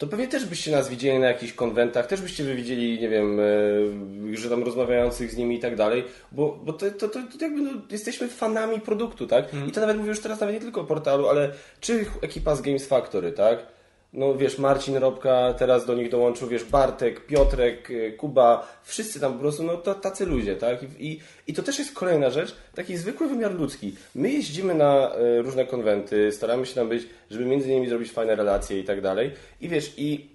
[0.00, 3.40] to pewnie też byście nas widzieli na jakichś konwentach, też byście wy widzieli, nie wiem,
[3.40, 7.44] e, że tam rozmawiających z nimi i tak dalej, bo, bo to, to, to, to
[7.44, 9.44] jakby no, jesteśmy fanami produktu, tak?
[9.68, 12.62] I to nawet mówię już teraz nawet nie tylko o portalu, ale czy ekipa z
[12.62, 13.66] Games Factory, tak?
[14.12, 19.32] No wiesz, Marcin Robka teraz do nich dołączył, wiesz, Bartek, Piotrek, e, Kuba, wszyscy tam
[19.32, 20.78] po prostu, no to tacy ludzie, tak?
[20.98, 23.94] I, i, to też jest kolejna rzecz, taki zwykły wymiar ludzki.
[24.14, 28.36] My jeździmy na e, różne konwenty, staramy się tam być, żeby między nimi zrobić fajne
[28.36, 29.32] relacje i tak dalej.
[29.60, 30.26] I wiesz, i,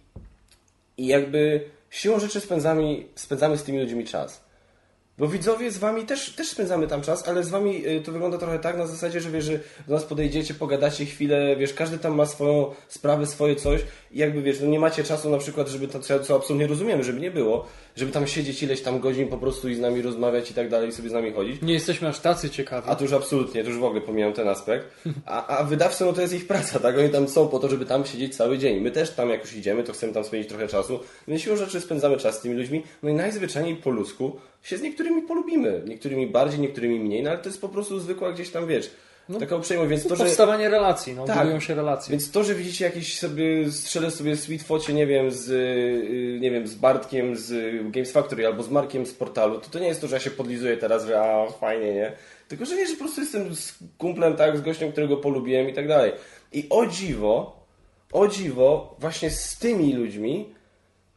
[0.97, 4.44] i jakby siłą rzeczy spędzamy, spędzamy z tymi ludźmi czas.
[5.17, 8.37] Bo widzowie z wami też, też spędzamy tam czas, ale z wami y, to wygląda
[8.37, 12.15] trochę tak na zasadzie, że wiesz, że do nas podejdziecie, pogadacie chwilę, wiesz, każdy tam
[12.15, 13.81] ma swoją sprawę, swoje coś
[14.15, 17.31] jakby wiesz, no nie macie czasu na przykład, żeby to, co- absolutnie rozumiemy, żeby nie
[17.31, 20.69] było, żeby tam siedzieć ileś tam godzin po prostu i z nami rozmawiać i tak
[20.69, 21.61] dalej, i sobie z nami chodzić.
[21.61, 22.87] Nie jesteśmy aż tacy ciekawi.
[22.89, 24.85] A to już absolutnie, to już w ogóle pomijam ten aspekt.
[25.25, 26.97] A, a wydawcy, no to jest ich praca, tak?
[26.97, 28.81] Oni tam są po to, żeby tam siedzieć cały dzień.
[28.81, 30.99] My też tam, jak już idziemy, to chcemy tam spędzić trochę czasu.
[31.27, 32.83] Więc siłą rzeczy spędzamy czas z tymi ludźmi.
[33.03, 35.81] No i najzwyczajniej po ludzku się z niektórymi polubimy.
[35.87, 38.91] Niektórymi bardziej, niektórymi mniej, no ale to jest po prostu zwykła gdzieś tam, wiesz,
[39.39, 39.89] taka uprzejmość.
[39.89, 40.23] Więc to, że...
[40.23, 41.61] Powstawanie relacji, no, Tak.
[41.61, 42.11] się relacje.
[42.11, 46.51] Więc to, że widzicie jakiś sobie, strzelę sobie sweet focie, nie wiem, z, y, nie
[46.51, 50.01] wiem, z Bartkiem z Games Factory albo z Markiem z portalu, to to nie jest
[50.01, 52.11] to, że ja się podlizuję teraz, że a, fajnie, nie?
[52.47, 55.73] Tylko, że wiesz, że po prostu jestem z kumplem, tak, z gościem, którego polubiłem i
[55.73, 56.11] tak dalej.
[56.53, 57.65] I o dziwo,
[58.11, 60.49] o dziwo, właśnie z tymi ludźmi,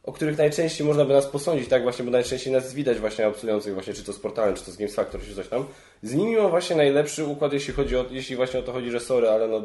[0.03, 3.73] o których najczęściej można by nas posądzić, tak właśnie, bo najczęściej nas widać właśnie obcujących
[3.73, 5.65] właśnie, czy to z portalem, czy to z Games Factory, czy coś tam.
[6.03, 8.99] Z nimi mam właśnie najlepszy układ, jeśli chodzi o, jeśli właśnie o to chodzi, że
[8.99, 9.61] sorry, ale no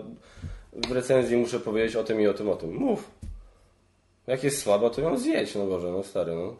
[0.88, 2.74] w recenzji muszę powiedzieć o tym i o tym, o tym.
[2.74, 3.10] Mów.
[4.26, 6.56] Jak jest słaba, to ją zjedź, no Boże, no stary, no.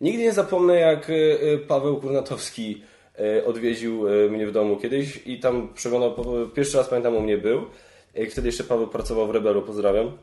[0.00, 2.82] Nigdy nie zapomnę, jak y, y, Paweł Kurnatowski
[3.38, 6.14] y, odwiedził mnie w domu kiedyś i tam przeglądał,
[6.54, 7.66] pierwszy raz pamiętam u mnie był,
[8.30, 10.18] wtedy jeszcze Paweł pracował w Rebelu, pozdrawiam.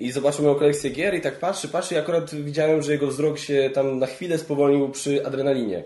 [0.00, 3.38] I zobaczył moją kolekcję gier i tak patrzy, patrzy i akurat widziałem, że jego wzrok
[3.38, 5.82] się tam na chwilę spowolnił przy adrenalinie.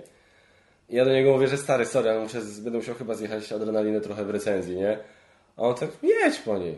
[0.89, 4.01] I ja do niego mówię, że stary, sorry, ale muszę, będę musiał chyba zjechać adrenalinę
[4.01, 4.99] trochę w recenzji, nie?
[5.57, 6.77] A on tak, jedź po niej.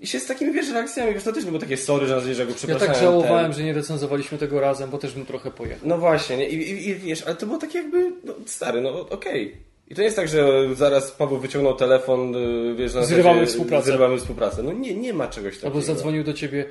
[0.00, 2.50] I się z takimi, wiesz, reakcjami, wiesz, to też było takie sorry, że, że go
[2.50, 2.92] Ja przepraszałem.
[2.94, 3.52] tak żałowałem, ten.
[3.52, 5.88] że nie recenzowaliśmy tego razem, bo też bym trochę pojechał.
[5.88, 6.48] No właśnie, nie?
[6.48, 9.56] I, i, i wiesz, ale to było takie jakby, no, stary, no okej.
[9.88, 13.52] I to nie jest tak, że zaraz Paweł wyciągnął telefon, y, wiesz, na Zrywamy zasadzie,
[13.52, 13.86] współpracę.
[13.86, 14.62] Zrywamy współpracę.
[14.62, 15.66] No nie, nie ma czegoś takiego.
[15.66, 16.64] Albo zadzwonił do ciebie,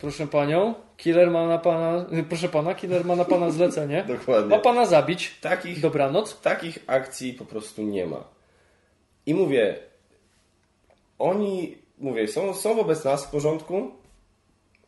[0.00, 4.04] proszę panią, killer ma na pana, y, proszę pana, killer ma na pana zlecenie.
[4.08, 4.56] Dokładnie.
[4.56, 5.34] Ma pana zabić.
[5.40, 6.40] Takich, Dobranoc.
[6.40, 8.24] takich akcji po prostu nie ma.
[9.26, 9.78] I mówię,
[11.18, 13.90] oni, mówię, są, są wobec nas w porządku,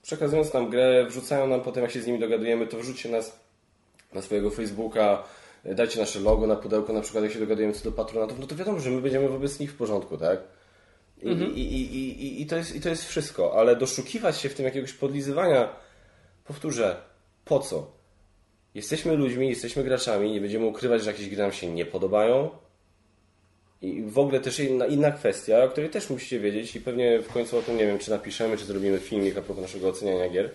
[0.02, 3.40] przekazując nam grę, wrzucają nam potem, jak się z nimi dogadujemy, to wrzućcie nas
[4.12, 5.22] na swojego Facebooka,
[5.64, 8.56] dajcie nasze logo na pudełko, na przykład jak się dogadujemy co do patronatów, no to
[8.56, 10.40] wiadomo, że my będziemy wobec nich w porządku, tak?
[11.22, 14.48] I, i, i, i, i, i, to jest, I to jest wszystko, ale doszukiwać się
[14.48, 15.76] w tym jakiegoś podlizywania,
[16.44, 16.96] powtórzę,
[17.44, 17.92] po co?
[18.74, 22.50] Jesteśmy ludźmi, jesteśmy graczami, nie będziemy ukrywać, że jakieś gry nam się nie podobają.
[23.82, 27.32] I w ogóle też inna, inna kwestia, o której też musicie wiedzieć i pewnie w
[27.32, 30.50] końcu o tym nie wiem, czy napiszemy, czy zrobimy filmik a propos naszego oceniania gier,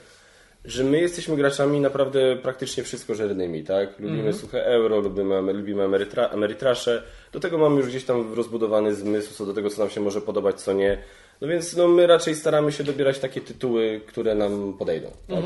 [0.67, 3.99] że my jesteśmy graczami naprawdę praktycznie wszystko żernymi, tak?
[3.99, 9.33] Lubimy suche euro, lubimy, lubimy emerytra, emerytrasze, do tego mamy już gdzieś tam rozbudowany zmysł
[9.33, 10.97] co do tego, co nam się może podobać, co nie.
[11.41, 15.11] No więc no, my raczej staramy się dobierać takie tytuły, które nam podejdą.
[15.27, 15.43] Tak?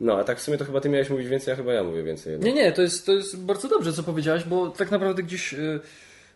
[0.00, 2.02] No, a tak w sumie to chyba ty miałeś mówić więcej, a chyba ja mówię
[2.02, 2.32] więcej.
[2.32, 2.54] jednak.
[2.54, 5.80] Nie, nie, to jest, to jest bardzo dobrze, co powiedziałeś, bo tak naprawdę gdzieś y,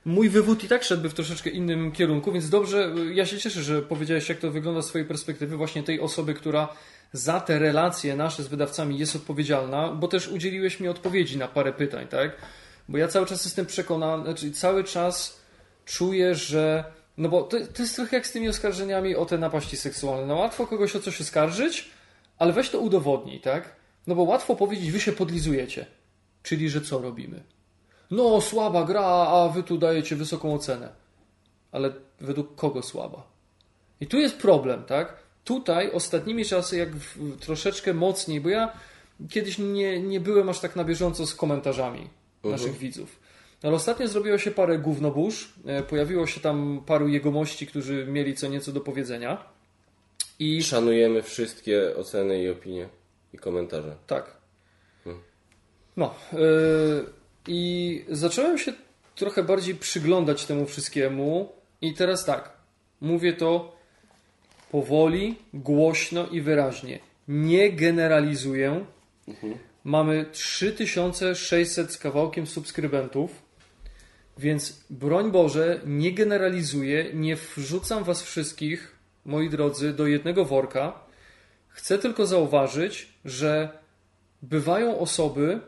[0.05, 3.63] mój wywód i tak szedłby w troszeczkę innym kierunku, więc dobrze, y, ja się cieszę,
[3.63, 6.69] że powiedziałeś, jak to wygląda z swojej perspektywy, właśnie tej osoby, która
[7.13, 11.73] za te relacje nasze z wydawcami jest odpowiedzialna, bo też udzieliłeś mi odpowiedzi na parę
[11.73, 12.37] pytań, tak?
[12.89, 15.41] Bo ja cały czas jestem przekonany, znaczy cały czas
[15.85, 16.85] czuję, że.
[17.17, 20.27] No bo to, to jest trochę jak z tymi oskarżeniami o te napaści seksualne.
[20.27, 21.91] No łatwo kogoś o coś oskarżyć,
[22.39, 23.77] ale weź to udowodnij, tak?
[24.07, 25.87] No bo łatwo powiedzieć, wy się podlizujecie.
[26.43, 27.43] Czyli, że co robimy?
[28.11, 30.89] No, słaba gra, a wy tu dajecie wysoką ocenę.
[31.73, 33.27] Ale według kogo słaba?
[34.01, 35.17] I tu jest problem, tak?
[35.49, 38.73] Tutaj ostatnimi czasy, jak w, troszeczkę mocniej, bo ja
[39.31, 42.09] kiedyś nie, nie byłem aż tak na bieżąco z komentarzami
[42.45, 43.21] naszych widzów.
[43.63, 48.49] Ale ostatnio zrobiło się parę gównobórz, e, pojawiło się tam paru jegomości, którzy mieli co
[48.49, 49.45] nieco do powiedzenia.
[50.39, 52.89] I Szanujemy wszystkie oceny i opinie
[53.33, 53.97] i komentarze.
[54.07, 54.37] Tak.
[55.97, 56.15] No.
[56.33, 56.39] Yy,
[57.47, 58.73] I zacząłem się
[59.15, 61.53] trochę bardziej przyglądać temu wszystkiemu.
[61.81, 62.53] I teraz tak.
[63.01, 63.78] Mówię to
[64.71, 66.99] powoli, głośno i wyraźnie.
[67.29, 68.85] Nie generalizuję.
[69.85, 73.43] Mamy 3600 z kawałkiem subskrybentów.
[74.39, 81.01] Więc broń Boże, nie generalizuję, nie wrzucam was wszystkich, moi drodzy, do jednego worka.
[81.69, 83.79] Chcę tylko zauważyć, że
[84.43, 85.61] bywają osoby,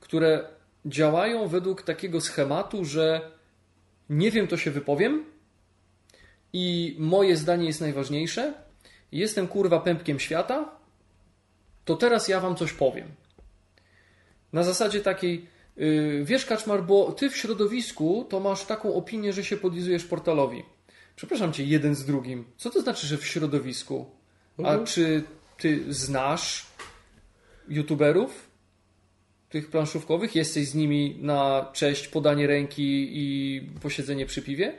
[0.00, 0.44] które
[0.86, 3.30] działają według takiego schematu, że
[4.10, 5.24] nie wiem, to się wypowiem
[6.52, 8.54] i moje zdanie jest najważniejsze.
[9.12, 10.70] Jestem kurwa pępkiem świata,
[11.84, 13.08] to teraz ja wam coś powiem.
[14.52, 15.46] Na zasadzie takiej,
[15.76, 20.62] yy, wiesz Kaczmar, bo ty w środowisku to masz taką opinię, że się podlizujesz portalowi.
[21.16, 22.44] Przepraszam cię, jeden z drugim.
[22.56, 24.06] Co to znaczy, że w środowisku?
[24.64, 25.22] A czy
[25.58, 26.66] ty znasz
[27.68, 28.52] youtuberów?
[29.52, 30.34] tych planszówkowych?
[30.34, 34.72] Jesteś z nimi na cześć, podanie ręki i posiedzenie przy piwie?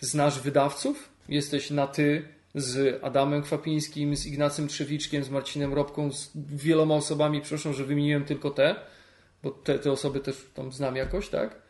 [0.00, 1.08] Znasz wydawców?
[1.28, 7.40] Jesteś na ty z Adamem Kwapińskim, z Ignacym Trzewiczkiem, z Marcinem Robką, z wieloma osobami,
[7.40, 8.76] przepraszam, że wymieniłem tylko te,
[9.42, 11.62] bo te, te osoby też tam znam jakoś, tak?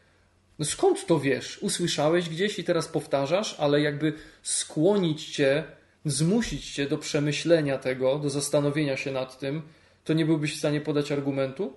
[0.59, 1.59] No skąd to wiesz?
[1.63, 4.13] Usłyszałeś gdzieś i teraz powtarzasz, ale jakby
[4.43, 5.65] skłonić cię,
[6.05, 9.63] zmusić cię do przemyślenia tego, do zastanowienia się nad tym,
[10.05, 11.73] to nie byłbyś w stanie podać argumentu?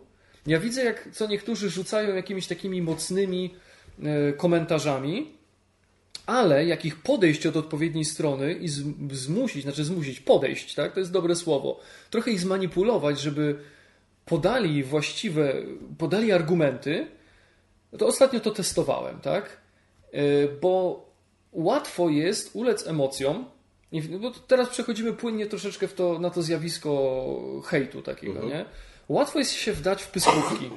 [0.47, 3.55] Ja widzę, jak co niektórzy rzucają jakimiś takimi mocnymi
[4.03, 5.42] e, komentarzami,
[6.25, 8.67] ale jak ich podejść od odpowiedniej strony i
[9.11, 10.93] zmusić, znaczy zmusić, podejść, tak?
[10.93, 11.79] To jest dobre słowo.
[12.09, 13.55] Trochę ich zmanipulować, żeby
[14.25, 15.53] podali właściwe,
[15.97, 17.07] podali argumenty,
[17.97, 19.57] to ostatnio to testowałem, tak?
[20.11, 21.05] E, bo
[21.51, 23.45] łatwo jest ulec emocjom,
[24.21, 28.49] bo teraz przechodzimy płynnie troszeczkę w to, na to zjawisko hejtu takiego, mhm.
[28.49, 28.65] nie?
[29.09, 30.69] Łatwo jest się wdać w pyskówki.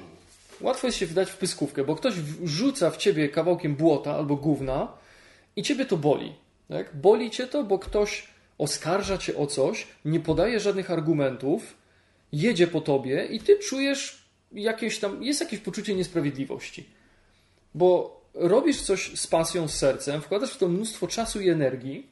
[0.60, 2.14] Łatwo jest się wdać w pyskówkę, bo ktoś
[2.44, 4.88] rzuca w ciebie kawałkiem błota albo gówna
[5.56, 6.34] i ciebie to boli.
[6.68, 6.96] Tak?
[6.96, 8.28] Boli cię to, bo ktoś
[8.58, 11.76] oskarża cię o coś, nie podaje żadnych argumentów,
[12.32, 16.86] jedzie po tobie i ty czujesz jakieś tam, jest jakieś poczucie niesprawiedliwości.
[17.74, 22.06] Bo robisz coś z pasją, z sercem, wkładasz w to mnóstwo czasu i energii,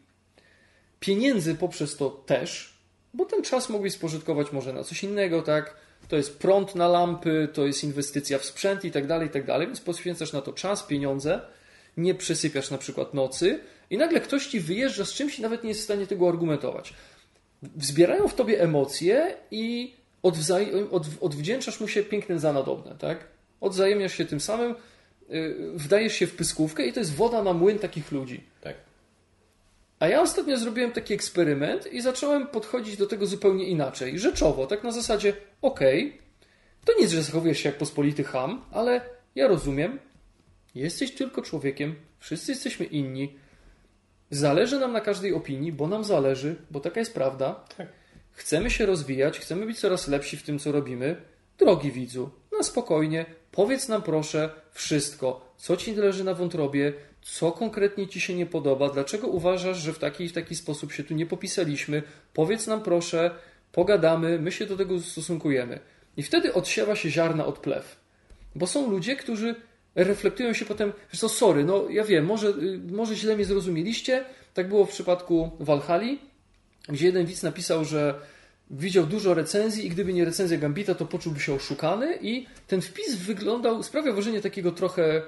[1.01, 2.79] pieniędzy poprzez to też,
[3.15, 5.77] bo ten czas mogłeś spożytkować może na coś innego, tak?
[6.09, 9.47] To jest prąd na lampy, to jest inwestycja w sprzęt i tak dalej, i tak
[9.47, 11.41] dalej, więc poświęcasz na to czas, pieniądze,
[11.97, 13.61] nie przesypiasz na przykład nocy
[13.91, 16.95] i nagle ktoś ci wyjeżdża z czymś i nawet nie jest w stanie tego argumentować.
[17.63, 23.29] Wzbierają w tobie emocje i odwzaj- od, odwdzięczasz mu się pięknym za nadobne, tak?
[23.61, 24.75] Odzajemniasz się tym samym,
[25.29, 28.45] yy, wdajesz się w pyskówkę i to jest woda na młyn takich ludzi.
[28.61, 28.75] Tak.
[29.99, 34.19] A ja ostatnio zrobiłem taki eksperyment i zacząłem podchodzić do tego zupełnie inaczej.
[34.19, 36.19] Rzeczowo, tak na zasadzie, okej, okay,
[36.85, 39.01] to nic, że zachowujesz się jak pospolity ham, ale
[39.35, 39.99] ja rozumiem,
[40.75, 43.39] jesteś tylko człowiekiem, wszyscy jesteśmy inni,
[44.31, 47.65] zależy nam na każdej opinii, bo nam zależy, bo taka jest prawda.
[47.77, 47.89] Tak.
[48.33, 51.17] Chcemy się rozwijać, chcemy być coraz lepsi w tym, co robimy.
[51.59, 56.93] Drogi widzu, na spokojnie, powiedz nam proszę wszystko, co ci leży na wątrobie,
[57.23, 60.93] co konkretnie ci się nie podoba, dlaczego uważasz, że w taki i w taki sposób
[60.93, 62.03] się tu nie popisaliśmy.
[62.33, 63.31] Powiedz nam proszę,
[63.73, 65.79] pogadamy, my się do tego stosunkujemy.
[66.17, 67.97] I wtedy odsiewa się ziarna od plew.
[68.55, 69.55] Bo są ludzie, którzy
[69.95, 74.25] reflektują się potem, że to sorry, no ja wiem, może, y, może źle mnie zrozumieliście.
[74.55, 76.19] Tak było w przypadku Walhali,
[76.89, 78.15] gdzie jeden widz napisał, że
[78.71, 83.15] widział dużo recenzji i gdyby nie recenzja Gambita, to poczułby się oszukany i ten wpis
[83.17, 85.23] wyglądał, sprawia wrażenie takiego trochę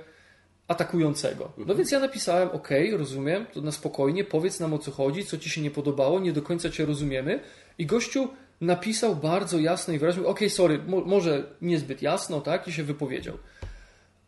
[0.68, 1.52] atakującego.
[1.56, 1.78] No mhm.
[1.78, 5.51] więc ja napisałem, ok, rozumiem, to na spokojnie, powiedz nam o co chodzi, co ci
[5.51, 7.40] się nie podobało, nie do końca cię rozumiemy.
[7.78, 8.28] I gościu
[8.60, 13.38] napisał bardzo jasno i wyraźnie, ok, sorry, mo może niezbyt jasno, tak, i się wypowiedział.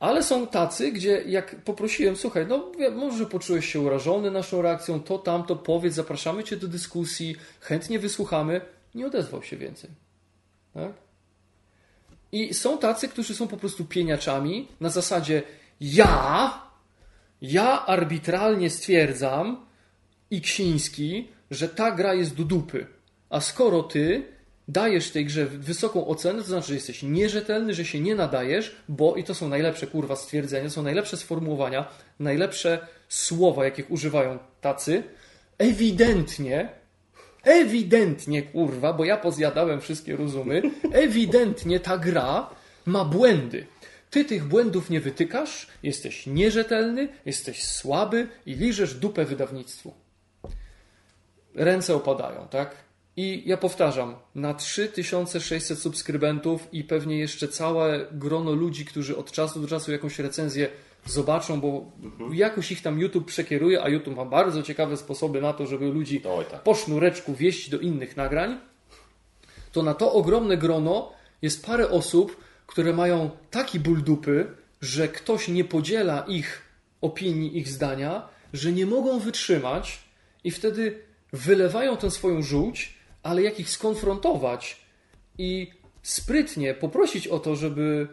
[0.01, 5.19] Ale są tacy, gdzie jak poprosiłem, słuchaj, no może poczułeś się urażony naszą reakcją, to
[5.19, 8.61] tamto, powiedz, zapraszamy cię do dyskusji, chętnie wysłuchamy,
[8.95, 9.91] nie odezwał się więcej.
[10.75, 10.93] Tak?
[12.33, 15.43] I są tacy, którzy są po prostu pieniaczami na zasadzie
[15.81, 16.63] ja,
[17.43, 19.67] ja arbitralnie stwierdzam
[20.31, 22.87] i Ksiński, że ta gra jest do dupy.
[23.31, 24.38] A skoro ty
[24.69, 29.17] dajesz tej grze wysoką ocenę, to znaczy, że jesteś nierzetelny, że się nie nadajesz, bo
[29.17, 31.89] i to są najlepsze kurwa stwierdzenia, są najlepsze sformułowania,
[32.21, 35.03] najlepsze słowa, jakich używają tacy.
[35.59, 36.69] Ewidentnie,
[37.45, 40.63] ewidentnie kurwa, bo ja pozjadałem wszystkie rozumy,
[40.93, 42.51] ewidentnie ta gra
[42.87, 43.67] ma błędy.
[44.11, 49.95] Ty tych błędów nie wytykasz, jesteś nierzetelny, jesteś słaby i liżesz dupę wydawnictwu.
[51.55, 52.88] Ręce opadają, tak?
[53.21, 59.61] I ja powtarzam, na 3600 subskrybentów i pewnie jeszcze całe grono ludzi, którzy od czasu
[59.61, 60.69] do czasu jakąś recenzję
[61.07, 62.35] zobaczą, bo mhm.
[62.35, 66.23] jakoś ich tam YouTube przekieruje, a YouTube ma bardzo ciekawe sposoby na to, żeby ludzi
[66.29, 66.63] Oj, tak.
[66.63, 68.59] po sznureczku wieść do innych nagrań,
[69.73, 71.13] to na to ogromne grono
[71.43, 72.37] jest parę osób,
[72.67, 74.47] które mają taki ból dupy,
[74.81, 76.63] że ktoś nie podziela ich
[77.01, 79.99] opinii, ich zdania, że nie mogą wytrzymać
[80.45, 84.81] i wtedy wylewają tę swoją żółć, ale jak ich skonfrontować
[85.39, 85.71] i
[86.03, 88.09] sprytnie poprosić o to, żeby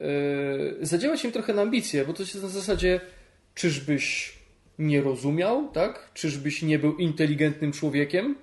[0.00, 3.00] yy, zadziałać im trochę na ambicje, bo to jest na zasadzie,
[3.54, 4.38] czyżbyś
[4.78, 6.10] nie rozumiał, tak?
[6.14, 8.36] Czyżbyś nie był inteligentnym człowiekiem?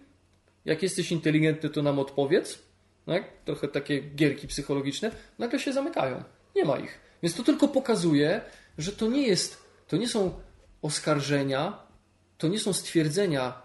[0.66, 2.72] Jak jesteś inteligentny, to nam odpowiedz
[3.06, 3.24] tak?
[3.46, 6.24] trochę takie gierki psychologiczne, nagle się zamykają.
[6.56, 7.00] Nie ma ich.
[7.24, 8.42] Więc to tylko pokazuje,
[8.78, 10.40] że to nie jest, to nie są
[10.82, 11.88] oskarżenia,
[12.38, 13.62] to nie są stwierdzenia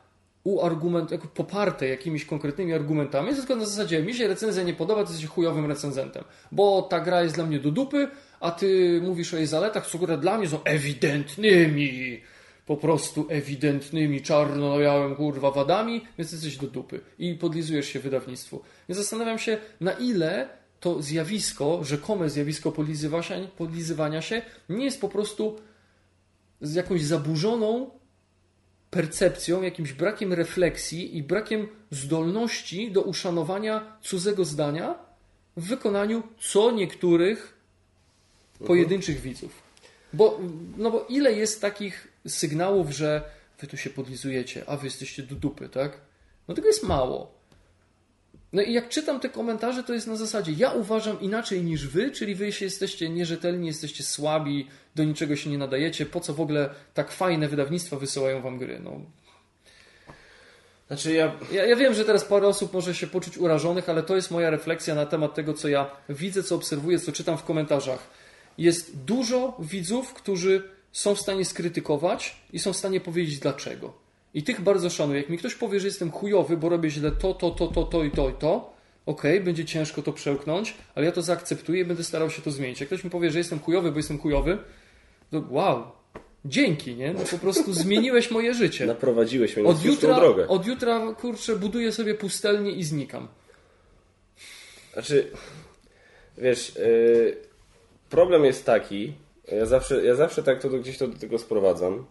[0.46, 5.28] uargument, poparte jakimiś konkretnymi argumentami, tylko na zasadzie mi się recenzja nie podoba, to jesteś
[5.28, 8.08] chujowym recenzentem, bo ta gra jest dla mnie do dupy,
[8.40, 12.20] a ty mówisz o jej zaletach, co które dla mnie są ewidentnymi,
[12.66, 18.62] po prostu ewidentnymi, czarno-białym, kurwa, wadami, więc jesteś do dupy i podlizujesz się wydawnictwu.
[18.88, 20.48] Więc zastanawiam się, na ile
[20.80, 22.72] to zjawisko, rzekome zjawisko
[23.56, 25.56] podlizywania się, nie jest po prostu
[26.60, 27.90] z jakąś zaburzoną
[28.96, 34.94] percepcją, jakimś brakiem refleksji i brakiem zdolności do uszanowania cudzego zdania
[35.56, 37.54] w wykonaniu co niektórych
[38.66, 39.62] pojedynczych widzów.
[40.12, 40.40] Bo,
[40.76, 43.22] no bo ile jest takich sygnałów, że
[43.60, 46.00] wy tu się podlizujecie, a wy jesteście do dupy, tak?
[46.48, 47.35] No tego jest mało.
[48.52, 52.10] No i jak czytam te komentarze, to jest na zasadzie ja uważam inaczej niż wy,
[52.10, 56.40] czyli wy się jesteście nierzetelni, jesteście słabi, do niczego się nie nadajecie, po co w
[56.40, 58.80] ogóle tak fajne wydawnictwa wysyłają wam gry?
[58.84, 59.00] No,
[60.86, 61.32] Znaczy ja...
[61.52, 64.50] ja, ja wiem, że teraz parę osób może się poczuć urażonych, ale to jest moja
[64.50, 68.10] refleksja na temat tego, co ja widzę, co obserwuję, co czytam w komentarzach.
[68.58, 70.62] Jest dużo widzów, którzy
[70.92, 74.05] są w stanie skrytykować i są w stanie powiedzieć dlaczego.
[74.36, 75.20] I tych bardzo szanuję.
[75.20, 78.04] Jak mi ktoś powie, że jestem chujowy, bo robię źle to, to, to, to, to
[78.04, 78.74] i to i to,
[79.06, 82.80] okej, będzie ciężko to przełknąć, ale ja to zaakceptuję i będę starał się to zmienić.
[82.80, 84.58] Jak ktoś mi powie, że jestem chujowy, bo jestem chujowy,
[85.30, 85.84] to wow,
[86.44, 87.12] dzięki, nie?
[87.12, 88.86] No po prostu zmieniłeś moje życie.
[88.86, 90.48] Naprowadziłeś mnie na Od słuszną jutra, drogę.
[90.48, 93.28] od jutra, kurczę, buduję sobie pustelnię i znikam.
[94.92, 95.30] Znaczy,
[96.38, 97.36] wiesz, yy,
[98.10, 99.12] problem jest taki,
[99.52, 102.06] ja zawsze, ja zawsze tak to gdzieś to do tego sprowadzam,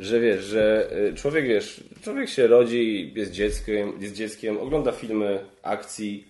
[0.00, 5.38] że wiesz, że y, człowiek, wiesz, człowiek się rodzi, jest dzieckiem, jest dzieckiem, ogląda filmy
[5.62, 6.28] akcji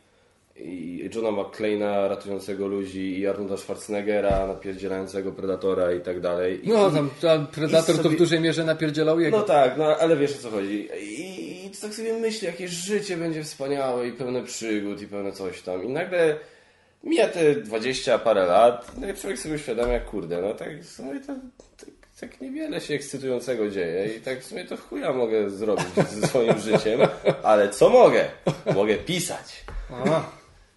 [0.58, 6.66] i Johna McClane'a ratującego ludzi i Arnolda Schwarzeneggera napierdzielającego Predatora i tak dalej.
[6.66, 6.90] I, No
[7.20, 9.36] tam, Predator i to sobie- w dużej mierze napierdzielał jego.
[9.36, 10.88] no tak, no ale wiesz o co chodzi.
[11.00, 15.62] I, i tak sobie myślę, jakie życie będzie wspaniałe i pełne przygód i pełne coś
[15.62, 15.84] tam.
[15.84, 16.36] I nagle
[17.04, 21.20] mija te 20 parę lat, no i człowiek sobie uświadamia, kurde, no tak w sumie
[21.20, 21.88] to tak,
[22.20, 25.86] tak niewiele się ekscytującego dzieje i tak w sumie to chuja mogę zrobić
[26.20, 27.00] ze swoim życiem,
[27.42, 28.24] ale co mogę?
[28.74, 29.64] Mogę pisać.
[29.92, 30.30] Aha.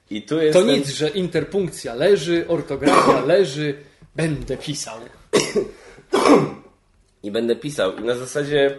[0.10, 3.76] I tu jest To ten- nic, że interpunkcja leży, ortografia leży,
[4.16, 4.98] będę pisał.
[7.24, 7.96] i będę pisał.
[7.98, 8.78] I na zasadzie.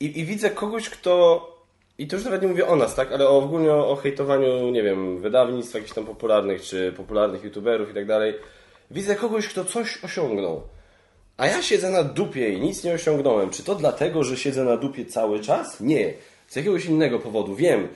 [0.00, 1.44] I, I widzę kogoś, kto.
[1.98, 3.12] I to już nawet nie mówię o nas, tak?
[3.12, 7.90] Ale o, ogólnie o, o hejtowaniu, nie wiem, wydawnictw jakichś tam popularnych, czy popularnych youtuberów
[7.90, 8.34] i tak dalej.
[8.90, 10.62] Widzę kogoś, kto coś osiągnął.
[11.38, 13.50] A ja siedzę na dupie i nic nie osiągnąłem.
[13.50, 15.80] Czy to dlatego, że siedzę na dupie cały czas?
[15.80, 16.14] Nie.
[16.48, 17.54] Z jakiegoś innego powodu.
[17.54, 17.88] Wiem.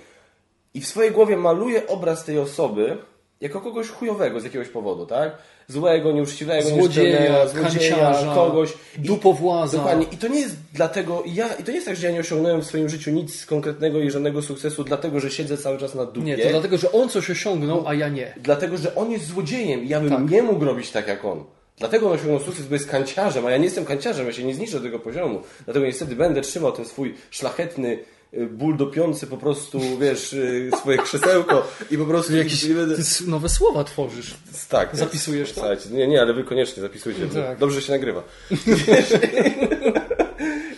[0.75, 2.97] I w swojej głowie maluję obraz tej osoby
[3.41, 5.39] jako kogoś chujowego z jakiegoś powodu, tak?
[5.69, 8.73] Złego, nieuczciwego, Złodzieja, złodzieja, kogoś.
[8.99, 9.79] I- dupowłaza.
[9.79, 10.07] Dokładnie.
[10.13, 12.21] I to nie jest dlatego, i ja, i to nie jest tak, że ja nie
[12.21, 16.05] osiągnąłem w swoim życiu nic konkretnego i żadnego sukcesu, dlatego, że siedzę cały czas na
[16.07, 16.27] dupie.
[16.27, 18.35] Nie, to dlatego, że on coś osiągnął, a ja nie.
[18.37, 20.31] Dlatego, że on jest złodziejem i ja bym Tak.
[20.31, 21.45] nie mógł robić tak jak on.
[21.83, 24.55] Dlatego on osiągnął sukces, bo jest kanciarzem, a ja nie jestem kanciarzem, ja się nie
[24.55, 25.43] zniżę do tego poziomu.
[25.65, 27.99] Dlatego niestety będę trzymał ten swój szlachetny,
[28.35, 32.97] y, ból dopiący po prostu, wiesz, y, swoje krzesełko i po prostu Jakieś będę...
[33.27, 34.35] nowe słowa tworzysz.
[34.69, 34.97] Tak.
[34.97, 35.67] Zapisujesz to?
[35.91, 37.27] Nie, nie, ale wy koniecznie zapisujcie.
[37.27, 37.59] Tak.
[37.59, 38.23] Dobrze się nagrywa.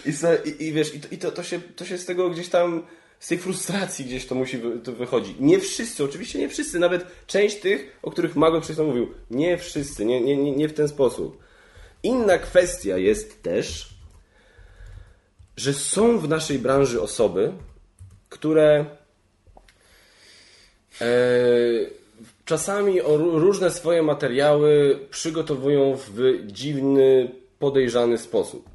[0.06, 0.10] I,
[0.50, 2.82] i, i wiesz, i to, to, się, to się z tego gdzieś tam,
[3.24, 5.36] z tej frustracji gdzieś to musi to wychodzi.
[5.40, 10.04] Nie wszyscy, oczywiście nie wszyscy, nawet część tych, o których Mago chwilą mówił, nie wszyscy,
[10.04, 11.38] nie, nie, nie, w ten sposób.
[12.02, 13.94] Inna kwestia jest też,
[15.56, 17.52] że są w naszej branży osoby,
[18.28, 18.86] które
[21.00, 21.06] e,
[22.44, 28.68] czasami o, ró- różne swoje materiały przygotowują w dziwny, podejrzany sposób.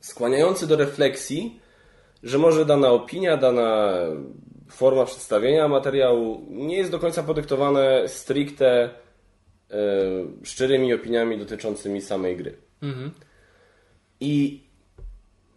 [0.00, 1.60] Skłaniający do refleksji,
[2.22, 3.94] że może dana opinia, dana
[4.70, 8.90] forma przedstawienia materiału nie jest do końca podyktowane stricte
[9.70, 9.76] e,
[10.42, 12.56] szczerymi opiniami dotyczącymi samej gry.
[14.20, 14.62] I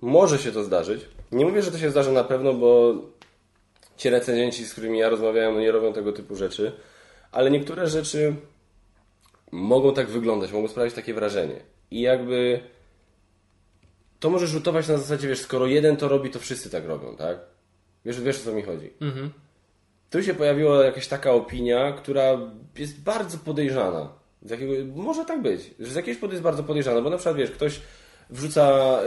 [0.01, 1.05] może się to zdarzyć.
[1.31, 2.95] Nie mówię, że to się zdarzy na pewno, bo
[3.97, 6.71] ci recenzenci, z którymi ja rozmawiałem, nie robią tego typu rzeczy,
[7.31, 8.35] ale niektóre rzeczy
[9.51, 11.55] mogą tak wyglądać, mogą sprawiać takie wrażenie.
[11.91, 12.59] I jakby
[14.21, 17.37] to może rzutować na zasadzie, wiesz, skoro jeden to robi, to wszyscy tak robią, tak?
[18.05, 18.93] Wiesz, wiesz o co mi chodzi.
[20.09, 22.37] Tu się pojawiła jakaś taka opinia, która
[22.77, 24.13] jest bardzo podejrzana.
[24.41, 27.35] Z jakiego, może tak być, że z jakiegoś powodu jest bardzo podejrzana, bo na przykład,
[27.35, 27.81] wiesz, ktoś
[28.29, 28.97] wrzuca,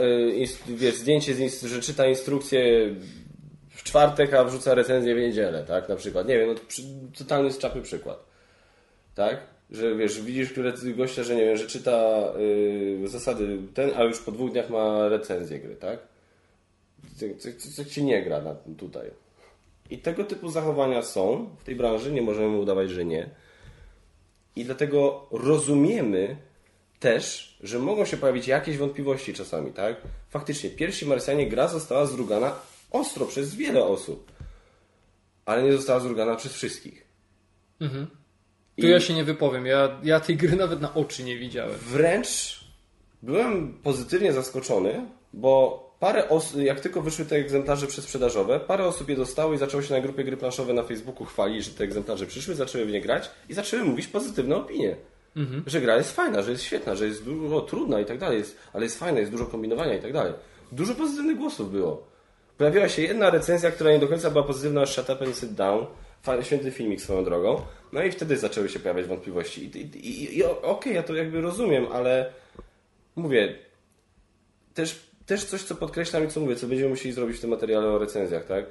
[0.67, 2.89] y, wiesz, zdjęcie, z że czyta instrukcję
[3.69, 6.27] w czwartek, a wrzuca recenzję w niedzielę, tak, na przykład.
[6.27, 6.81] Nie wiem, no przy,
[7.17, 8.19] totalny z czapy przykład.
[9.15, 9.54] Tak?
[9.71, 12.23] Że wiesz, widzisz które gościa, że nie wiem, że czyta
[13.03, 15.99] y, zasady ten, a już po dwóch dniach ma recenzję gry, tak?
[17.75, 19.11] coś, ci nie gra na, tutaj.
[19.89, 23.29] I tego typu zachowania są w tej branży, nie możemy udawać, że nie.
[24.55, 26.37] I dlatego rozumiemy
[26.99, 30.01] też, że mogą się pojawić jakieś wątpliwości czasami, tak?
[30.29, 32.55] Faktycznie, pierwsi Marsjanie gra została zrugana
[32.91, 34.31] ostro przez wiele osób,
[35.45, 37.05] ale nie została zrugana przez wszystkich.
[38.81, 39.65] Tu ja się nie wypowiem.
[39.65, 41.75] Ja, ja tej gry nawet na oczy nie widziałem.
[41.77, 42.59] Wręcz
[43.23, 49.15] byłem pozytywnie zaskoczony, bo parę osób, jak tylko wyszły te egzemplarze przedsprzedażowe, parę osób je
[49.15, 52.55] dostało i zaczęło się na grupie gry planszowe na Facebooku chwalić, że te egzemplarze przyszły,
[52.55, 54.95] zaczęły w nie grać i zaczęły mówić pozytywne opinie.
[55.67, 58.57] Że gra jest fajna, że jest świetna, że jest dużo trudna i tak dalej, jest,
[58.73, 60.33] ale jest fajna, jest dużo kombinowania i tak dalej.
[60.71, 62.07] Dużo pozytywnych głosów było.
[62.57, 65.85] Pojawiła się jedna recenzja, która nie do końca była pozytywna, Shut Up and Sit Down.
[66.41, 67.61] Świetny filmik swoją drogą.
[67.93, 69.65] No i wtedy zaczęły się pojawiać wątpliwości.
[69.65, 72.33] I, i, i, i okej, ja to jakby rozumiem, ale
[73.15, 73.55] mówię,
[74.73, 77.87] też, też coś, co podkreślam i co mówię, co będziemy musieli zrobić w tym materiale
[77.87, 78.65] o recenzjach, tak?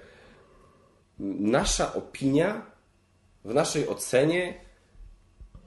[1.39, 2.67] Nasza opinia,
[3.45, 4.61] w naszej ocenie,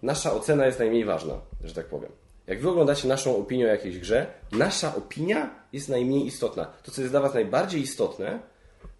[0.01, 1.33] nasza ocena jest najmniej ważna,
[1.63, 2.11] że tak powiem.
[2.47, 6.65] Jak wy oglądacie naszą opinię o jakiejś grze, nasza opinia jest najmniej istotna.
[6.65, 8.39] To, co jest dla was najbardziej istotne,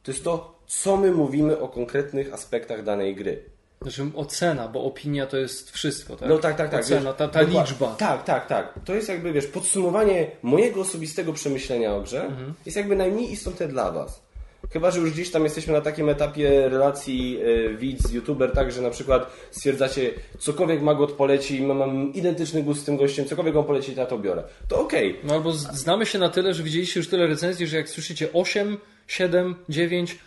[0.04, 3.44] to jest to, co my mówimy o konkretnych aspektach danej gry.
[3.82, 6.30] Znaczy ocena, bo opinia to jest wszystko, tak?
[6.30, 6.80] No tak, tak, tak.
[6.80, 7.96] Ocena, wiesz, ta, ta liczba.
[7.96, 8.74] Tak, tak, tak.
[8.86, 12.54] To jest jakby, wiesz, podsumowanie mojego osobistego przemyślenia o grze Mhm.
[12.66, 14.28] jest jakby najmniej istotne dla was.
[14.74, 18.82] Chyba, że już gdzieś tam jesteśmy na takim etapie relacji y, widz, youtuber, tak, że
[18.82, 23.64] na przykład stwierdzacie, cokolwiek Magot poleci, mam, mam identyczny gust z tym gościem, cokolwiek on
[23.66, 24.44] poleci, to ja to biorę.
[24.68, 25.20] To okej.
[25.24, 28.78] No albo znamy się na tyle, że widzieliście już tyle recenzji, że jak słyszycie 8,
[29.08, 30.18] 7, 9,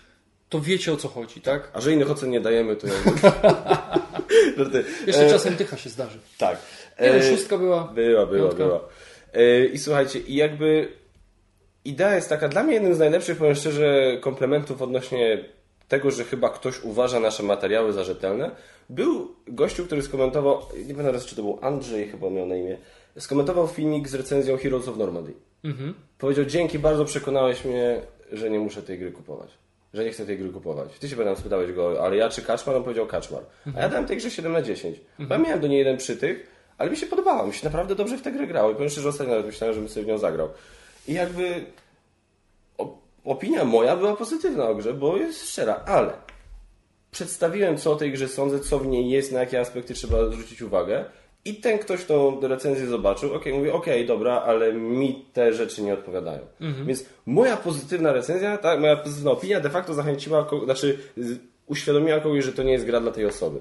[0.51, 1.71] to wiecie o co chodzi, tak?
[1.73, 2.87] A że innych ocen nie dajemy, to.
[4.57, 4.85] Żarty.
[5.07, 6.19] Jeszcze E, czasem dycha się zdarzy.
[6.39, 6.59] Tak.
[7.01, 7.85] Nie wiem, E, szóstka była.
[7.85, 8.65] Była, była, Piątka.
[8.65, 8.81] była.
[9.33, 10.89] E, I słuchajcie, i jakby
[11.85, 15.45] idea jest taka, dla mnie jednym z najlepszych, powiem szczerze, komplementów odnośnie
[15.89, 18.51] tego, że chyba ktoś uważa nasze materiały za rzetelne,
[18.89, 22.79] był gościu, który skomentował, nie pamiętam teraz, czy to był Andrzej chyba miał na imię,
[23.19, 25.33] skomentował filmik z recenzją Heroes of Normandy.
[25.65, 25.95] Mhm.
[26.19, 28.01] Powiedział, dzięki, bardzo przekonałeś mnie,
[28.33, 29.51] że nie muszę tej gry kupować.
[29.95, 30.99] Że nie chcę tej gry kupować.
[30.99, 32.77] Ty się pamiętam, spytałeś go, ale ja czy Kaczmar?
[32.77, 33.43] On powiedział Kaczmar.
[33.77, 35.01] A ja dałem tej grze 7 na 10.
[35.19, 36.47] Bo ja miałem do niej jeden przytych,
[36.79, 37.47] ale mi się podobało.
[37.47, 38.71] Mi się naprawdę dobrze w tę grę grało.
[38.71, 40.49] I powiem szczerze, ostatnio nawet myślałem, żebym sobie w nią zagrał.
[41.09, 41.65] I jakby
[43.25, 46.13] opinia moja była pozytywna o grze, bo jest szczera, ale
[47.11, 50.63] przedstawiłem, co o tej grze sądzę, co w niej jest, na jakie aspekty trzeba zwrócić
[50.63, 51.05] uwagę.
[51.45, 55.95] I ten ktoś tą recenzję zobaczył, ok, mówi, okej, dobra, ale mi te rzeczy nie
[55.95, 56.39] odpowiadają.
[56.87, 60.99] Więc moja pozytywna recenzja, tak, moja pozytywna opinia de facto zachęciła, znaczy
[61.67, 63.61] uświadomiła kogoś, że to nie jest gra dla tej osoby.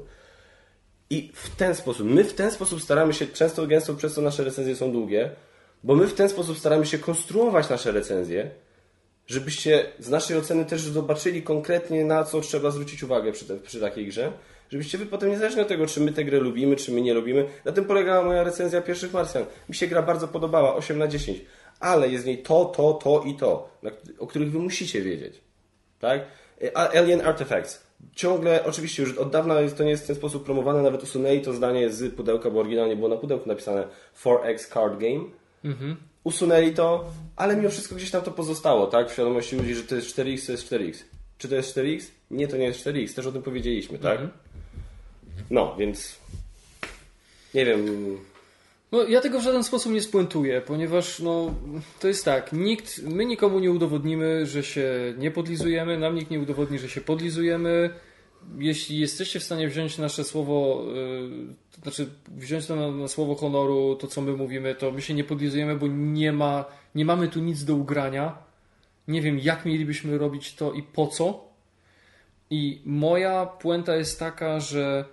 [1.10, 4.44] I w ten sposób, my w ten sposób staramy się, często gęsto przez to nasze
[4.44, 5.32] recenzje są długie,
[5.84, 8.52] bo my w ten sposób staramy się konstruować nasze recenzje,
[9.28, 13.80] żebyście z naszej oceny też zobaczyli konkretnie na co trzeba zwrócić uwagę przy, te, przy
[13.80, 14.32] takiej grze,
[14.70, 17.46] żebyście wy potem niezależnie od tego, czy my tę grę lubimy, czy my nie lubimy,
[17.66, 19.46] na tym polegała moja recenzja pierwszych Marsjan.
[19.70, 21.42] Mi się gra bardzo podobała, 8 na 10,
[21.80, 23.70] ale jest w niej to, to, to i to,
[24.20, 25.42] o których wy musicie wiedzieć.
[26.00, 26.22] Tak?
[26.74, 27.84] A- Alien Artifacts.
[28.16, 31.42] Ciągle, oczywiście już od dawna jest, to nie jest w ten sposób promowane, nawet usunęli
[31.42, 33.88] to zdanie z pudełka, bo oryginalnie było na pudełku napisane
[34.24, 35.20] 4X Card Game.
[36.24, 37.06] Usunęli to,
[37.36, 39.10] ale mimo wszystko gdzieś tam to pozostało, tak?
[39.10, 41.04] W świadomości ludzi, że to jest 4X, to jest 4X.
[41.38, 42.04] Czy to jest 4X?
[42.32, 44.20] Nie, to nie jest 4X, też o tym powiedzieliśmy, tak?
[45.50, 46.20] No, więc
[47.54, 47.86] nie wiem,
[48.92, 51.56] No, ja tego w żaden sposób nie spuentuję, ponieważ no,
[52.00, 56.40] to jest tak, nikt, my nikomu nie udowodnimy, że się nie podlizujemy, nam nikt nie
[56.40, 57.90] udowodni, że się podlizujemy.
[58.58, 60.84] Jeśli jesteście w stanie wziąć nasze słowo,
[61.76, 65.14] yy, znaczy wziąć to na, na słowo honoru, to co my mówimy, to my się
[65.14, 68.38] nie podlizujemy, bo nie ma, nie mamy tu nic do ugrania.
[69.08, 71.50] Nie wiem, jak mielibyśmy robić to i po co.
[72.50, 75.06] I moja puenta jest taka, że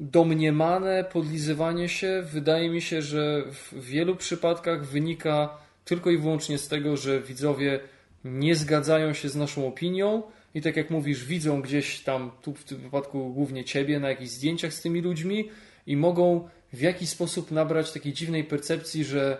[0.00, 6.68] domniemane podlizywanie się wydaje mi się, że w wielu przypadkach wynika tylko i wyłącznie z
[6.68, 7.80] tego, że widzowie
[8.24, 10.22] nie zgadzają się z naszą opinią
[10.54, 14.30] i tak jak mówisz, widzą gdzieś tam, tu w tym wypadku głównie ciebie, na jakichś
[14.30, 15.48] zdjęciach z tymi ludźmi
[15.86, 19.38] i mogą w jakiś sposób nabrać takiej dziwnej percepcji, że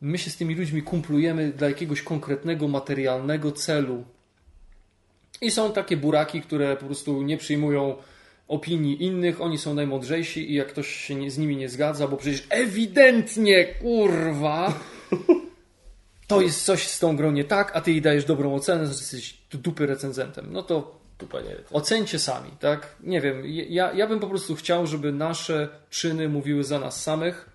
[0.00, 4.04] my się z tymi ludźmi kumplujemy dla jakiegoś konkretnego materialnego celu.
[5.40, 7.96] I są takie buraki, które po prostu nie przyjmują
[8.48, 12.16] opinii innych, oni są najmądrzejsi i jak ktoś się nie, z nimi nie zgadza, bo
[12.16, 14.80] przecież ewidentnie, kurwa,
[16.28, 18.92] to jest coś z tą grą nie tak, a ty jej dajesz dobrą ocenę, że
[18.92, 20.46] jesteś du- dupy recenzentem.
[20.50, 21.56] No to panie.
[21.72, 22.96] ocencie sami, tak?
[23.00, 27.53] Nie wiem, ja, ja bym po prostu chciał, żeby nasze czyny mówiły za nas samych.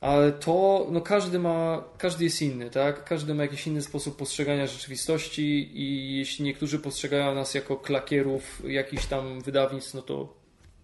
[0.00, 3.04] Ale to, no każdy ma, każdy jest inny, tak?
[3.04, 9.06] Każdy ma jakiś inny sposób postrzegania rzeczywistości i jeśli niektórzy postrzegają nas jako klakierów jakichś
[9.06, 10.34] tam wydawnictw, no to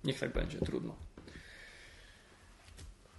[0.05, 0.95] niech tak będzie, trudno.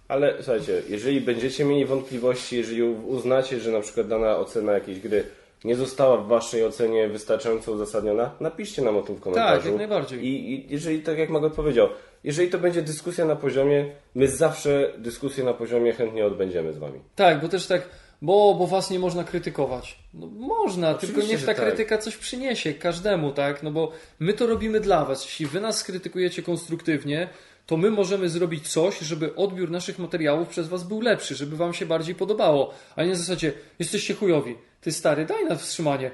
[0.08, 5.24] Ale słuchajcie, jeżeli będziecie mieli wątpliwości, jeżeli uznacie, że na przykład dana ocena jakiejś gry
[5.64, 9.56] nie została w waszej ocenie wystarczająco uzasadniona, napiszcie nam o tym w komentarzu.
[9.56, 10.26] Tak, jak najbardziej.
[10.26, 11.88] I, I jeżeli, tak jak Magot powiedział,
[12.24, 17.00] jeżeli to będzie dyskusja na poziomie, my zawsze dyskusję na poziomie chętnie odbędziemy z wami.
[17.14, 17.88] Tak, bo też tak,
[18.22, 19.98] bo, bo was nie można krytykować.
[20.14, 21.56] No, można, Oczywiście, tylko niech ta tak.
[21.56, 23.62] krytyka coś przyniesie każdemu, tak?
[23.62, 25.24] No bo my to robimy dla was.
[25.24, 27.28] Jeśli wy nas skrytykujecie konstruktywnie,
[27.66, 31.74] to my możemy zrobić coś, żeby odbiór naszych materiałów przez was był lepszy, żeby wam
[31.74, 32.74] się bardziej podobało.
[32.96, 34.54] A nie w zasadzie, jesteście chujowi.
[34.80, 36.10] Ty stary, daj na wstrzymanie.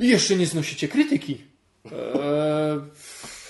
[0.00, 1.44] I jeszcze nie znosicie krytyki.
[1.84, 1.92] Eee,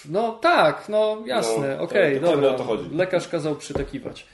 [0.09, 2.51] no tak, no jasne, No, okej, dokładnie dobra.
[2.55, 2.85] o to chodzi.
[2.97, 4.27] Lekarz kazał przytakiwać.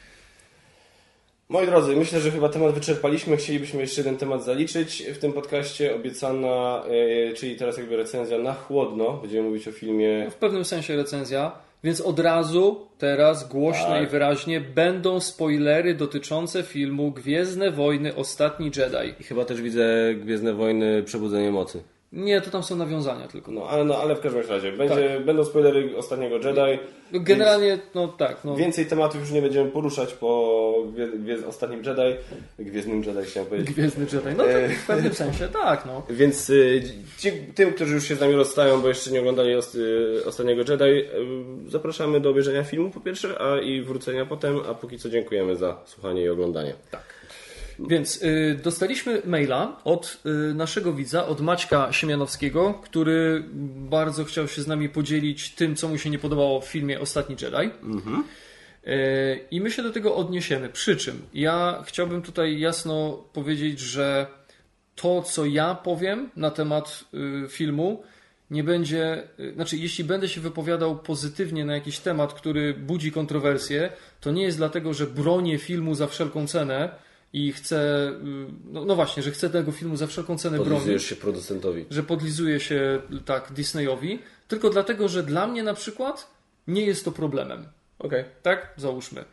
[1.48, 3.36] Moi drodzy, myślę, że chyba temat wyczerpaliśmy.
[3.36, 5.94] Chcielibyśmy jeszcze jeden temat zaliczyć w tym podcaście.
[5.94, 6.82] Obiecana,
[7.30, 9.12] e, czyli teraz jakby recenzja na chłodno.
[9.12, 11.52] Będziemy mówić o filmie w pewnym sensie recenzja,
[11.84, 14.02] więc od razu teraz głośno Tak.
[14.02, 19.20] i wyraźnie będą spoilery dotyczące filmu Gwiezdne Wojny Ostatni Jedi.
[19.20, 21.82] i chyba też widzę Gwiezdne Wojny Przebudzenie Mocy.
[22.12, 23.52] Nie, to tam są nawiązania tylko.
[23.52, 26.82] No ale, no, ale w każdym razie będzie, będą spoilery ostatniego Jedi.
[27.12, 28.56] No, Generalnie, no tak, no.
[28.56, 32.16] Więcej tematów już nie będziemy poruszać po gwie, gwie, ostatnim Jedi.
[32.58, 33.70] Gwiezdnym Jedi chciałem powiedzieć.
[33.74, 34.36] Gwiezdny Jedi.
[34.36, 34.68] No E.
[34.68, 36.02] tak, w pewnym sensie, tak, no.
[36.10, 36.82] Więc y,
[37.18, 40.84] ci, tym, którzy już się z nami rozstają, bo jeszcze nie oglądali y, ostatniego Jedi,
[40.84, 45.56] y, zapraszamy do obejrzenia filmu po pierwsze, a i wrócenia potem, a póki co dziękujemy
[45.56, 46.74] za słuchanie i oglądanie.
[47.78, 50.20] Więc y, dostaliśmy maila od
[50.51, 53.44] y, naszego widza, od Maćka Siemianowskiego, który
[53.90, 57.36] bardzo chciał się z nami podzielić tym, co mu się nie podobało w filmie Ostatni
[57.43, 57.70] Jedi.
[58.86, 60.69] Y, I my się do tego odniesiemy.
[60.69, 64.27] Przy czym ja chciałbym tutaj jasno powiedzieć, że
[64.94, 67.05] to, co ja powiem na temat
[67.44, 68.03] y, filmu,
[68.51, 73.93] nie będzie, y, znaczy jeśli będę się wypowiadał pozytywnie na jakiś temat, który budzi kontrowersję,
[74.20, 78.94] to nie jest dlatego, że bronię filmu za wszelką cenę i chcę, y, no, no
[78.94, 81.86] właśnie, że chcę tego filmu za wszelką cenę bronić Podlizujesz się producentowi.
[81.90, 86.31] że podlizuje się tak Disneyowi, tylko dlatego, że dla mnie na przykład
[86.66, 87.66] nie jest to problemem.
[87.98, 88.24] Okej.
[88.43, 88.74] Tak?
[88.77, 89.24] Załóżmy.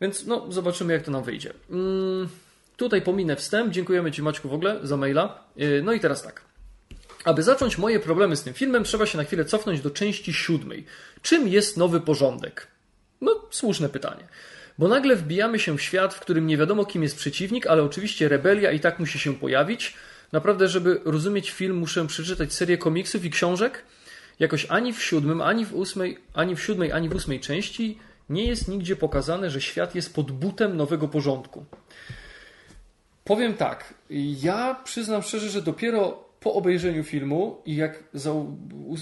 [0.00, 1.52] Więc no, zobaczymy, jak to nam wyjdzie.
[1.70, 2.28] Mm,
[2.76, 3.72] tutaj pominę wstęp.
[3.72, 5.44] Dziękujemy Ci, Maćku, w ogóle za maila.
[5.56, 6.42] Yy, No i teraz tak.
[7.24, 10.84] Aby zacząć moje problemy z tym filmem, trzeba się na chwilę cofnąć do części siódmej.
[11.22, 12.66] Czym jest nowy porządek?
[13.20, 14.28] No, słuszne pytanie.
[14.80, 18.28] Bo nagle wbijamy się w świat, w którym nie wiadomo, kim jest przeciwnik, ale oczywiście
[18.28, 19.94] rebelia i tak musi się pojawić.
[20.32, 23.84] Naprawdę, żeby rozumieć film, muszę przeczytać serię komiksów i książek.
[24.38, 27.98] Jakoś ani w siódmym, ani w ósmej, ani w siódmej, ani w ósmej części
[28.28, 31.64] nie jest nigdzie pokazane, że świat jest pod butem nowego porządku.
[33.24, 33.94] Powiem tak,
[34.42, 38.04] ja przyznam szczerze, że dopiero po obejrzeniu filmu i jak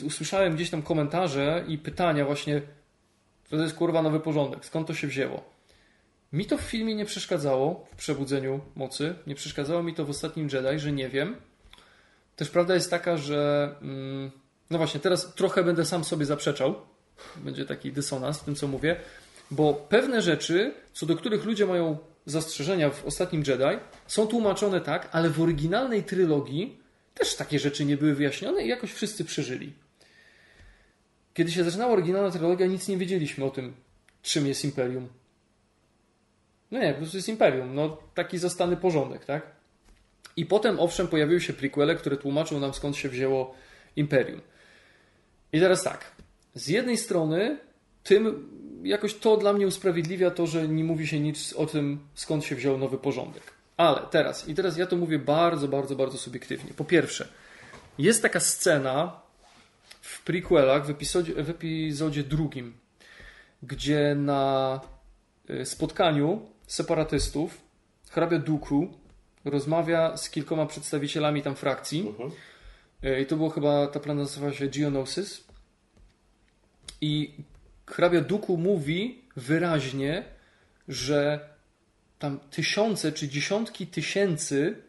[0.04, 2.62] usłyszałem gdzieś tam komentarze i pytania właśnie,
[3.50, 5.57] to jest kurwa nowy porządek, skąd to się wzięło?
[6.32, 10.48] Mi to w filmie nie przeszkadzało, w Przebudzeniu Mocy, nie przeszkadzało mi to w Ostatnim
[10.52, 11.36] Jedi, że nie wiem.
[12.36, 14.30] Też prawda jest taka, że mm,
[14.70, 16.74] no właśnie, teraz trochę będę sam sobie zaprzeczał,
[17.36, 18.96] będzie taki dysonans w tym, co mówię,
[19.50, 25.08] bo pewne rzeczy, co do których ludzie mają zastrzeżenia w Ostatnim Jedi, są tłumaczone tak,
[25.12, 26.78] ale w oryginalnej trylogii
[27.14, 29.72] też takie rzeczy nie były wyjaśnione i jakoś wszyscy przeżyli.
[31.34, 33.74] Kiedy się zaczynała oryginalna trylogia, nic nie wiedzieliśmy o tym,
[34.22, 35.08] czym jest Imperium.
[36.70, 37.74] No nie, po prostu jest Imperium.
[37.74, 39.42] No, taki zastany porządek, tak?
[40.36, 43.54] I potem, owszem, pojawiły się prequele, które tłumaczą nam, skąd się wzięło
[43.96, 44.40] Imperium.
[45.52, 46.12] I teraz tak.
[46.54, 47.58] Z jednej strony,
[48.04, 48.50] tym
[48.82, 52.54] jakoś to dla mnie usprawiedliwia to, że nie mówi się nic o tym, skąd się
[52.54, 53.42] wziął nowy porządek.
[53.76, 56.74] Ale teraz, i teraz ja to mówię bardzo, bardzo, bardzo subiektywnie.
[56.74, 57.28] Po pierwsze,
[57.98, 59.20] jest taka scena
[60.00, 62.74] w prequelach, w epizodzie, w epizodzie drugim,
[63.62, 64.80] gdzie na
[65.50, 67.60] y, spotkaniu separatystów
[68.10, 68.88] hrabia Duku
[69.44, 72.14] rozmawia z kilkoma przedstawicielami tam frakcji.
[73.04, 75.44] Y, I to było chyba, ta plana nazywała się Geonosis.
[77.00, 77.34] I
[77.86, 80.24] hrabia Duku mówi wyraźnie,
[80.88, 81.48] że
[82.18, 84.82] tam tysiące czy dziesiątki tysięcy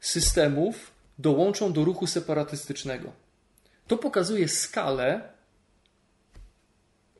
[0.00, 3.12] systemów dołączą do ruchu separatystycznego.
[3.86, 5.32] To pokazuje skalę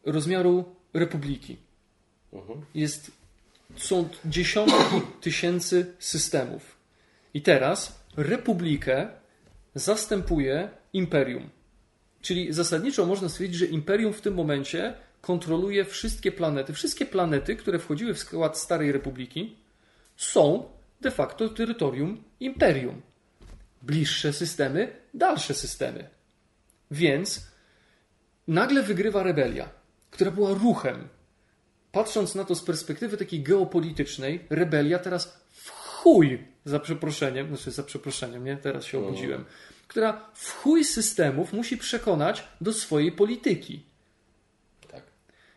[0.04, 1.56] rozmiaru republiki.
[2.74, 3.10] Jest,
[3.76, 6.76] są dziesiątki tysięcy systemów.
[7.34, 9.08] I teraz republikę
[9.74, 11.50] zastępuje imperium.
[12.20, 16.72] Czyli zasadniczo można stwierdzić, że imperium w tym momencie kontroluje wszystkie planety.
[16.72, 19.56] Wszystkie planety, które wchodziły w skład Starej Republiki,
[20.16, 20.68] są
[21.00, 23.02] de facto terytorium imperium.
[23.82, 26.08] Bliższe systemy, dalsze systemy.
[26.90, 27.46] Więc
[28.48, 29.68] nagle wygrywa rebelia,
[30.10, 31.08] która była ruchem.
[31.92, 37.82] Patrząc na to z perspektywy takiej geopolitycznej, rebelia teraz w chuj, za przeproszeniem, znaczy za
[37.82, 38.56] przeproszeniem, nie?
[38.56, 39.44] Teraz się obudziłem,
[39.88, 43.82] która w chuj systemów musi przekonać do swojej polityki.
[44.92, 45.02] Tak.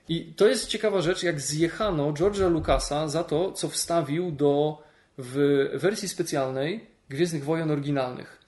[0.09, 4.83] I to jest ciekawa rzecz, jak zjechano George'a Lucasa za to, co wstawił do
[5.17, 8.39] w wersji specjalnej Gwiezdnych Wojen oryginalnych.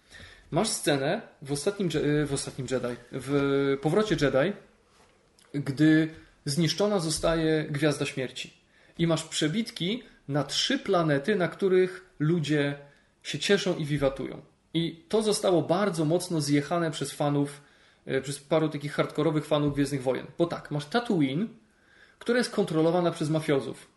[0.51, 1.89] Masz scenę w ostatnim,
[2.27, 4.53] w ostatnim Jedi, w powrocie Jedi,
[5.53, 6.09] gdy
[6.45, 8.53] zniszczona zostaje Gwiazda Śmierci.
[8.97, 12.77] I masz przebitki na trzy planety, na których ludzie
[13.23, 14.41] się cieszą i wiwatują.
[14.73, 17.61] I to zostało bardzo mocno zjechane przez fanów,
[18.05, 20.25] e, przez paru takich hardkorowych fanów Gwiezdnych Wojen.
[20.37, 21.47] Bo tak, masz Tatooine,
[22.19, 23.87] która jest kontrolowana przez mafiozów,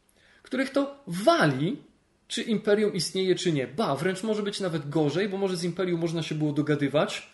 [0.42, 1.82] których to wali,
[2.28, 3.66] czy imperium istnieje, czy nie.
[3.66, 7.30] Ba, wręcz może być nawet gorzej, bo może z imperium można się było dogadywać,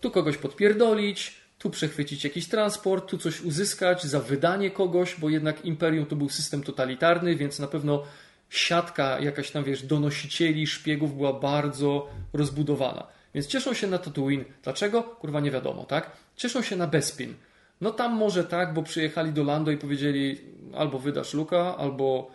[0.00, 5.64] tu kogoś podpierdolić, tu przechwycić jakiś transport, tu coś uzyskać za wydanie kogoś, bo jednak
[5.64, 8.02] imperium to był system totalitarny, więc na pewno
[8.50, 13.06] siatka jakaś tam, wiesz, donosicieli, szpiegów była bardzo rozbudowana.
[13.34, 14.44] Więc cieszą się na Tatooine.
[14.62, 15.02] Dlaczego?
[15.02, 16.10] Kurwa nie wiadomo, tak?
[16.36, 17.34] Cieszą się na Bespin.
[17.80, 20.40] No tam może tak, bo przyjechali do Lando i powiedzieli
[20.74, 22.30] albo wydasz Luka, albo,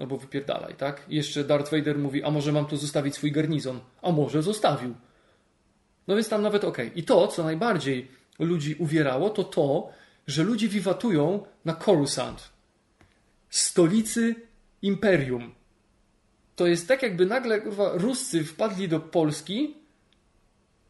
[0.00, 1.02] albo wypierdalaj, tak?
[1.08, 3.80] I jeszcze Darth Vader mówi, a może mam tu zostawić swój garnizon?
[4.02, 4.94] A może zostawił.
[6.08, 6.90] No więc tam nawet okej.
[6.94, 8.08] I to, co najbardziej
[8.38, 9.92] ludzi uwierało, to to,
[10.26, 12.50] że ludzie wiwatują na Coruscant,
[13.50, 14.34] stolicy
[14.82, 15.54] imperium.
[16.56, 19.74] To jest tak, jakby nagle kurwa, Ruscy wpadli do Polski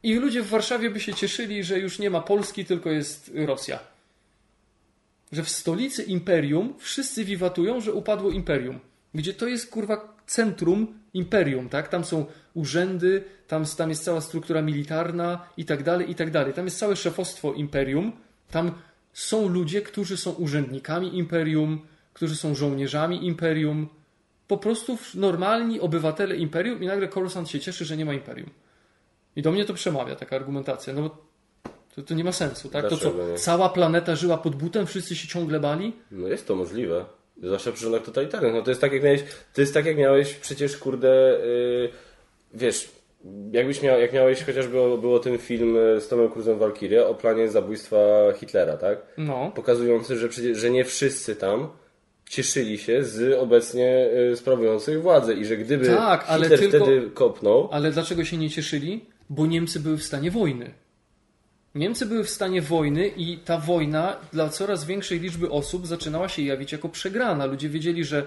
[0.02, 3.78] i ludzie w Warszawie by się cieszyli, że już nie ma Polski, tylko jest Rosja.
[5.32, 8.80] Że w stolicy imperium wszyscy wiwatują, że upadło imperium.
[9.14, 11.88] Gdzie to jest kurwa centrum imperium, tak?
[11.88, 16.52] Tam są urzędy, tam, tam jest cała struktura militarna i tak dalej, i tak dalej.
[16.54, 18.12] Tam jest całe szefostwo imperium.
[18.50, 18.72] Tam
[19.12, 21.80] są ludzie, którzy są urzędnikami imperium,
[22.12, 23.88] którzy są żołnierzami imperium.
[24.48, 28.50] Po prostu normalni obywatele imperium i nagle Coruscant się cieszy, że nie ma imperium.
[29.36, 30.92] I do mnie to przemawia taka argumentacja.
[30.92, 31.16] No bo
[31.94, 32.88] to, to nie ma sensu, tak?
[32.88, 33.38] To co, Dlaczego nie?
[33.38, 35.92] cała planeta żyła pod butem, wszyscy się ciągle bali?
[36.10, 37.04] No jest to możliwe.
[37.42, 38.54] Zwłaszcza przy rządach totalitarnych.
[38.54, 39.24] No to jest tak jak miałeś,
[39.54, 41.88] to jest tak jak miałeś przecież kurde, yy,
[42.54, 42.88] wiesz,
[43.52, 47.14] jakbyś miał, jak miałeś chociażby było, było ten film y, z Tomem Cruzem Valkyrie o
[47.14, 47.98] planie zabójstwa
[48.36, 48.98] Hitlera, tak?
[49.18, 49.52] No.
[49.54, 51.68] Pokazujący, że przecież, że nie wszyscy tam
[52.30, 57.68] cieszyli się z obecnie y, sprawujących władzę i że gdyby Tak, Hitler tylko- wtedy kopnął,
[57.72, 59.04] Ale dlaczego się nie cieszyli?
[59.30, 60.74] Bo Niemcy były w stanie wojny.
[61.74, 66.42] Niemcy były w stanie wojny i ta wojna dla coraz większej liczby osób zaczynała się
[66.42, 67.46] jawić jako przegrana.
[67.46, 68.26] Ludzie wiedzieli, że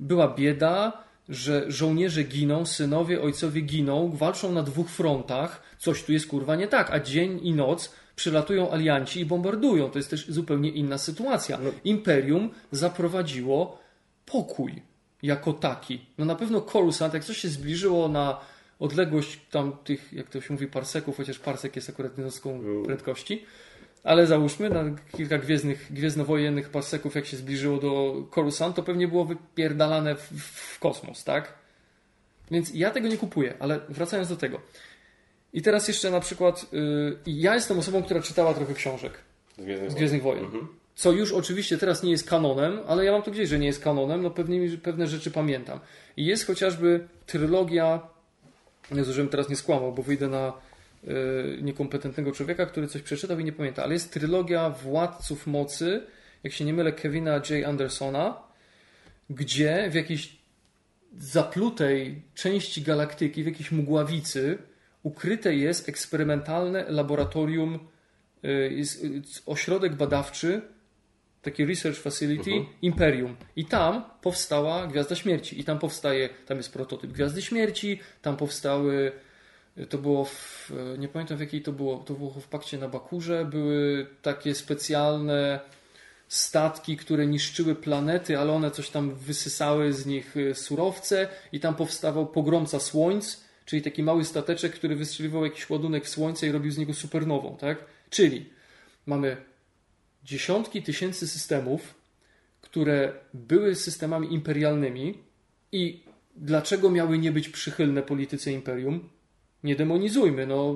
[0.00, 6.26] była bieda, że żołnierze giną, synowie, ojcowie giną, walczą na dwóch frontach, coś tu jest
[6.26, 9.90] kurwa nie tak, a dzień i noc przylatują alianci i bombardują.
[9.90, 11.58] To jest też zupełnie inna sytuacja.
[11.84, 13.78] Imperium zaprowadziło
[14.26, 14.82] pokój
[15.22, 16.06] jako taki.
[16.18, 18.40] No na pewno Coruscant, jak coś się zbliżyło na
[18.78, 23.44] odległość tam tych, jak to się mówi, parseków, chociaż parsek jest akurat jednostką prędkości,
[24.04, 24.84] ale załóżmy na
[25.16, 30.78] kilka gwiezdnych, gwiezdnowojennych parseków, jak się zbliżyło do Coruscant, to pewnie było wypierdalane w, w
[30.78, 31.54] kosmos, tak?
[32.50, 34.60] Więc ja tego nie kupuję, ale wracając do tego.
[35.52, 39.18] I teraz jeszcze na przykład, yy, ja jestem osobą, która czytała trochę książek
[39.58, 39.96] z Gwiezdnych z Wojen.
[39.96, 40.66] Gwiezdnych Wojen.
[40.94, 43.84] Co już oczywiście teraz nie jest kanonem, ale ja mam to gdzieś, że nie jest
[43.84, 45.80] kanonem, no pewnymi, pewne rzeczy pamiętam.
[46.16, 48.00] I jest chociażby trylogia,
[48.94, 50.52] Jezu, żebym teraz nie skłamał, bo wyjdę na
[51.04, 56.02] y, niekompetentnego człowieka, który coś przeczytał i nie pamięta, ale jest trylogia Władców Mocy,
[56.44, 57.66] jak się nie mylę, Kevina J.
[57.66, 58.42] Andersona,
[59.30, 60.36] gdzie w jakiejś
[61.18, 64.58] zaplutej części galaktyki, w jakiejś mgławicy,
[65.02, 67.78] ukryte jest eksperymentalne laboratorium,
[68.44, 70.62] y, jest y, ośrodek badawczy,
[71.46, 72.50] taki research facility,
[72.82, 73.36] Imperium.
[73.56, 75.60] I tam powstała Gwiazda Śmierci.
[75.60, 79.12] I tam powstaje, tam jest prototyp Gwiazdy Śmierci, tam powstały,
[79.78, 82.78] y, to było w, y, nie pamiętam w jakiej to było, to było w Pakcie
[82.78, 85.60] na Bakurze, były takie specjalne
[86.28, 91.74] statki, które niszczyły planety, ale one coś tam wysysały z nich y, surowce i tam
[91.74, 96.78] powstawał pogromca słońc, czyli taki mały stateczek, który wystrzeliwał jakiś ładunek słońca i robił z
[96.78, 97.78] niego supernową, tak?
[98.10, 98.50] Czyli
[99.06, 99.36] mamy
[100.26, 101.94] dziesiątki tysięcy systemów,
[102.60, 105.18] które były systemami imperialnymi
[105.72, 106.04] i
[106.36, 109.08] dlaczego miały nie być przychylne polityce imperium?
[109.64, 110.74] Nie demonizujmy, no.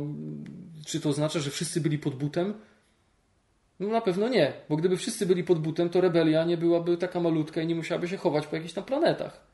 [0.87, 2.55] Czy to oznacza, że wszyscy byli pod butem?
[3.81, 7.21] No na pewno nie, bo gdyby wszyscy byli pod butem, to rebelia nie byłaby taka
[7.21, 9.47] malutka i nie musiałaby się chować po jakichś tam planetach.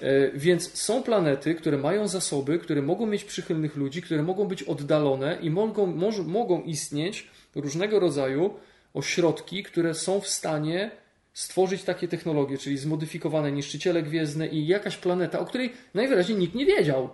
[0.00, 4.62] E, Więc są planety, które mają zasoby, które mogą mieć przychylnych ludzi, które mogą być
[4.62, 5.86] oddalone i mogą,
[6.26, 8.54] mogą istnieć różnego rodzaju
[8.94, 10.90] ośrodki, które są w stanie
[11.32, 16.66] stworzyć takie technologie, czyli zmodyfikowane niszczyciele gwiezdne i jakaś planeta, o której najwyraźniej nikt nie
[16.66, 17.10] wiedział.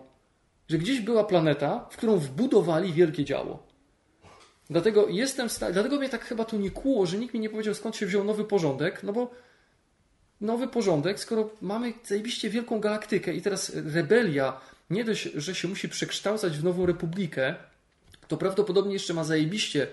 [0.69, 3.67] Że gdzieś była planeta, w którą wbudowali wielkie działo.
[4.71, 7.75] Dlatego jestem sta- dlatego mnie tak chyba to nie kłuło, że nikt mi nie powiedział
[7.75, 9.31] skąd się wziął nowy porządek, no bo
[10.41, 14.61] nowy porządek, skoro mamy zajebiście wielką galaktykę i teraz rebelia
[14.91, 17.55] nie dość, że się musi przekształcać w nową republikę,
[18.29, 19.87] to prawdopodobnie jeszcze ma zajebiście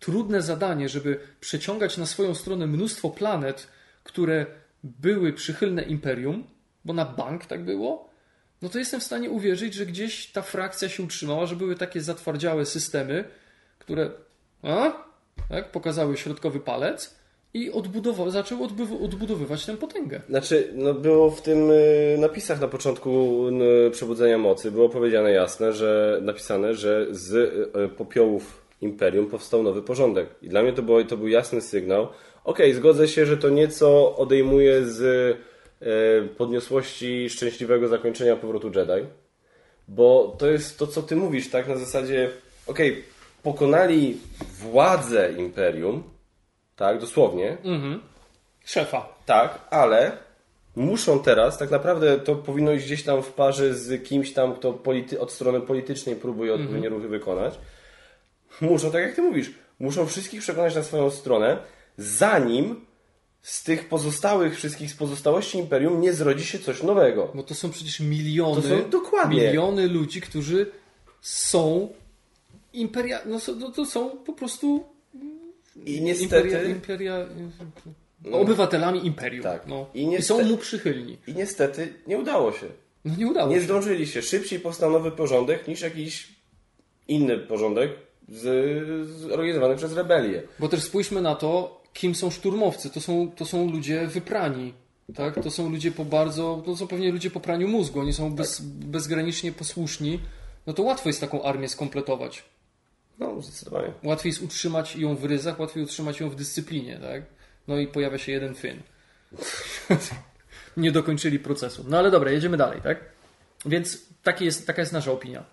[0.00, 3.68] trudne zadanie, żeby przeciągać na swoją stronę mnóstwo planet,
[4.04, 4.46] które
[4.84, 6.44] były przychylne imperium,
[6.84, 8.10] bo na bank tak było,
[8.62, 12.00] no to jestem w stanie uwierzyć, że gdzieś ta frakcja się utrzymała, że były takie
[12.00, 13.24] zatwardziałe systemy,
[13.78, 14.10] które
[14.62, 14.92] a,
[15.48, 17.18] tak, pokazały środkowy palec
[17.54, 20.20] i odbudowa- zaczęły odbyw- odbudowywać tę potęgę.
[20.28, 23.42] Znaczy, no było w tym y, napisach na początku
[23.92, 30.28] Przebudzenia Mocy było powiedziane jasne, że napisane, że z y, popiołów Imperium powstał nowy porządek.
[30.42, 32.08] I dla mnie to, było, to był jasny sygnał.
[32.44, 35.00] Okej, zgodzę się, że to nieco odejmuje z
[35.82, 39.06] y, podniosłości szczęśliwego zakończenia powrotu Jedi,
[39.88, 41.68] bo to jest to, co ty mówisz, tak?
[41.68, 42.30] Na zasadzie,
[42.66, 43.04] okej,
[43.42, 44.16] pokonali
[44.60, 46.02] władzę Imperium,
[46.76, 47.56] tak, dosłownie,
[48.64, 49.08] Szefa.
[49.26, 50.12] tak, ale
[50.76, 54.82] muszą teraz, tak naprawdę to powinno iść gdzieś tam w parze z kimś tam, kto
[55.20, 57.58] od strony politycznej próbuje odpowiednie ruchy wykonać.
[58.60, 61.58] Muszą, tak jak ty mówisz, muszą wszystkich przekonać na swoją stronę,
[61.98, 62.86] zanim
[63.42, 67.32] z tych pozostałych wszystkich, z pozostałości Imperium nie zrodzi się coś nowego.
[67.34, 69.46] Bo to są przecież miliony, To są- dokładnie.
[69.46, 70.70] miliony ludzi, którzy
[71.20, 71.88] są
[72.72, 74.84] imperia, no to, to są po prostu
[75.86, 77.26] I niestety, imperia, imperia,
[78.32, 79.42] obywatelami imperium.
[79.42, 79.66] Tak.
[79.66, 79.86] No.
[79.94, 81.18] I I, niestety- są mu przychylni.
[81.26, 82.66] i niestety nie udało się.
[83.04, 83.62] No nie udało Nie się.
[83.62, 84.22] zdążyli się.
[84.22, 86.28] Szybciej powstał nowy porządek niż jakiś
[87.08, 87.90] inny porządek
[88.28, 90.42] z- zorganizowany przez rebelię.
[90.58, 92.90] Bo też spójrzmy na to, kim są szturmowcy.
[92.90, 94.74] To są, to są ludzie wyprani.
[95.14, 95.42] Tak?
[95.42, 96.62] To są ludzie po bardzo.
[96.66, 98.00] To są pewnie ludzie po praniu mózgu.
[98.00, 100.20] Oni są bez, bezgranicznie posłuszni.
[100.66, 102.44] No to łatwo jest taką armię skompletować.
[103.18, 103.92] No, zdecydowanie.
[104.02, 107.22] Łatwiej jest utrzymać ją w ryzach, łatwiej utrzymać ją w dyscyplinie, tak?
[107.68, 108.82] No i pojawia się jeden Finn.
[110.76, 111.84] Nie dokończyli procesu.
[111.88, 112.98] No ale dobra, jedziemy dalej, tak?
[113.66, 115.44] Więc taki jest, taka jest nasza opinia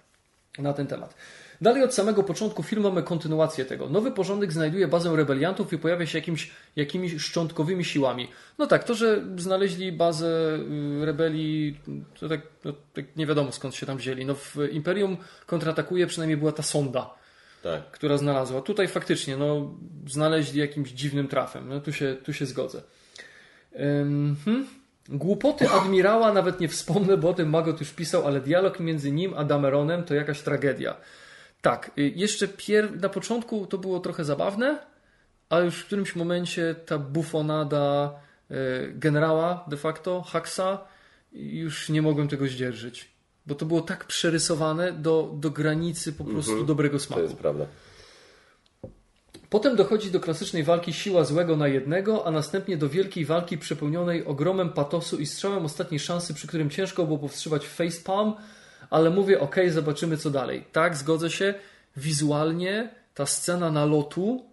[0.58, 1.16] na ten temat.
[1.61, 3.90] Dalej od samego początku film mamy kontynuację tego.
[3.90, 8.27] Nowy porządek znajduje bazę rebeliantów i pojawia się jakimś, jakimiś szczątkowymi siłami.
[8.57, 10.60] No tak, to, że znaleźli bazę
[11.02, 11.80] y, rebelii,
[12.19, 14.26] to tak, no, tak nie wiadomo skąd się tam wzięli.
[14.26, 17.10] No w Imperium kontratakuje, przynajmniej była ta sonda
[17.64, 17.91] Tak.
[17.91, 18.61] która znalazła.
[18.61, 19.73] Tutaj faktycznie no,
[20.07, 21.69] znaleźli jakimś dziwnym trafem.
[21.69, 22.82] No, tu, się, tu się zgodzę.
[23.80, 24.68] Ym, hmm.
[25.10, 29.34] Głupoty admirała nawet nie wspomnę, bo o tym Magot już pisał, ale dialog między nim
[29.38, 30.95] a Dameronem to jakaś tragedia.
[31.66, 33.02] Tak, y, jeszcze pier...
[33.02, 34.80] na początku to było trochę zabawne,
[35.50, 38.14] a już w którymś momencie ta bufonada
[38.52, 38.56] y,
[38.96, 40.78] generała de facto, Haxa,
[41.34, 43.12] już nie mogłem tego zdzierżyć.
[43.48, 47.22] Bo to było tak przerysowane do, do granicy po prostu dobrego To smaku.
[47.22, 47.66] jest prawda.
[49.50, 54.26] Potem dochodzi do klasycznej walki siła złego na jednego, a następnie do wielkiej walki przepełnionej
[54.26, 58.34] ogromem patosu i strzałem ostatniej szansy, przy którym ciężko było powstrzymać facepalm,
[58.90, 60.64] ale mówię, ok, zobaczymy co dalej.
[60.72, 61.53] Tak, zgodzę się,
[61.98, 64.45] wizualnie ta scena nalotu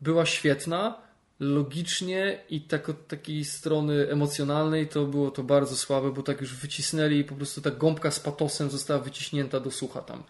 [0.00, 0.98] była świetna,
[1.40, 6.54] logicznie i tak od takiej strony emocjonalnej to było to bardzo słabe, bo tak już
[6.54, 10.22] wycisnęli i po prostu ta gąbka z patosem została wyciśnięta do sucha tam.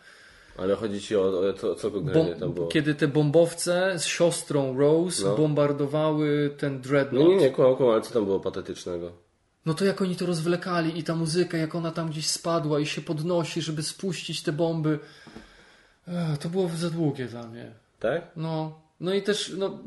[0.59, 2.66] Ale chodzi ci o, o to, co konkretnie Bom- tam było.
[2.68, 5.36] kiedy te bombowce z siostrą Rose No.
[5.36, 7.28] bombardowały ten No dreadnought.
[7.31, 9.12] nie, nie, kłam, kłam, ale co tam było patetycznego?
[9.66, 12.86] No to jak oni to rozwlekali i ta muzyka, jak ona tam gdzieś spadła i
[12.86, 14.98] się podnosi, żeby spuścić te bomby.
[16.40, 17.72] To było za długie dla mnie.
[18.01, 18.22] Tak?
[18.36, 19.78] No, no i też, no,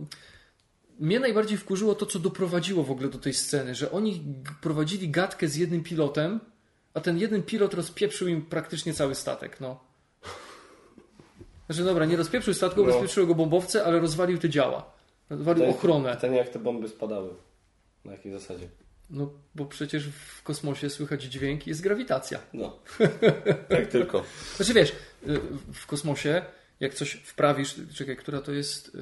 [1.00, 4.24] mnie najbardziej wkurzyło to, co doprowadziło w ogóle do tej sceny, że oni
[4.62, 6.40] prowadzili gadkę z jednym pilotem,
[6.94, 9.80] a ten jeden pilot rozpieprzył im praktycznie cały statek, no.
[11.66, 12.88] Znaczy, dobra, nie rozpieprzył statku, No.
[12.88, 14.92] rozpieprzyły go bombowce, ale rozwalił te działa.
[15.30, 16.16] Rozwalił ochronę.
[16.16, 17.30] Pytanie, jak te bomby spadały.
[18.06, 18.70] Na jakiej zasadzie?
[19.10, 22.40] No, bo przecież w kosmosie słychać dźwięk i jest grawitacja.
[22.54, 22.80] No.
[23.70, 24.24] tak tylko.
[24.56, 24.90] Znaczy wiesz,
[25.28, 25.40] y,
[25.74, 26.42] w kosmosie,
[26.80, 29.00] jak coś wprawisz, czekaj, która to jest y,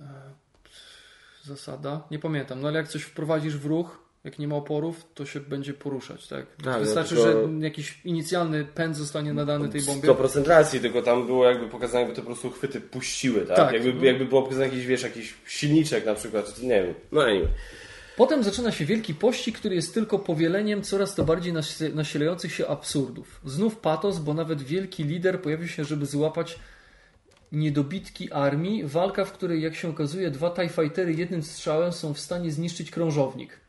[0.00, 0.04] y,
[1.44, 2.06] zasada?
[2.10, 5.40] Nie pamiętam, no ale jak coś wprowadzisz w ruch, Jak nie ma oporów, to się
[5.40, 6.46] będzie poruszać, tak?
[6.64, 10.08] Tak, Wystarczy, no tylko- że jakiś inicjalny pęd zostanie nadany tej bombie.
[10.08, 13.56] 100% racji, tylko tam było jakby pokazane, jakby to po prostu chwyty puściły, tak?
[13.56, 13.72] Tak.
[13.72, 16.94] Jakby, jakby było pokazane jakiś, wiesz, jakiś silniczek na przykład, czy nie wiem.
[17.12, 17.48] No anyway.
[18.16, 22.68] Potem zaczyna się wielki pościg, który jest tylko powieleniem coraz to bardziej nas- nasilających się
[22.68, 23.40] absurdów.
[23.44, 26.58] Znów patos, bo nawet wielki lider pojawił się, żeby złapać
[27.52, 28.84] niedobitki armii.
[28.84, 32.90] Walka, w której, jak się okazuje, dwa TIE Fightery jednym strzałem są w stanie zniszczyć
[32.90, 33.60] krążownik.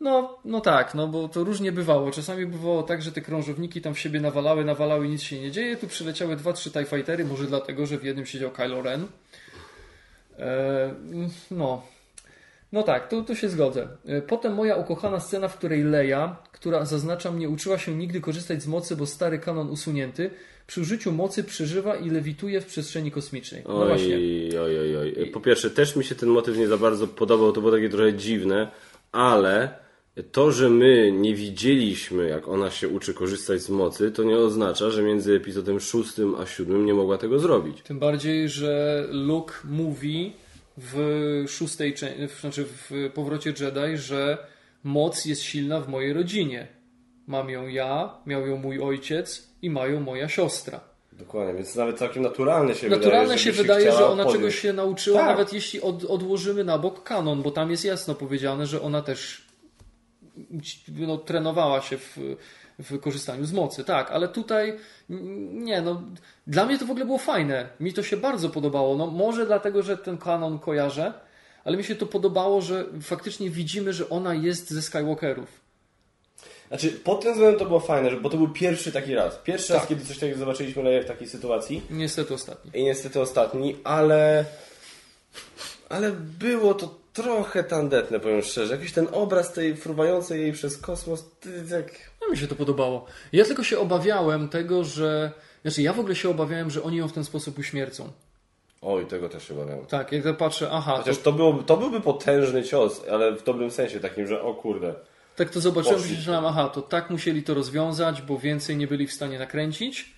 [0.00, 2.10] No, no tak, no bo to różnie bywało.
[2.10, 5.76] Czasami bywało tak, że te krążowniki tam w siebie nawalały, nawalały, nic się nie dzieje.
[5.76, 9.06] Tu przyleciały dwa, trzy TIE Fightery, może dlatego, że w jednym siedział Kylo Ren.
[10.38, 10.94] E,
[11.50, 11.82] no,
[12.72, 13.88] no tak, to, to się zgodzę.
[14.06, 18.62] E, Potem moja ukochana scena, w której Leia, która zaznaczam, nie uczyła się nigdy korzystać
[18.62, 20.30] z mocy, bo stary kanon usunięty,
[20.66, 23.62] przy użyciu mocy przeżywa i lewituje w przestrzeni kosmicznej.
[23.68, 24.16] No Oj, właśnie.
[24.64, 25.26] oj, oj, oj.
[25.26, 28.14] Po pierwsze, też mi się ten motyw nie za bardzo podobał, to było takie trochę
[28.14, 28.70] dziwne,
[29.12, 29.82] ale
[30.32, 34.90] to, że my nie widzieliśmy, jak ona się uczy korzystać z mocy, to nie oznacza,
[34.90, 37.82] że między epizodem szóstym a siódmym nie mogła tego zrobić.
[37.82, 40.32] Tym bardziej, że Luke mówi
[40.92, 44.38] w szóstej części, znaczy w powrocie Jedi, że
[44.84, 46.66] moc jest silna w mojej rodzinie.
[47.26, 50.80] Mam ją ja, miał ją mój ojciec i ma ją moja siostra.
[51.12, 54.42] Dokładnie, więc nawet całkiem naturalnie się Naturalne wydaje, się żeby wydaje, chciała że ona podjąć.
[54.42, 55.28] czegoś się nauczyła, Tak.
[55.28, 59.46] nawet jeśli od, odłożymy na bok kanon, bo tam jest jasno powiedziane, że ona też
[60.88, 62.18] no, trenowała się w,
[62.82, 63.84] w korzystaniu z mocy.
[63.84, 64.78] Tak, ale tutaj
[65.08, 66.02] nie, no
[66.46, 67.68] dla mnie to w ogóle było fajne.
[67.80, 68.96] Mi to się bardzo podobało.
[68.96, 71.12] No, może dlatego, że ten kanon kojarzę,
[71.64, 75.62] ale mi się to podobało, że faktycznie widzimy, że ona jest ze Skywalkerów.
[76.68, 79.38] Znaczy, pod tym względem to było fajne, bo to był pierwszy taki raz.
[79.44, 79.88] Pierwszy raz, Tak.
[79.88, 81.82] kiedy coś takiego zobaczyliśmy Leję w takiej sytuacji.
[81.90, 82.70] Niestety ostatni.
[82.74, 84.44] I niestety ostatni, ale.
[85.88, 88.74] Ale było to trochę tandetne, powiem szczerze.
[88.74, 92.11] Jakiś ten obraz tej fruwającej jej przez kosmos, ty, tak.
[92.22, 93.06] No mi się to podobało.
[93.32, 95.32] Ja tylko się obawiałem tego, że.
[95.62, 98.12] Znaczy, ja w ogóle się obawiałem, że oni ją w ten sposób uśmiercą.
[98.82, 99.86] Oj, tego też się obawiam.
[99.86, 103.70] Tak, jak patrzę, aha, to, Chociaż to, było, to byłby potężny cios, ale w dobrym
[103.70, 104.94] sensie, takim, że o kurde.
[105.36, 109.12] tak to zobaczyłem myślałem, aha, to tak musieli to rozwiązać, bo więcej nie byli w
[109.12, 110.14] stanie nakręcić.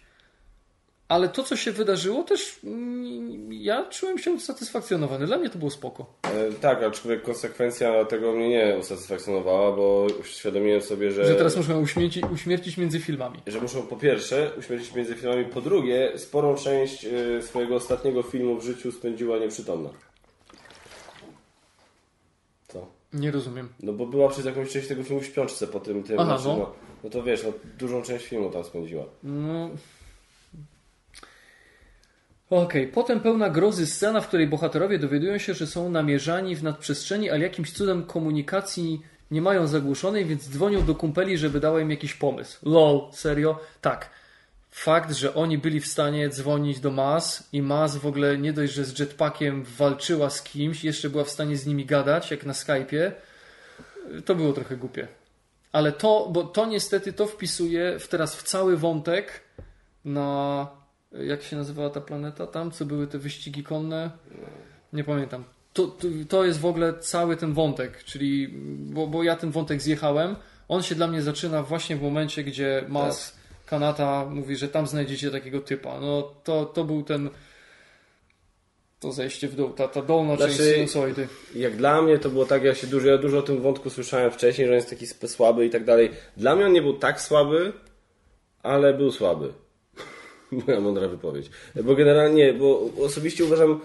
[1.09, 5.26] Ale to, co się wydarzyło, też mm, ja czułem się usatysfakcjonowany.
[5.26, 6.14] Dla mnie to było spoko.
[6.22, 11.24] E, tak, aczkolwiek konsekwencja tego mnie nie usatysfakcjonowała, bo uświadomiłem sobie, że.
[11.26, 13.39] Że teraz muszę uśmierci, uśmiercić między filmami.
[13.47, 18.60] że muszą po pierwsze uśmiercić między filmami, po drugie sporą część e, swojego ostatniego filmu
[18.60, 19.90] w życiu spędziła nieprzytomna.
[22.68, 22.86] Co?
[23.12, 23.68] Nie rozumiem.
[23.81, 26.59] No bo była przez jakąś część tego filmu w śpiączce po tym, tym Aha, znaczy,
[26.59, 26.64] no.
[26.64, 26.72] no.
[27.05, 29.05] no to wiesz, no, dużą część filmu tam spędziła.
[29.22, 29.70] No.
[32.50, 37.30] Okej, potem pełna grozy scena, w której bohaterowie dowiadują się, że są namierzani w nadprzestrzeni,
[37.30, 42.14] ale jakimś cudem komunikacji nie mają zagłuszonej, więc dzwonią do kumpeli, żeby dała im jakiś
[42.14, 42.70] pomysł.
[42.70, 43.60] Lol, serio?
[43.80, 44.10] Tak.
[44.70, 48.72] Fakt, że oni byli w stanie dzwonić do Maz i Maz w ogóle nie dość,
[48.72, 52.52] że z jetpackiem walczyła z kimś, jeszcze była w stanie z nimi gadać, jak na
[52.52, 53.12] Skype'ie,
[54.24, 55.08] to było trochę głupie.
[55.72, 59.40] Ale to, bo to niestety to wpisuje w teraz w cały wątek
[60.04, 60.68] na
[61.27, 64.11] jak się nazywała ta planeta tam, co były te wyścigi konne?
[64.93, 65.45] Nie pamiętam.
[65.73, 69.82] To, to, to jest w ogóle cały ten wątek, czyli bo, bo ja ten wątek
[69.82, 70.36] zjechałem.
[70.69, 73.36] On się dla mnie zaczyna właśnie w momencie, gdzie Mas
[73.66, 76.01] Kanata mówi, że tam znajdziecie takiego typa.
[76.01, 77.31] No to, to był ten
[79.01, 81.28] to zejście w dół, ta, ta dolna część Znaczy- sinusoidy.
[81.55, 84.31] Jak dla mnie to było tak, ja się dużo, ja dużo o tym wątku słyszałem
[84.31, 86.11] wcześniej, że on jest taki słaby i tak dalej.
[86.36, 87.73] Dla mnie on nie był tak słaby,
[88.62, 89.53] ale był słaby.
[90.66, 91.51] Moja mądra wypowiedź.
[91.82, 93.81] Bo generalnie, bo osobiście uważam,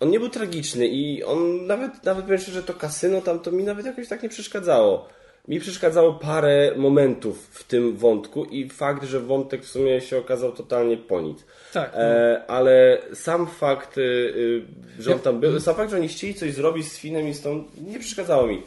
[0.00, 3.64] on nie był tragiczny i on nawet, nawet powiem że to kasyno tam to mi
[3.64, 5.08] nawet jakoś tak nie przeszkadzało.
[5.48, 10.52] Mi przeszkadzało parę momentów w tym wątku i fakt, że wątek w sumie się okazał
[10.52, 11.44] totalnie po nic.
[11.72, 11.92] Tak.
[11.94, 14.62] E, ale sam fakt, y, y,
[14.98, 17.42] że on tam był, sam fakt, że oni chcieli coś zrobić z Finem i z
[17.42, 18.62] tą, nie przeszkadzało mi.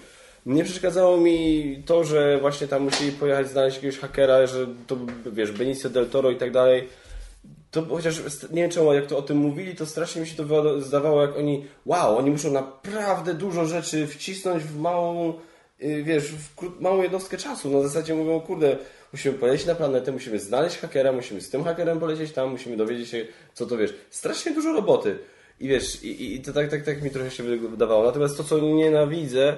[0.46, 5.52] Nie przeszkadzało mi to, że właśnie tam musieli pojechać znaleźć jakiegoś hakera, że to, wiesz,
[5.52, 6.88] Benicio del Toro i tak dalej.
[7.72, 8.22] To chociaż
[8.52, 11.38] nie wiem czemu, jak to o tym mówili, to strasznie mi się to zdawało, jak
[11.38, 15.34] oni, wow, oni muszą naprawdę dużo rzeczy wcisnąć w małą,
[15.84, 17.70] y, wiesz, w małą jednostkę czasu.
[17.70, 18.78] Na zasadzie mówią, kurde,
[19.14, 23.10] musimy polecieć na planetę, musimy znaleźć hakera, musimy z tym hakerem polecieć tam, musimy dowiedzieć
[23.10, 23.94] się, co to wiesz.
[24.10, 25.20] Strasznie dużo roboty.
[25.60, 28.04] I wiesz, i, i to tak, tak, tak mi trochę się wydawało.
[28.04, 29.58] Natomiast to, co nienawidzę,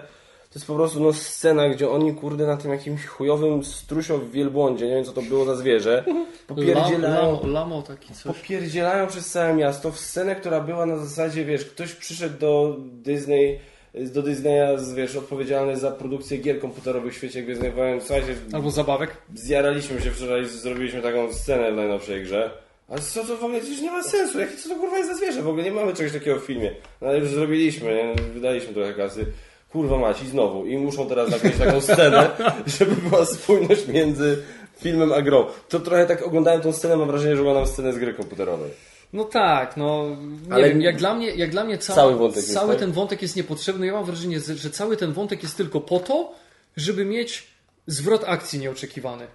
[0.53, 4.31] to jest po prostu no, scena, gdzie oni, kurde, na tym jakimś chujowym strusio w
[4.31, 6.03] wielbłądzie, nie wiem co to było za zwierzę,
[6.47, 8.35] popierdzielają, Lamo, lamo taki coś.
[8.37, 13.59] popierdzielają przez całe miasto w scenę, która była na zasadzie, wiesz, ktoś przyszedł do Disney
[13.93, 18.01] do Disneya, z, wiesz, odpowiedzialny za produkcję gier komputerowych w świecie Gwiezdnych Wojen.
[18.01, 19.17] Słuchajcie, Albo zabawek.
[19.35, 22.51] zjaraliśmy się wczoraj, zrobiliśmy taką scenę w najnowszej grze.
[22.89, 24.39] Ale co to w ogóle przecież nie ma sensu?
[24.39, 25.41] Jakie co to kurwa jest za zwierzę?
[25.41, 26.71] W ogóle nie mamy czegoś takiego w filmie.
[27.01, 28.23] No ale już zrobiliśmy, nie?
[28.33, 29.25] wydaliśmy trochę kasy.
[29.73, 30.65] Kurwa maci, znowu.
[30.65, 32.29] I muszą teraz nakręcić taką scenę,
[32.79, 34.43] żeby była spójność między
[34.77, 35.45] filmem a grą.
[35.69, 38.71] To trochę tak oglądałem tą scenę, mam wrażenie, że oglądam scenę z gry komputerowej.
[39.13, 40.05] No tak, no
[40.47, 42.79] nie Ale wiem, jak dla mnie, jak dla mnie ca- cały wątek jest, cały tak?
[42.79, 43.85] ten wątek jest niepotrzebny.
[43.85, 46.31] Ja mam wrażenie, że że cały ten wątek jest tylko po to,
[46.77, 47.47] żeby mieć
[47.87, 49.27] zwrot akcji nieoczekiwany.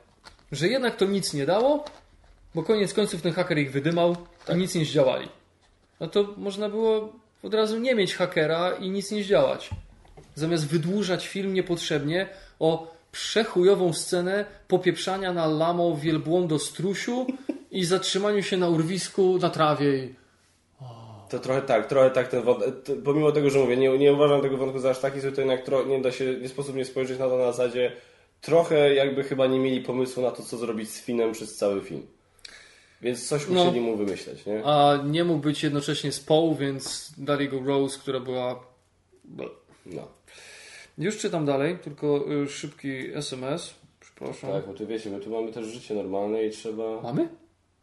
[0.52, 1.85] Że jednak to nic nie dało,
[2.55, 4.16] bo koniec końców ten haker ich wydymał
[4.47, 4.56] Tak.
[4.56, 5.28] i nic nie zdziałali.
[6.01, 7.12] No to można było
[7.43, 9.70] od razu nie mieć hakera i nic nie zdziałać.
[10.39, 12.28] Zamiast wydłużać film niepotrzebnie
[12.59, 17.27] o przechujową scenę popieprzania na lamo wielbłądo strusiu
[17.70, 20.15] i zatrzymaniu się na urwisku na trawie i
[21.31, 22.74] To trochę tak, trochę tak ten wątek.
[23.05, 25.62] Pomimo tego, że mówię, nie, nie uważam tego wątku za aż taki zły, to jednak
[25.65, 27.93] tro, nie da się, nie sposób nie spojrzeć na to na zasadzie
[28.40, 32.06] trochę jakby chyba nie mieli pomysłu na to, co zrobić z Finem przez cały film.
[33.02, 33.65] Więc coś No.
[33.65, 34.65] musieli mu wymyśleć, nie?
[34.65, 38.60] a nie mógł być jednocześnie z Paul, więc dali go Rose, która była...
[39.86, 40.09] No.
[40.99, 43.75] Już czytam dalej, tylko y, szybki SMS.
[44.01, 44.53] Przepraszam.
[44.53, 47.03] Tak, bo tu wiecie, my tu mamy też życie normalne i trzeba...
[47.03, 47.29] Mamy?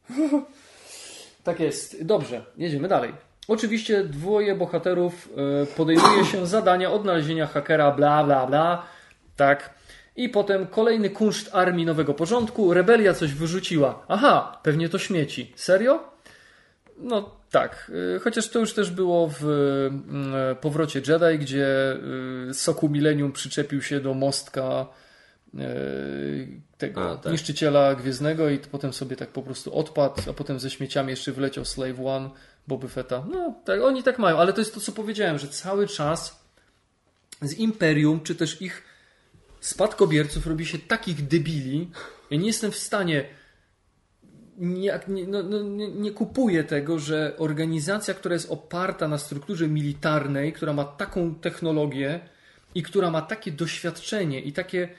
[1.43, 2.03] tak jest.
[2.03, 3.13] Dobrze, jedziemy dalej.
[3.47, 5.29] Oczywiście dwoje bohaterów
[5.63, 8.85] e, podejmuje się zadania odnalezienia hakera, bla, bla, bla.
[9.35, 9.73] Tak.
[10.15, 12.73] I potem kolejny kunszt armii nowego porządku.
[12.73, 14.05] Rebelia coś wyrzuciła.
[14.07, 15.53] Aha, pewnie to śmieci.
[15.55, 16.03] Serio?
[16.97, 17.91] No tak.
[18.15, 21.97] E, Chociaż to już też było w mm, e, powrocie Jedi, gdzie
[22.49, 24.87] e, Soku Millennium przyczepił się do mostka
[25.59, 25.67] e,
[26.77, 27.31] tego A, tak.
[27.31, 31.65] niszczyciela gwiezdnego i potem sobie tak po prostu odpadł, a potem ze śmieciami jeszcze wleciał
[31.65, 32.29] Slave One,
[32.67, 33.25] Boba Fetta.
[33.31, 36.45] No, tak, oni tak mają, ale to jest to, co powiedziałem, że cały czas
[37.41, 38.83] z Imperium, czy też ich
[39.59, 41.91] spadkobierców robi się takich debili.
[42.31, 43.25] Ja nie jestem w stanie
[44.57, 50.53] nie, no, no, nie, nie kupuję tego, że organizacja, która jest oparta na strukturze militarnej,
[50.53, 52.19] która ma taką technologię
[52.75, 54.89] i która ma takie doświadczenie i takie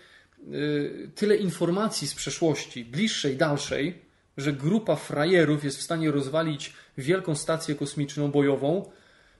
[0.52, 4.02] y, tyle informacji z przeszłości, bliższej, dalszej,
[4.36, 8.90] że grupa frajerów jest w stanie rozwalić wielką stację kosmiczną bojową,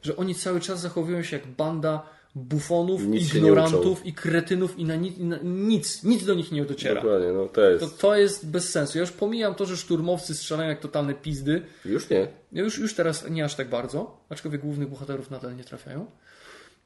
[0.03, 4.97] że oni cały czas zachowują się jak banda bufonów, Nic ignorantów i kretynów i na,
[4.97, 6.95] ni- na nic, nic do nich nie dociera.
[7.03, 7.81] Dokładnie, no to jest...
[7.85, 8.99] To, to jest bez sensu.
[8.99, 11.63] Ja już pomijam to, że szturmowcy strzelają jak totalne pizdy.
[11.85, 12.29] Już nie.
[12.53, 16.07] Już, już teraz nie aż tak bardzo, aczkolwiek głównych bohaterów nadal nie trafiają.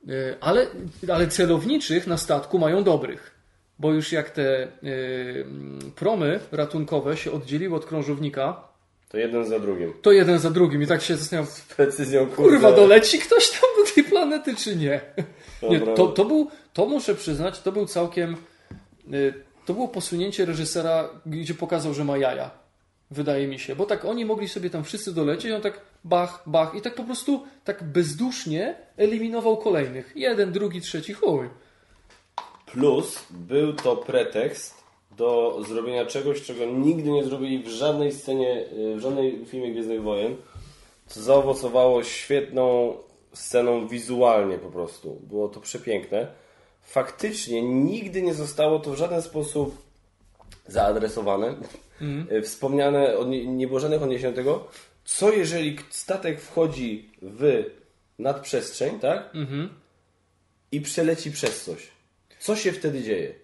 [0.07, 0.67] Yy, Ale,
[1.13, 3.31] ale celowniczych na statku mają dobrych.
[3.79, 5.47] Bo już jak te yy,
[5.97, 8.69] promy ratunkowe się oddzieliły od krążownika,
[9.09, 9.93] To jeden za drugim.
[10.03, 12.37] to jeden za drugim i tak się zastanawiam, Precyzją, kurde.
[12.51, 15.01] kurwa, doleci ktoś tam do tej planety, czy nie?
[15.63, 18.37] Nie to, to był, to muszę przyznać, to był całkiem,
[19.13, 19.35] y,
[19.67, 22.51] to było posunięcie reżysera, gdzie pokazał, że ma jaja.
[23.11, 26.75] Wydaje mi się, bo tak oni mogli sobie tam wszyscy dolecieć, on tak bach, bach
[26.75, 30.13] i tak po prostu tak bezdusznie eliminował kolejnych.
[30.17, 31.49] Jeden, drugi, trzeci, chuj.
[32.67, 34.75] Plus był to pretekst
[35.17, 40.03] do zrobienia czegoś, czego nigdy nie zrobili w żadnej scenie, y, w żadnej filmie Gwiezdnych
[40.03, 40.37] Wojen,
[41.07, 42.95] co zaowocowało świetną
[43.33, 45.21] sceną wizualnie po prostu.
[45.23, 46.27] Było to przepiękne.
[46.83, 49.83] Faktycznie nigdy nie zostało to w żaden sposób
[50.67, 51.55] zaadresowane,
[52.33, 53.15] y, wspomniane,
[53.47, 54.69] nie było żadnych odniesień do tego,
[55.05, 57.65] co jeżeli statek wchodzi w
[58.19, 59.31] nadprzestrzeń, tak?
[60.73, 61.89] I przeleci przez coś.
[62.39, 63.35] Co się wtedy dzieje?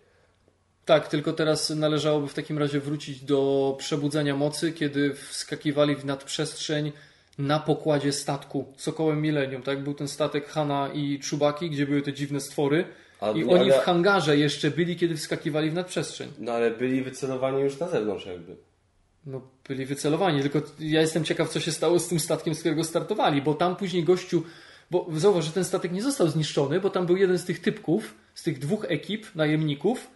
[0.84, 6.92] Tak, tylko teraz należałoby w takim razie wrócić do przebudzenia mocy, kiedy wskakiwali w nadprzestrzeń
[7.38, 9.62] na pokładzie statku Sokołem Millennium.
[9.62, 12.84] Tak, był ten statek Hana i Czubaki, gdzie były te dziwne stwory.
[13.20, 16.28] A- I oni ale- w hangarze jeszcze byli, kiedy wskakiwali w nadprzestrzeń.
[16.38, 18.56] No ale byli wycelowani już na zewnątrz jakby.
[19.26, 22.84] No, byli wycelowani, tylko ja jestem ciekaw, co się stało z tym statkiem, z którego
[22.84, 24.42] startowali, bo tam później gościu,
[24.90, 28.14] bo zauważ, że ten statek nie został zniszczony, bo tam był jeden z tych typków,
[28.34, 30.10] z tych dwóch ekip najemników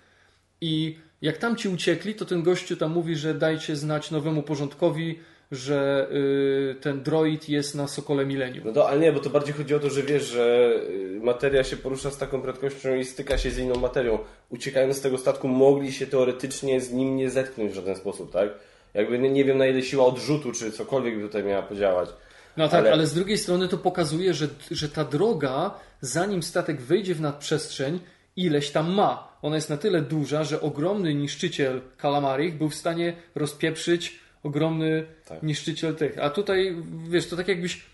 [0.60, 5.18] i jak tam ci uciekli, to ten gościu tam mówi, że dajcie znać nowemu porządkowi,
[5.50, 8.64] że y, ten droid jest na Sokole Millennium.
[8.66, 11.64] No to, ale nie, bo to bardziej chodzi o to, że wiesz, że y, materia
[11.64, 14.18] się porusza z taką prędkością i styka się z inną materią.
[14.48, 18.48] Uciekając z tego statku mogli się teoretycznie z nim nie zetknąć w żaden sposób, tak?
[18.94, 22.08] Jakby nie, nie wiem na ile siła odrzutu, czy cokolwiek by tutaj miała podziałać.
[22.56, 22.92] No tak, ale...
[22.92, 28.00] Ale- z drugiej strony to pokazuje, że, że ta droga, zanim statek wyjdzie w nadprzestrzeń,
[28.36, 29.30] ileś tam ma.
[29.42, 35.42] Ona jest na tyle duża, że ogromny niszczyciel Kalamarich był w stanie rozpieprzyć ogromny Tak.
[35.42, 36.18] niszczyciel tych.
[36.18, 36.76] A tutaj,
[37.08, 37.84] wiesz, to tak jakbyś,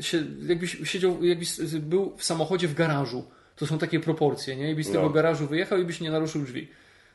[0.00, 3.24] się, jakbyś siedział, jakbyś był w samochodzie w garażu
[3.56, 4.70] To są takie proporcje, nie?
[4.70, 4.94] I byś z No.
[4.94, 6.68] tego garażu wyjechał i byś nie naruszył drzwi.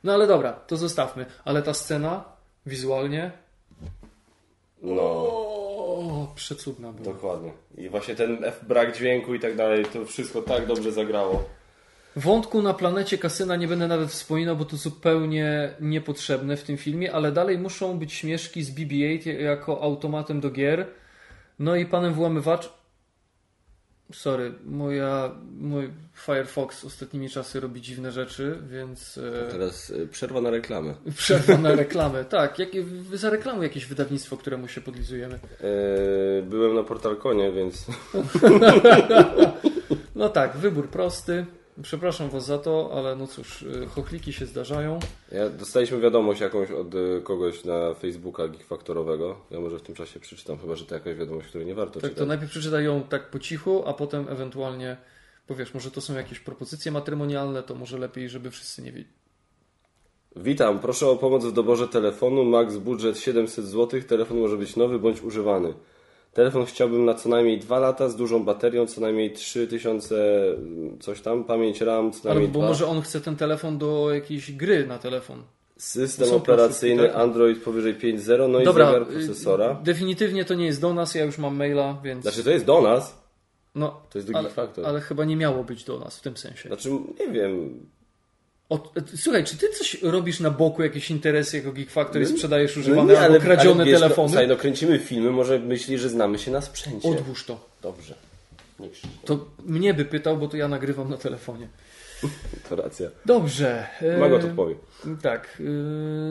[0.03, 1.25] No ale dobra, to zostawmy.
[1.45, 2.23] Ale ta scena
[2.65, 3.31] wizualnie
[4.81, 7.13] No, o, przecudna była.
[7.13, 7.51] dokładnie.
[7.77, 8.37] I właśnie ten
[8.67, 11.49] brak dźwięku i tak dalej, to wszystko tak dobrze zagrało.
[12.17, 17.13] Wątku na planecie kasyna nie będę nawet wspominał, bo to zupełnie niepotrzebne w tym filmie,
[17.13, 20.87] ale dalej muszą być śmieszki z BB-8 jako automatem do gier.
[21.59, 22.69] No i panem włamywacz.
[24.13, 30.49] Sorry, moja, mój Firefox ostatnimi czasy robi dziwne rzeczy, więc e, Teraz y, przerwa na
[30.49, 30.93] reklamę.
[31.17, 32.25] przerwa na reklamę.
[32.25, 32.83] Tak, jakie,
[33.13, 35.39] za reklamę jakieś wydawnictwo, któremu się podlizujemy.
[35.63, 37.85] Yy, byłem na Portalkonie, więc
[40.15, 41.45] No tak, wybór prosty.
[41.81, 44.99] Przepraszam was za to, ale no cóż, e, chochliki się zdarzają.
[45.31, 49.35] ja, dostaliśmy wiadomość jakąś od y, kogoś na Facebooka Geekfaktorowego.
[49.51, 52.01] Ja może w tym czasie przeczytam, chyba że to jakaś wiadomość, której nie warto Tak,
[52.01, 52.27] to czytać.
[52.27, 54.97] najpierw przeczytaj ją tak po cichu, a potem ewentualnie
[55.47, 59.13] powiesz, może to są jakieś propozycje matrymonialne, to może lepiej, żeby wszyscy nie wiedzieli.
[60.35, 62.45] Witam, proszę o pomoc w doborze telefonu.
[62.45, 64.01] Max budżet 700 zł.
[64.07, 65.73] Telefon może być nowy bądź używany.
[66.37, 70.15] Telefon chciałbym na co najmniej 2 lata z dużą baterią, co najmniej 3000
[70.99, 72.67] coś tam, pamięć RAM co najmniej Albo 2.
[72.67, 75.43] może on chce ten telefon do jakiejś gry na telefon.
[75.77, 77.15] System operacyjny tak?
[77.15, 79.73] Android powyżej 5.0, no i Dobra, zegar y, procesora.
[79.83, 82.21] definitywnie to nie jest do nas, ja już mam maila, więc...
[82.21, 83.21] Znaczy to jest do nas,
[83.75, 84.85] no, to jest do ale, Geek Factor.
[84.85, 86.69] ale chyba nie miało być do nas w tym sensie.
[86.69, 86.89] Znaczy,
[87.19, 87.79] nie wiem.
[88.69, 92.31] O, e, słuchaj, czy ty coś robisz na boku, jakieś interesy jako Geek Factory, No,
[92.31, 94.35] sprzedajesz No używane nie, albo kradzione ale wiesz, telefony?
[94.35, 97.09] No, no kręcimy filmy, może myśli, że znamy się na sprzęcie.
[97.09, 97.69] Odłóż to.
[97.81, 98.15] Dobrze.
[98.79, 99.09] Nie krzycz.
[99.25, 101.67] To mnie by pytał, bo to ja nagrywam na telefonie.
[102.69, 103.09] To racja.
[103.25, 103.87] Dobrze.
[104.01, 104.75] e, Mago to powie.
[105.21, 105.57] Tak.
[105.59, 105.65] yy,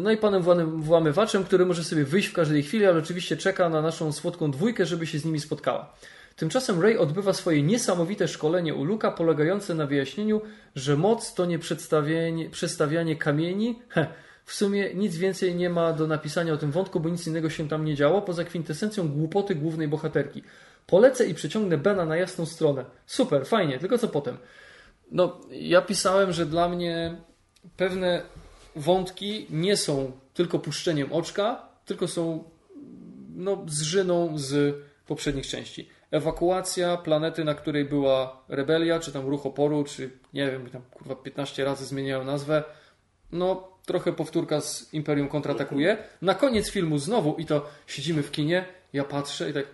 [0.03, 3.69] No i panem włamy- włamywaczem, który może sobie wyjść w każdej chwili, ale oczywiście czeka
[3.69, 5.95] na naszą słodką dwójkę, żeby się z nimi spotkała.
[6.37, 10.41] Tymczasem Ray odbywa swoje niesamowite szkolenie u Luka, polegające na wyjaśnieniu,
[10.75, 11.59] że moc to nie
[12.51, 13.79] przestawianie kamieni.
[13.89, 14.09] Heh,
[14.45, 17.69] w sumie nic więcej nie ma do napisania o tym wątku, bo nic innego się
[17.69, 20.43] tam nie działo, poza kwintesencją głupoty głównej bohaterki.
[20.87, 22.85] Polecę i przeciągnę Bena na jasną stronę.
[23.07, 24.39] Super, fajnie, tylko co potem?
[25.11, 27.17] No, ja pisałem, że dla mnie
[27.77, 28.23] pewne
[28.77, 32.45] wątki nie są tylko puszczeniem oczka, tylko są
[33.37, 34.77] no, zżyną z
[35.07, 35.96] poprzednich części.
[36.11, 41.15] Ewakuacja planety, na której była rebelia, czy tam ruch oporu, czy nie wiem, tam kurwa
[41.15, 42.65] 15 razy zmieniają nazwę.
[43.33, 45.99] No, trochę powtórka z Imperium kontratakuje.
[46.23, 49.67] Na koniec filmu znowu, i to siedzimy w kinie, ja patrzę i tak,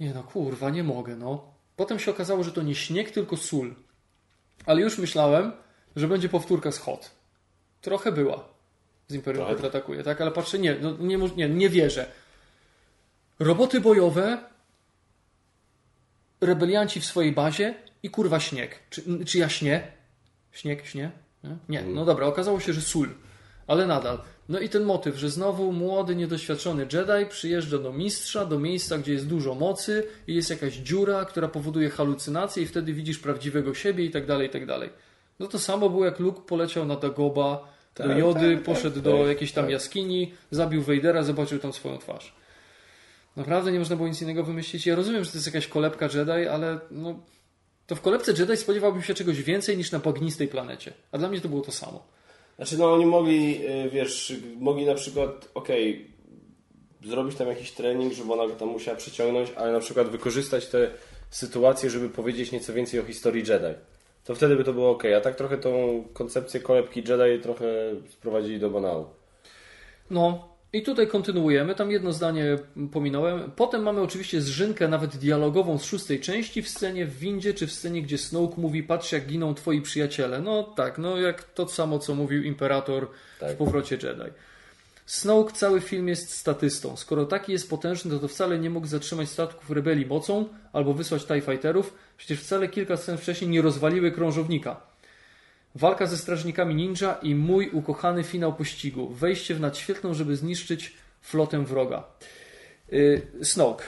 [0.00, 1.54] nie no kurwa, nie mogę, no.
[1.76, 3.74] Potem się okazało, że to nie śnieg, tylko sól.
[4.66, 5.52] Ale już myślałem,
[5.96, 7.10] że będzie powtórka z Hot.
[7.80, 8.48] Trochę była.
[9.08, 9.54] Z Imperium Trochę.
[9.54, 10.20] kontratakuje, tak?
[10.20, 12.06] Ale patrzę, nie, no, nie, nie, nie wierzę.
[13.38, 14.38] Roboty bojowe,
[16.46, 18.78] rebelianci w swojej bazie i kurwa śnieg.
[18.90, 19.92] Czy, czy ja śnie?
[20.52, 21.10] Śnieg, śnie?
[21.44, 21.56] Nie?
[21.68, 23.08] Nie, no dobra, okazało się, że sól.
[23.66, 24.18] Ale nadal.
[24.48, 29.12] No i ten motyw, że znowu młody, niedoświadczony Jedi przyjeżdża do mistrza, do miejsca, gdzie
[29.12, 34.04] jest dużo mocy i jest jakaś dziura, która powoduje halucynacje i wtedy widzisz prawdziwego siebie
[34.04, 34.90] i tak dalej, i tak dalej.
[35.38, 39.04] No to samo było jak Luke poleciał na Dagoba, do Tak, Jody, tak, poszedł tak,
[39.04, 42.34] do tak, jakiejś tam jaskini, zabił Vadera, zobaczył tam swoją twarz.
[43.36, 44.86] Naprawdę nie można było nic innego wymyślić.
[44.86, 47.14] Ja rozumiem, że to jest jakaś kolebka Jedi, ale no,
[47.86, 50.92] to w kolebce Jedi spodziewałbym się czegoś więcej niż na bagnistej planecie.
[51.12, 52.06] A dla mnie to było to samo.
[52.56, 56.10] Znaczy, no oni mogli, y, wiesz, mogli na przykład, okej,
[57.04, 60.90] zrobić tam jakiś trening, żeby ona go tam musiała przyciągnąć, ale na przykład wykorzystać te
[61.30, 63.78] sytuacje, żeby powiedzieć nieco więcej o historii Jedi.
[64.24, 67.66] To wtedy by to było ok, a tak trochę tą koncepcję kolebki Jedi trochę
[68.10, 69.06] sprowadzili do banału.
[70.10, 71.74] No i tutaj kontynuujemy.
[71.74, 72.58] Tam jedno zdanie
[72.92, 73.50] pominąłem.
[73.56, 77.72] Potem mamy oczywiście zżynkę nawet dialogową z szóstej części w scenie w windzie, czy w
[77.72, 80.40] scenie, gdzie Snoke mówi patrz jak giną twoi przyjaciele.
[80.40, 83.56] No tak, no jak to samo, co mówił Imperator w Tak.
[83.56, 84.30] powrocie Jedi.
[85.06, 86.96] Snoke cały film jest statystą.
[86.96, 91.24] Skoro taki jest potężny, to, to wcale nie mógł zatrzymać statków rebelii mocą albo wysłać
[91.24, 91.94] TIE Fighterów.
[92.16, 94.93] Przecież wcale kilka scen wcześniej nie rozwaliły krążownika.
[95.74, 99.08] Walka ze strażnikami ninja i mój ukochany finał pościgu.
[99.08, 102.04] Wejście w nadświetlną, żeby zniszczyć flotę wroga.
[102.88, 103.84] Yy, Snoke.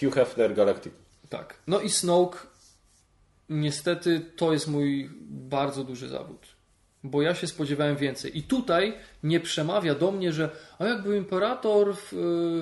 [0.00, 0.92] Hugh Hefner, Galactic.
[1.28, 1.54] Tak.
[1.66, 2.38] No i Snoke,
[3.48, 6.46] niestety, to jest mój bardzo duży zawód.
[7.04, 8.38] Bo ja się spodziewałem więcej.
[8.38, 12.12] I tutaj nie przemawia do mnie, że a jak był imperator w,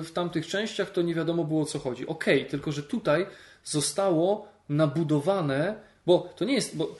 [0.05, 2.07] w tamtych częściach, to nie wiadomo było o co chodzi.
[2.07, 3.25] Okej, tylko że tutaj
[3.63, 5.75] zostało nabudowane,
[6.05, 6.77] bo to nie jest.
[6.77, 6.95] Bo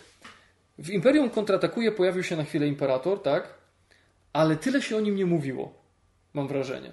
[0.78, 3.54] w Imperium kontratakuje pojawił się na chwilę imperator, tak?
[4.34, 5.74] Ale tyle się o nim nie mówiło.
[6.34, 6.92] Mam wrażenie.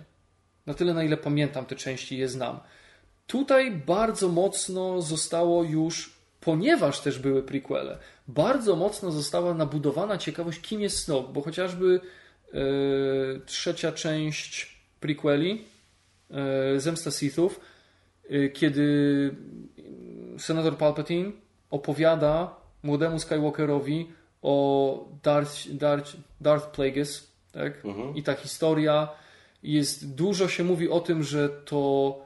[0.66, 2.60] Na tyle, na ile pamiętam te części je znam.
[3.26, 7.98] Tutaj bardzo mocno zostało już ponieważ też były prequele,
[8.28, 12.00] bardzo mocno została nabudowana ciekawość, kim jest Snoke, bo chociażby
[12.52, 12.60] e,
[13.46, 15.64] trzecia część prequeli,
[16.30, 17.60] e, Zemsta Sithów,
[18.28, 19.34] e, kiedy
[20.38, 21.32] senator Palpatine
[21.70, 24.08] opowiada młodemu Skywalkerowi
[24.42, 27.82] o Darth, Darth, Darth Plagueis, tak?
[28.14, 29.08] I ta historia
[29.62, 32.18] jest, dużo się mówi o tym, że to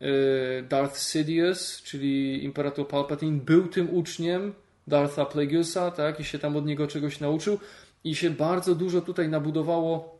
[0.00, 4.54] e, Darth Sidious, czyli Imperator Palpatine, był tym uczniem
[4.86, 6.20] Dartha Plagueusa, tak?
[6.20, 7.58] I się tam od niego czegoś nauczył.
[8.04, 10.18] I się bardzo dużo tutaj nabudowało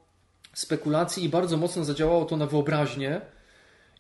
[0.53, 3.21] spekulacji i bardzo mocno zadziałało to na wyobraźnię.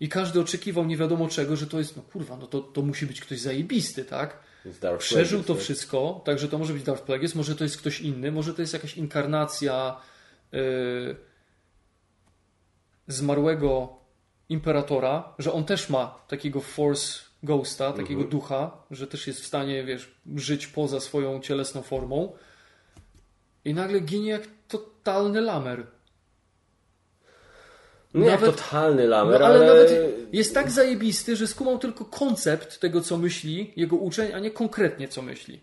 [0.00, 3.06] I każdy oczekiwał nie wiadomo czego, że to jest, no kurwa, no to, to musi
[3.06, 4.38] być ktoś zajebisty, tak?
[4.98, 8.54] Przeżył to wszystko, także to może być Darth Plagueis, może to jest ktoś inny, może
[8.54, 9.96] to jest jakaś inkarnacja
[10.52, 11.16] yy,
[13.08, 13.96] zmarłego
[14.48, 19.84] imperatora, że on też ma takiego Force Ghosta, takiego ducha, że też jest w stanie,
[19.84, 22.32] wiesz, żyć poza swoją cielesną formą
[23.64, 25.86] i nagle ginie jak totalny lamer.
[28.14, 29.66] Nie Nawet- totalny No, lamer, ale ale...
[29.66, 29.92] nawet
[30.32, 35.08] jest tak zajebisty, że skumał tylko koncept tego, co myśli jego uczeń, a nie konkretnie,
[35.08, 35.60] co myśli.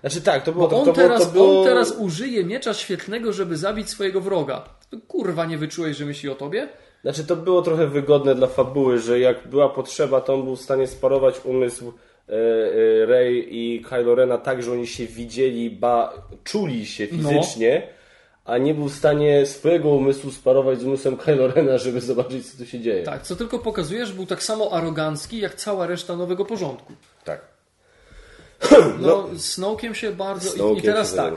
[0.00, 0.68] Znaczy tak, to było...
[0.68, 1.60] Bo to, on, to było, teraz, to było...
[1.60, 4.64] on teraz użyje miecza świetlnego, żeby zabić swojego wroga.
[4.90, 6.68] To Kurwa, nie wyczułeś, że myśli o tobie?
[7.02, 10.60] Znaczy to było trochę wygodne dla fabuły, że jak była potrzeba, to on był w
[10.60, 11.92] stanie sparować umysł
[12.28, 16.12] e, e, Rey i Kylo Rena tak, że oni się widzieli, ba
[16.44, 17.30] czuli się No.
[18.44, 22.58] A nie był w stanie swojego umysłu sparować z umysłem Kylo Rena, żeby zobaczyć, co
[22.58, 23.02] tu się dzieje.
[23.02, 26.92] Tak, co tylko pokazuje, że był tak samo arogancki, jak cała reszta nowego porządku.
[27.24, 27.40] tak.
[29.00, 30.48] No, z Snowkiem się bardzo...
[30.50, 31.34] I, I Snowkiem teraz tak.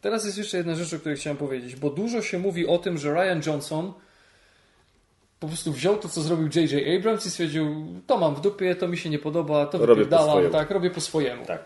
[0.00, 2.98] Teraz jest jeszcze jedna rzecz, o której chciałem powiedzieć, bo dużo się mówi o tym,
[2.98, 3.92] że Ryan Johnson
[5.40, 6.98] po prostu wziął to, co zrobił J.J.
[6.98, 10.50] Abrams i stwierdził, to mam w dupie, to mi się nie podoba, to Robię wypierdalam,
[10.50, 11.46] tak, robię po swojemu.
[11.46, 11.64] Tak.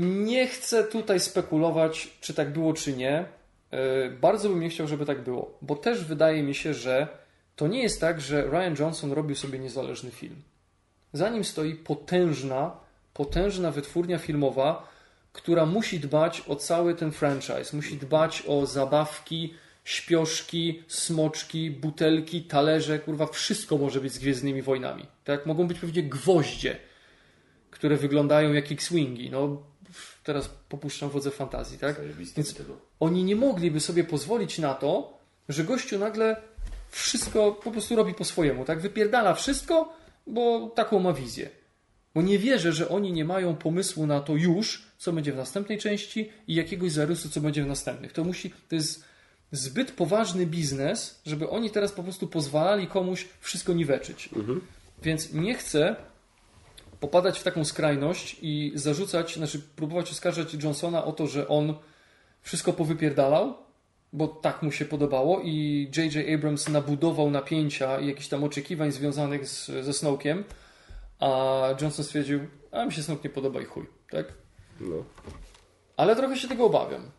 [0.00, 3.24] Nie chcę tutaj spekulować, czy tak było, czy nie.
[3.72, 3.78] Yy,
[4.20, 7.08] Bardzo bym nie chciał, żeby tak było, bo też wydaje mi się, że
[7.56, 10.42] to nie jest tak, że Ryan Johnson robił sobie niezależny film.
[11.12, 12.76] Za nim stoi potężna,
[13.14, 14.88] potężna wytwórnia filmowa,
[15.32, 19.54] która musi dbać o cały ten franchise, musi dbać o zabawki,
[19.84, 25.06] śpioszki, smoczki, butelki, talerze, kurwa, wszystko może być z Gwiezdnymi Wojnami.
[25.24, 25.46] Tak?
[25.46, 26.76] Mogą być pewnie gwoździe,
[27.70, 29.30] które wyglądają jak X-Wingi.
[29.30, 29.62] No,
[30.28, 31.96] teraz popuszczam wodze fantazji, tak?
[32.36, 32.54] Więc
[33.00, 35.18] oni nie mogliby sobie pozwolić na to,
[35.48, 36.36] że gościu nagle
[36.90, 38.80] wszystko po prostu robi po swojemu, tak?
[38.80, 39.92] Wypierdala wszystko,
[40.26, 41.50] bo taką ma wizję.
[42.14, 45.78] Bo nie wierzę, że oni nie mają pomysłu na to już, co będzie w następnej
[45.78, 48.12] części i jakiegoś zarysu, co będzie w następnych.
[48.12, 49.04] To musi, to jest
[49.52, 54.28] zbyt poważny biznes, żeby oni teraz po prostu pozwalali komuś wszystko niweczyć.
[55.02, 55.96] Więc nie chcę
[57.00, 61.74] popadać w taką skrajność i zarzucać, znaczy próbować oskarżać Johnsona o to, że on
[62.42, 63.54] wszystko powypierdalał,
[64.12, 66.34] bo tak mu się podobało i J.J.
[66.34, 70.44] Abrams nabudował napięcia i jakichś tam oczekiwań związanych z, ze Snowkiem,
[71.20, 72.40] a Johnson stwierdził,
[72.72, 74.32] a mi się Snoke nie podoba i chuj, tak?
[74.80, 75.04] No.
[75.96, 77.10] Ale trochę się tego obawiam,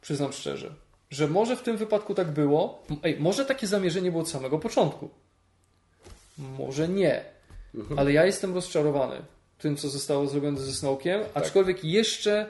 [0.00, 0.74] przyznam szczerze,
[1.10, 5.10] że może w tym wypadku tak było, ej, może takie zamierzenie było od samego początku,
[6.38, 7.24] może nie,
[7.96, 9.16] ale ja jestem rozczarowany
[9.58, 12.46] tym, co zostało zrobione ze Snowkiem, aczkolwiek jeszcze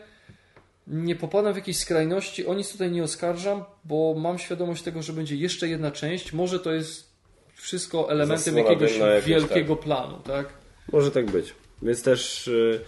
[0.87, 5.13] nie popadam w jakieś skrajności, o nic tutaj nie oskarżam, bo mam świadomość tego, że
[5.13, 7.11] będzie jeszcze jedna część, może to jest
[7.55, 10.49] wszystko elementem Zasłona jakiegoś jakieś, wielkiego planu, tak?
[10.93, 11.55] Może tak być.
[11.83, 12.81] Więc też y,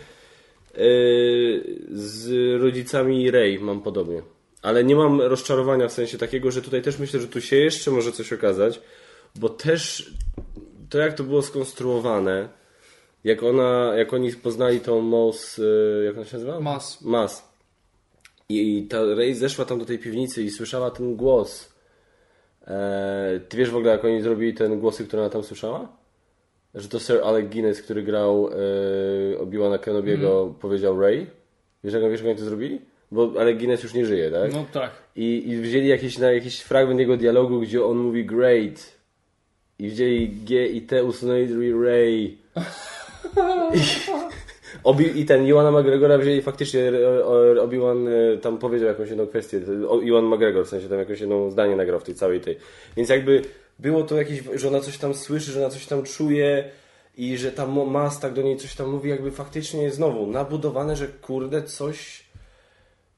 [0.79, 2.31] y, z
[2.61, 4.23] rodzicami Ray mam podobnie.
[4.63, 7.91] Ale nie mam rozczarowania w sensie takiego, że tutaj też myślę, że tu się jeszcze
[7.91, 8.81] może coś okazać,
[9.35, 10.13] bo też
[10.93, 12.49] to jak to było skonstruowane,
[13.25, 16.61] jak ona, jak oni poznali tą Moss, y, jak ona się nazywa?
[16.61, 17.03] Mas.
[17.03, 17.53] Mas.
[18.49, 21.75] I ta Ray zeszła tam do tej piwnicy i słyszała ten głos.
[22.67, 25.89] E, ty wiesz w ogóle, jak oni zrobili ten głosy, które ona tam słyszała?
[26.75, 31.27] Że to Sir Alec Guinness, który grał e, Obi-Wana Kenobiego, powiedział Ray.
[31.85, 32.81] Wiesz, jak, wiesz, jak oni to zrobili?
[33.13, 34.53] Bo Alec Guinness już nie żyje, tak?
[34.53, 34.91] No tak.
[35.17, 39.02] I, I wzięli jakiś, na jakiś fragment jego dialogu, gdzie on mówi great.
[39.83, 42.39] I wzięli G i T, usunęli Ray.
[43.75, 43.81] I,
[44.85, 49.27] Obi, I ten Iwana McGregora wzięli faktycznie, e, e, Obi-Wan e, tam powiedział jakąś jedną
[49.27, 49.61] kwestię.
[50.03, 52.57] Iwan McGregor, w sensie tam jakieś jedno zdanie nagrał w tej całej tej.
[52.97, 53.43] Więc jakby
[53.79, 56.71] było to jakieś, że ona coś tam słyszy, że ona coś tam czuje
[57.17, 60.97] i że ta mo- mas tak do niej coś tam mówi, jakby faktycznie znowu nabudowane,
[60.97, 62.25] że kurde coś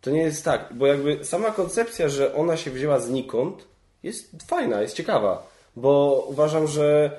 [0.00, 3.64] to nie jest tak, bo jakby sama koncepcja, że ona się wzięła znikąd,
[4.02, 7.16] jest fajna, jest ciekawa, bo uważam, że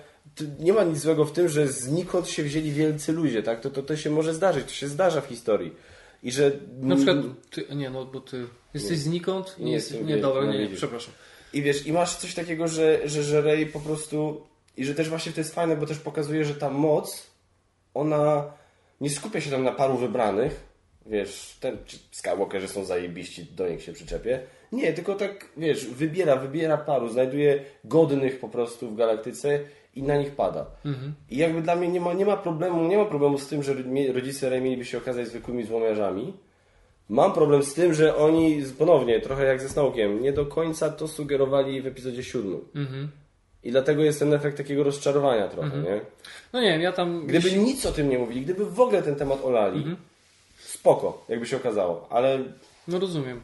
[0.59, 3.61] nie ma nic złego w tym, że znikąd się wzięli wielcy ludzie, tak?
[3.61, 5.73] To, to, to się może zdarzyć, to się zdarza w historii.
[6.23, 6.51] I że...
[6.81, 7.17] Na przykład,
[7.49, 10.69] ty, nie no, bo ty jesteś znikąd i Nie nie, jestem nie, wielki, dobra, nie,
[10.69, 11.13] nie, przepraszam.
[11.53, 14.41] I wiesz, i masz coś takiego, że, że, że Rey po prostu.
[14.77, 17.27] I że też właśnie to jest fajne, bo też pokazuje, że ta moc,
[17.93, 18.53] ona
[19.01, 20.74] nie skupia się tam na paru wybranych.
[21.05, 24.39] Wiesz, ten ci Skywalkerzy są zajebiści, do nich się przyczepię.
[24.71, 29.59] Nie, tylko tak, wiesz, wybiera, wybiera paru, znajduje godnych po prostu w galaktyce
[29.95, 30.65] i na nich pada.
[31.29, 33.73] I jakby dla mnie nie ma, nie ma problemu, nie ma problemu z tym, że
[34.13, 36.33] rodzice Rey mieliby się okazać zwykłymi złomiarzami.
[37.09, 41.07] Mam problem z tym, że oni, ponownie, trochę jak ze Snowkiem, nie do końca to
[41.07, 42.61] sugerowali w epizodzie siódmym.
[43.63, 46.01] I dlatego jest ten efekt takiego rozczarowania trochę, nie?
[46.53, 47.27] No nie wiem, ja tam...
[47.27, 49.83] Gdyby nic o tym nie mówili, gdyby w ogóle ten temat olali,
[50.85, 52.43] spoko, jakby się okazało, ale
[52.87, 53.41] No rozumiem.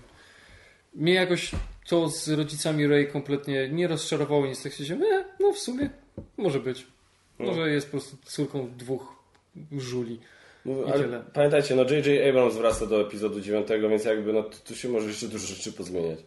[0.94, 1.52] Mnie jakoś
[1.88, 5.02] to z rodzicami Ray kompletnie nie rozczarowało, nic tak się dzieje.
[5.02, 5.90] E, no w sumie
[6.38, 6.88] może być.
[7.40, 9.16] Może jest po prostu córką dwóch
[9.78, 10.20] żuli.
[10.94, 11.24] Tyle.
[11.34, 12.30] pamiętajcie, no J.J.
[12.30, 16.20] Abrams wraca do epizodu 9, więc jakby no tu- się może jeszcze dużo rzeczy pozmieniać.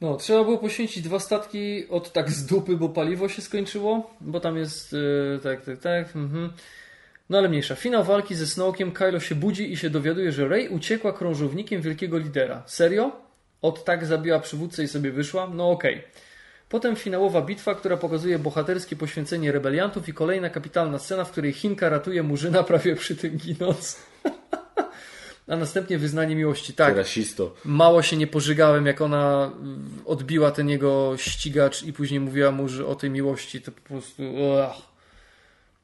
[0.00, 4.40] No, trzeba było poświęcić dwa statki od tak z dupy, bo paliwo się skończyło, bo
[4.40, 6.16] tam jest e, tak, tak, tak.
[6.16, 6.52] Mhm.
[7.30, 7.74] No ale mniejsza.
[7.74, 8.92] Finał walki ze Snowkiem.
[8.92, 12.62] Kylo się budzi i się dowiaduje, że Rey uciekła krążownikiem wielkiego lidera.
[12.66, 13.12] Serio?
[13.62, 15.50] Od tak zabiła przywódcę i sobie wyszła?
[15.54, 16.02] No okej.
[16.68, 21.88] Potem finałowa bitwa, która pokazuje bohaterskie poświęcenie rebeliantów i kolejna kapitalna scena, w której Chinka
[21.88, 23.96] ratuje Murzyna prawie przy tym ginąc.
[25.48, 26.72] A następnie wyznanie miłości.
[26.72, 27.54] Tak, Rasisto.
[27.64, 29.52] Mało się nie pożygałem, jak ona
[30.04, 34.22] odbiła ten jego ścigacz i później mówiła mu, że o tej miłości to po prostu.
[34.22, 34.87] Ugh.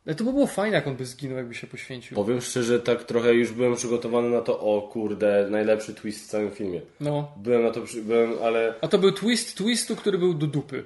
[0.06, 2.14] Ale To by było fajne, jak on by zginął, jakby się poświęcił.
[2.16, 6.50] Powiem szczerze, tak trochę już byłem przygotowany na to, o kurde, najlepszy twist w całym
[6.50, 6.80] filmie.
[7.00, 7.32] No.
[7.36, 10.84] Byłem na to, byłem, ale A to był twist twistu, który był do dupy.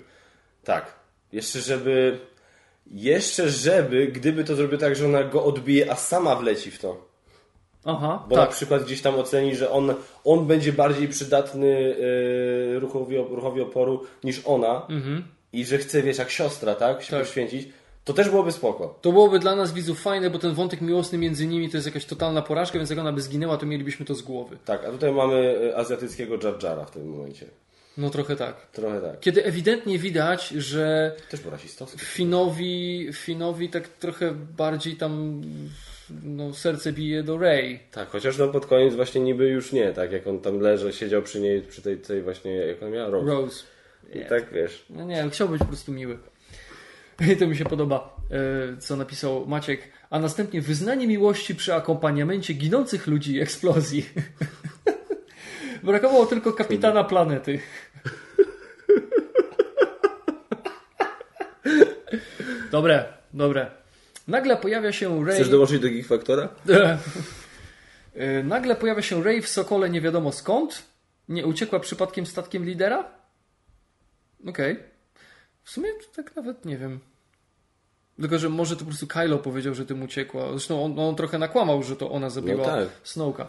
[0.65, 0.99] tak.
[1.33, 2.19] Jeszcze żeby,
[2.87, 7.09] jeszcze żeby, gdyby to zrobił tak, że ona go odbije, a sama wleci w to.
[7.85, 8.51] Aha, Bo na tak.
[8.55, 11.67] przykład gdzieś tam oceni, że on, on będzie bardziej przydatny
[12.71, 14.87] yy, ruchowi, ruchowi oporu niż ona
[15.53, 17.21] i że chce, wiesz, jak siostra, tak, się Tak.
[17.21, 17.69] poświęcić,
[18.09, 18.99] to też byłoby spoko.
[19.03, 22.05] To byłoby dla nas widzów fajne, bo ten wątek miłosny między nimi to jest jakaś
[22.05, 24.57] totalna porażka, więc jak ona by zginęła, to mielibyśmy to z głowy.
[24.65, 27.47] Tak, a tutaj mamy y, azjatyckiego Jar Jara w tym momencie.
[27.99, 28.67] No trochę tak.
[28.73, 29.21] Trochę tak.
[29.21, 31.99] Kiedy ewidentnie widać, że Też był rasistowski.
[31.99, 35.43] Finowi, Finowi tak trochę bardziej tam
[36.25, 37.81] no, serce bije do Rey.
[37.93, 41.23] Tak, chociaż no pod koniec właśnie niby już nie, tak jak on tam leży, siedział
[41.23, 43.27] przy niej, przy tej, tej właśnie, jak on miał, Rose.
[43.27, 43.65] Rose.
[44.15, 44.85] I tak wiesz.
[44.91, 46.19] No nie, chciał być po prostu miły.
[47.39, 49.81] To mi się podoba, e, co napisał Maciek.
[50.11, 54.09] A następnie wyznanie miłości przy akompaniamencie ginących ludzi i eksplozji.
[55.83, 57.61] Brakowało tylko kapitana planety.
[62.71, 63.05] Dobre,
[63.35, 63.71] dobre.
[64.29, 65.35] Nagle pojawia się Ray.
[65.35, 66.49] Chcesz dołączyć do Geek Factora?
[68.15, 70.83] E, Nagle pojawia się Ray w Sokole nie wiadomo skąd.
[71.29, 73.11] Nie uciekła przypadkiem statkiem lidera?
[74.47, 74.77] Okej.
[75.63, 77.01] W sumie tak nawet nie wiem.
[78.21, 80.51] Tylko, że może to po prostu Kylo powiedział, że tym uciekła.
[80.51, 82.89] Zresztą on, on trochę nakłamał, że to ona zabiła No tak.
[83.03, 83.47] Snowka.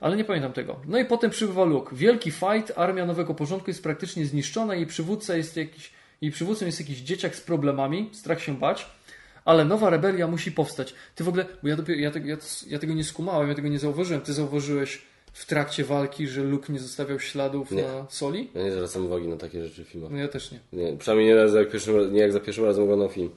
[0.00, 0.76] Ale nie pamiętam tego.
[0.86, 1.96] No i potem przybywa Luke.
[1.96, 6.80] Wielki fight, armia nowego porządku jest praktycznie zniszczona i przywódca jest jakiś, jej przywódcą jest
[6.80, 8.86] jakiś dzieciak z problemami, strach się bać,
[9.44, 10.94] ale nowa rebelia musi powstać.
[11.14, 12.36] Ty w ogóle, bo ja, dopiero, ja, tego, ja,
[12.68, 14.22] ja tego nie skumałem, ja tego nie zauważyłem.
[14.22, 15.02] Ty zauważyłeś
[15.32, 17.82] w trakcie walki, że Luke nie zostawiał śladów Nie.
[17.82, 18.50] na soli?
[18.54, 20.10] Ja nie zwracam uwagi na takie rzeczy w filmach.
[20.10, 20.58] No ja też nie.
[20.72, 23.30] Nie, przynajmniej nie, raz, jak pierwszym, nie jak za pierwszym razem oglądam film.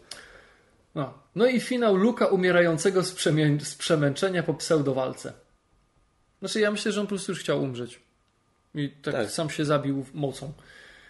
[0.96, 5.34] No, no i finał Luka umierającego z, przemię- z przemęczenia po pseudowalce.
[6.40, 8.00] Znaczy ja myślę, że on po prostu już chciał umrzeć.
[8.76, 9.32] I tak, Tak.
[9.32, 10.54] sam się zabił mocą.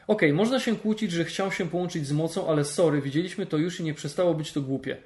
[0.07, 3.79] Okej, można się kłócić, że chciał się połączyć z mocą, ale sorry, widzieliśmy to już
[3.79, 4.97] i nie przestało być to głupie.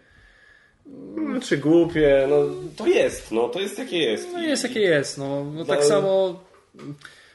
[1.32, 2.36] Znaczy głupie, no
[2.78, 4.28] to jest, no to jest jakie jest.
[4.34, 5.44] No jest jakie jest, no.
[5.54, 6.40] no tak Ale- samo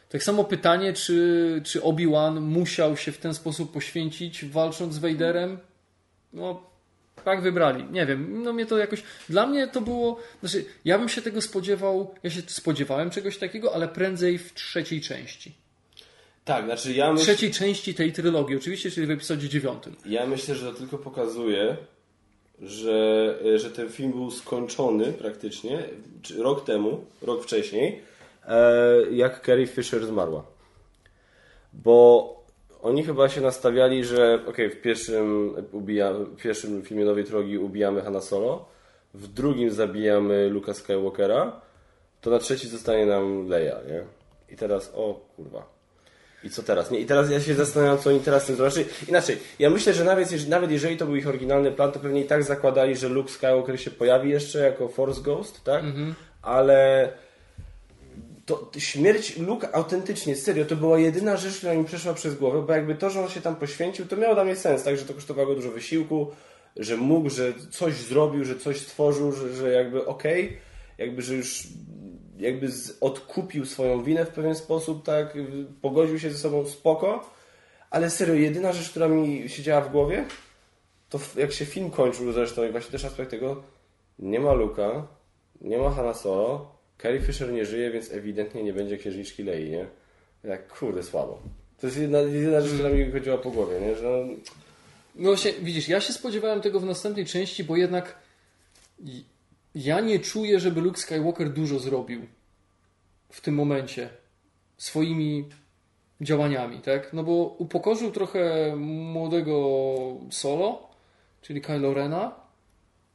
[0.09, 5.59] tak samo pytanie, czy, czy Obi-Wan musiał się w ten sposób poświęcić walcząc z Vaderem?
[6.33, 6.71] No,
[7.25, 7.85] tak wybrali.
[7.91, 9.03] Nie wiem, no mnie to jakoś.
[9.29, 10.21] Dla mnie to było.
[10.41, 12.15] Znaczy, ja bym się tego spodziewał.
[12.23, 15.53] Ja się spodziewałem czegoś takiego, ale prędzej w trzeciej części.
[16.45, 19.97] Tak, znaczy ja W myślę, trzeciej części tej trylogii, oczywiście, czyli w epizodzie dziewiątym.
[20.07, 21.77] ja myślę, że to tylko pokazuje,
[22.63, 25.85] że, że ten film był skończony praktycznie
[26.39, 28.03] rok temu, rok wcześniej,
[28.49, 30.45] e, jak Carrie Fisher zmarła.
[31.73, 32.42] Bo
[32.83, 38.03] oni chyba się nastawiali, że okej, w pierwszym ubija, w pierwszym filmie nowej trylogii ubijamy
[38.03, 38.69] Hanna Solo,
[39.15, 41.61] w drugim zabijamy Luka Skywalkera,
[42.21, 44.05] to na trzeci zostanie nam Leia, nie?
[44.55, 45.67] I teraz, o kurwa.
[46.45, 46.91] I co teraz?
[46.91, 48.57] Nie, I teraz ja się zastanawiam, co oni teraz z tym.
[48.57, 52.21] Znaczy, inaczej, ja myślę, że nawet, nawet jeżeli to był ich oryginalny plan, to pewnie
[52.21, 55.85] i tak zakładali, że Luke Skywalker się pojawi jeszcze jako Force Ghost, tak?
[56.43, 57.09] Ale
[58.47, 62.73] to śmierć Luke autentycznie, serio, to była jedyna rzecz, która mi przeszła przez głowę, bo
[62.73, 65.15] jakby to, że on się tam poświęcił, to miało dla mnie sens, tak, że to
[65.15, 66.31] kosztowało dużo wysiłku,
[66.77, 70.57] że mógł, że coś zrobił, że coś stworzył, że, że jakby okej,
[70.99, 71.69] jakby, że już
[72.39, 72.69] jakby
[73.01, 75.39] odkupił swoją winę w pewien sposób, tak,
[75.83, 77.31] pogodził się ze sobą spoko,
[77.91, 80.25] ale serio, jedyna rzecz, która mi siedziała w głowie,
[81.09, 83.63] to jak się film kończył zresztą i właśnie też aspekt tego,
[84.19, 85.07] nie ma Luka,
[85.61, 86.72] nie ma Hanna Solo,
[87.03, 89.87] Carrie Fisher nie żyje, więc ewidentnie nie będzie księżniczki Lei, nie?
[90.45, 91.43] Jak kurde słabo.
[91.81, 93.97] To jest jedna, jedyna rzecz, która mi chodziła po głowie, nie?
[93.97, 94.27] Że
[95.15, 98.19] no, właśnie, widzisz, ja się spodziewałem tego w następnej części, bo jednak
[99.75, 102.27] ja nie czuję, żeby Luke Skywalker dużo zrobił
[103.31, 104.09] w tym momencie
[104.77, 105.49] swoimi
[106.21, 107.13] działaniami, tak?
[107.13, 109.57] No bo upokorzył trochę młodego
[110.31, 110.91] Solo,
[111.43, 112.42] czyli Kylo Rena,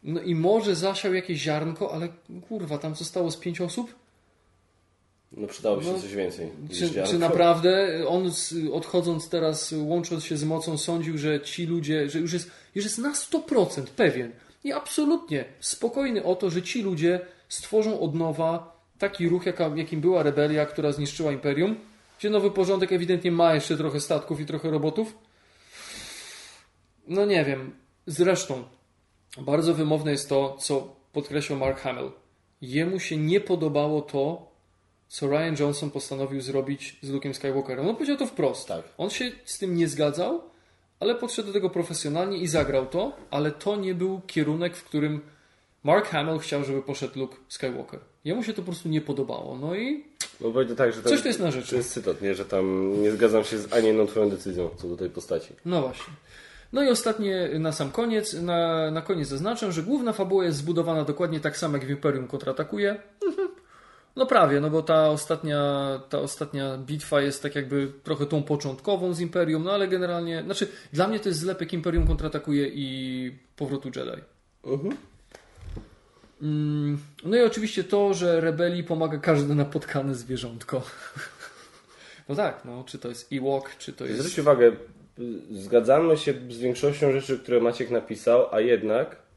[0.08, 2.10] no i może zasiał jakieś ziarnko, ale
[2.48, 3.96] kurwa, tam zostało z pięć osób?
[5.32, 6.50] no przydałoby się No, coś więcej.
[6.74, 8.32] Czy, czy naprawdę on
[8.74, 12.98] odchodząc teraz, łącząc się z mocą, sądził, że ci ludzie, że już jest, już jest
[12.98, 14.32] na 100% pewien
[14.64, 17.20] i absolutnie spokojny o to, że ci ludzie
[17.50, 21.76] stworzą od nowa taki ruch, jaka, jakim była rebelia, która zniszczyła imperium,
[22.20, 25.18] gdzie nowy porządek ewidentnie ma jeszcze trochę statków i trochę robotów?
[27.08, 27.76] No nie wiem.
[28.08, 28.64] Zresztą,
[29.42, 32.12] bardzo wymowne jest to, co podkreślał Mark Hamill.
[32.62, 34.52] Jemu się nie podobało to,
[35.08, 37.88] co Ryan Johnson postanowił zrobić z Luke'em Skywalkerem.
[37.88, 38.68] On powiedział to wprost.
[38.68, 38.84] Tak.
[38.98, 40.42] On się z tym nie zgadzał,
[41.00, 45.22] ale podszedł do tego profesjonalnie i zagrał to, ale to nie był kierunek, w którym
[45.84, 48.00] Mark Hamill chciał, żeby poszedł Luke Skywalker.
[48.26, 49.58] Jemu się to po prostu nie podobało.
[49.58, 50.04] No i
[50.42, 51.70] No będzie tak, że tam, Coś tu jest na rzeczy.
[51.70, 52.36] To jest cytat, nie?
[52.36, 55.54] Że tam nie zgadzam się z ani jedną twoją decyzją co do tej postaci.
[55.66, 56.14] No właśnie.
[56.74, 61.04] No i ostatnie na sam koniec, na, na koniec zaznaczę, że główna fabuła jest zbudowana
[61.04, 62.96] dokładnie tak samo jak w Imperium kontratakuje.
[64.16, 65.62] No prawie, no bo ta ostatnia,
[66.10, 70.68] ta ostatnia bitwa jest tak jakby trochę tą początkową z Imperium, no ale generalnie, znaczy
[70.94, 74.22] dla mnie to jest zlepek Imperium kontratakuje i powrotu Jedi.
[74.64, 74.98] Mhm.
[76.42, 80.82] Mm, No i oczywiście to, że rebelii pomaga każde napotkane zwierzątko.
[82.30, 84.20] No tak, no, czy to jest Ewok, czy to jest...
[84.20, 84.72] Zwróć uwagę,
[85.52, 89.28] zgadzamy się z większością rzeczy, które Maciek napisał, a jednak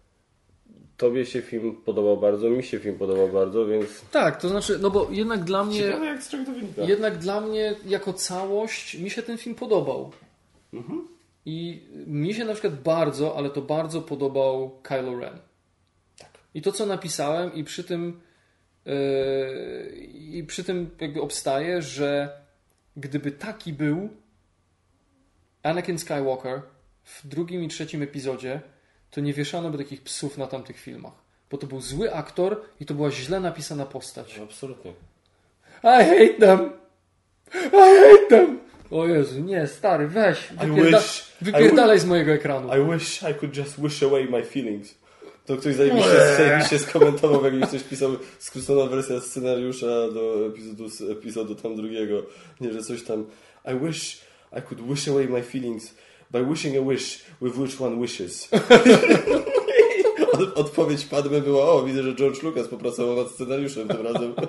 [0.97, 4.01] tobie się film podobał bardzo, mi się film podobał bardzo, więc...
[4.11, 5.79] Tak, to znaczy, no bo jednak dla mnie...
[5.79, 6.83] Ciekawe jak z czego to wynika.
[6.83, 10.13] Jednak dla mnie, jako całość, mi się ten film podobał.
[11.47, 15.39] I mi się na przykład bardzo, ale to bardzo podobał Kylo Ren.
[16.55, 18.21] I to, co napisałem, i przy tym,
[18.85, 18.93] yy,
[20.13, 22.41] i przy tym jakby obstaję, że
[22.97, 24.09] gdyby taki był
[25.63, 26.63] Anakin Skywalker
[27.05, 28.61] w drugim i trzecim epizodzie,
[29.11, 31.13] to nie wieszano by takich psów na tamtych filmach.
[31.51, 34.39] Bo to był zły aktor i to była źle napisana postać.
[34.39, 34.93] Absolutnie.
[35.83, 36.71] I hate them.
[37.55, 38.61] I hate them.
[38.91, 40.49] O Jezu, nie, stary, weź.
[40.51, 42.69] Wypierda wish- wypierdalaj z mojego ekranu.
[42.77, 44.95] I wish I could just wish away my feelings.
[45.47, 51.55] To ktoś zajebiście, zajebiście skomentował, jak mi ktoś pisał skrócona wersja scenariusza do epizodu, epizodu
[51.55, 52.23] tam drugiego.
[52.61, 53.27] Nie, że coś tam
[53.75, 54.21] I wish
[54.53, 55.95] I could wish away my feelings
[56.31, 58.49] by wishing a wish with which one wishes.
[60.33, 64.35] Od, odpowiedź Padme była, o widzę, że George Lucas popracował nad scenariuszem tym razem.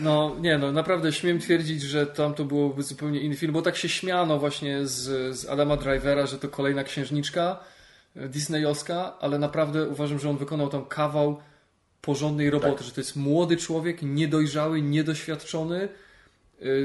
[0.00, 3.76] No, nie no, naprawdę śmiem twierdzić, że tam to byłoby zupełnie inny film, bo tak
[3.76, 7.60] się śmiano właśnie z, z Adama Drivera, że to kolejna księżniczka
[8.16, 11.40] e, disneyowska, ale naprawdę uważam, że on wykonał tam kawał
[12.00, 15.88] porządnej roboty, że to jest młody człowiek, niedojrzały, niedoświadczony,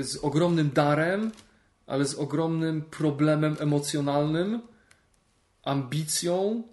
[0.02, 1.31] z ogromnym darem,
[1.88, 4.61] ale z ogromnym problemem emocjonalnym,
[5.64, 6.64] ambicją,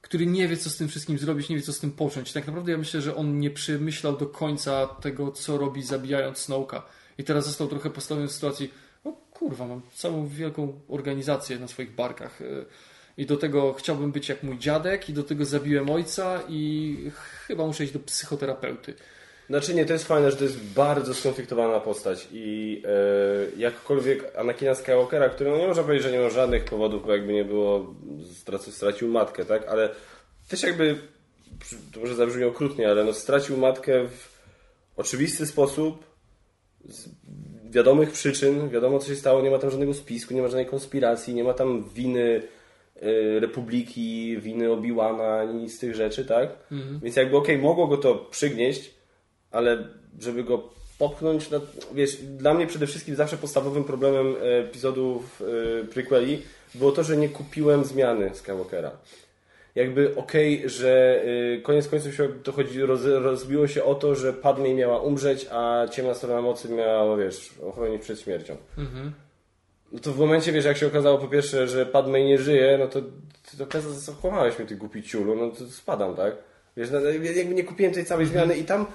[0.00, 2.32] który nie wie, co z tym wszystkim zrobić, nie wie, co z tym począć.
[2.32, 6.82] Tak naprawdę ja myślę, że on nie przemyślał do końca tego, co robi, zabijając Snowka.
[7.18, 8.70] I teraz został trochę postawiony w sytuacji,
[9.04, 12.40] o kurwa, mam całą wielką organizację na swoich barkach.
[12.40, 12.64] y,
[13.16, 17.10] I do tego chciałbym być jak mój dziadek, i do tego zabiłem ojca, i
[17.46, 18.94] chyba muszę iść do psychoterapeuty.
[19.48, 24.74] Znaczy nie, to jest fajne, że to jest bardzo skonfliktowana postać i e, jakkolwiek Anakina
[24.74, 27.94] Skywalkera, który no nie można powiedzieć, że nie ma żadnych powodów, bo jakby nie było,
[28.34, 29.68] stracił, stracił matkę, tak?
[29.68, 29.90] Ale
[30.48, 30.98] też jakby,
[31.92, 34.38] to może zabrzmi okrutnie, ale no stracił matkę w
[34.96, 36.04] oczywisty sposób,
[36.84, 37.08] z
[37.70, 41.34] wiadomych przyczyn, wiadomo co się stało, nie ma tam żadnego spisku, nie ma żadnej konspiracji,
[41.34, 42.42] nie ma tam winy
[42.96, 46.48] e, Republiki, winy Obi-Wana, ani z tych rzeczy, tak?
[47.02, 48.97] Więc jakby okej, mogło go to przygnieść,
[49.50, 49.88] ale
[50.20, 50.62] żeby go
[50.98, 51.48] popchnąć,
[51.94, 56.42] wiesz, dla mnie przede wszystkim zawsze podstawowym problemem e, epizodów e, prequeli
[56.74, 58.90] było to, że nie kupiłem zmiany Skywalkera.
[59.74, 64.32] Jakby okej, że y, koniec końców się to chodzi, roz, rozbiło się o to, że
[64.32, 68.56] Padmé miała umrzeć, a ciemna strona mocy miała, wiesz, ochronić przed śmiercią.
[69.92, 72.86] No to w momencie, wiesz, jak się okazało po pierwsze, że Padmé nie żyje, no
[72.86, 73.00] to
[73.58, 76.36] to okłamałeś mnie, ty głupi ciulu, no to spadam, tak?
[76.76, 78.86] Wiesz, no, jakby nie kupiłem tej całej zmiany i tam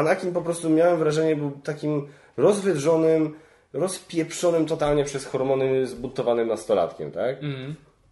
[0.00, 3.34] Anakin po prostu miałem wrażenie, był takim rozwydrzonym,
[3.72, 7.36] rozpieprzonym totalnie przez hormony zbudowanym nastolatkiem, tak?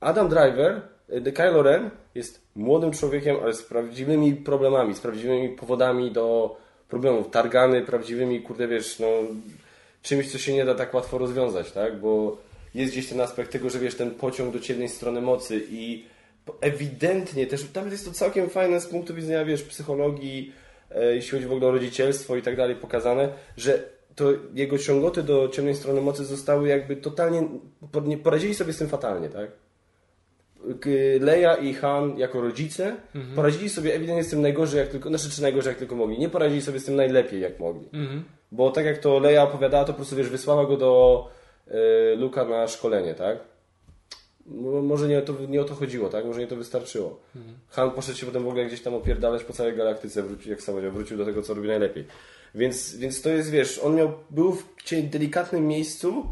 [0.01, 0.81] Adam Driver,
[1.27, 6.57] y, Kylo Ren jest młodym człowiekiem, ale z prawdziwymi problemami, z prawdziwymi powodami do
[6.89, 9.07] problemów, targany prawdziwymi, kurde wiesz, no
[10.03, 12.01] czymś, co się nie da tak łatwo rozwiązać, tak?
[12.01, 12.37] Bo
[12.75, 16.05] jest gdzieś ten aspekt tego, że wiesz, ten pociąg do ciemnej strony mocy i
[16.61, 20.53] ewidentnie też, tam jest to całkiem fajne z punktu widzenia, wiesz, psychologii,
[21.11, 23.83] jeśli chodzi w ogóle o rodzicielstwo i tak dalej, pokazane, że
[24.15, 24.25] to
[24.55, 27.49] jego ciągoty do ciemnej strony mocy zostały jakby totalnie,
[28.05, 29.51] nie poradzili sobie z tym fatalnie, tak?
[31.21, 32.97] Leia i Han jako rodzice
[33.35, 36.19] poradzili sobie ewidentnie z tym najgorzej jak tylko, znaczy czy najgorzej jak tylko mogli.
[36.19, 37.89] Nie poradzili sobie z tym najlepiej jak mogli.
[38.53, 41.25] Bo tak jak to Leia opowiadała, to po prostu wiesz, wysłała go do
[41.69, 43.39] y, Luka na szkolenie, tak?
[44.49, 46.25] Mo- Może nie o, to, nie o to chodziło, tak?
[46.25, 47.21] Może nie to wystarczyło.
[47.71, 50.75] Han poszedł się potem w ogóle gdzieś tam opierdalać po całej galaktyce, wrócił, jak sam
[50.75, 52.05] powiedział, wrócił do tego, co robi najlepiej.
[52.55, 54.65] Więc, więc to jest, wiesz, on miał, był w
[55.03, 56.27] delikatnym miejscu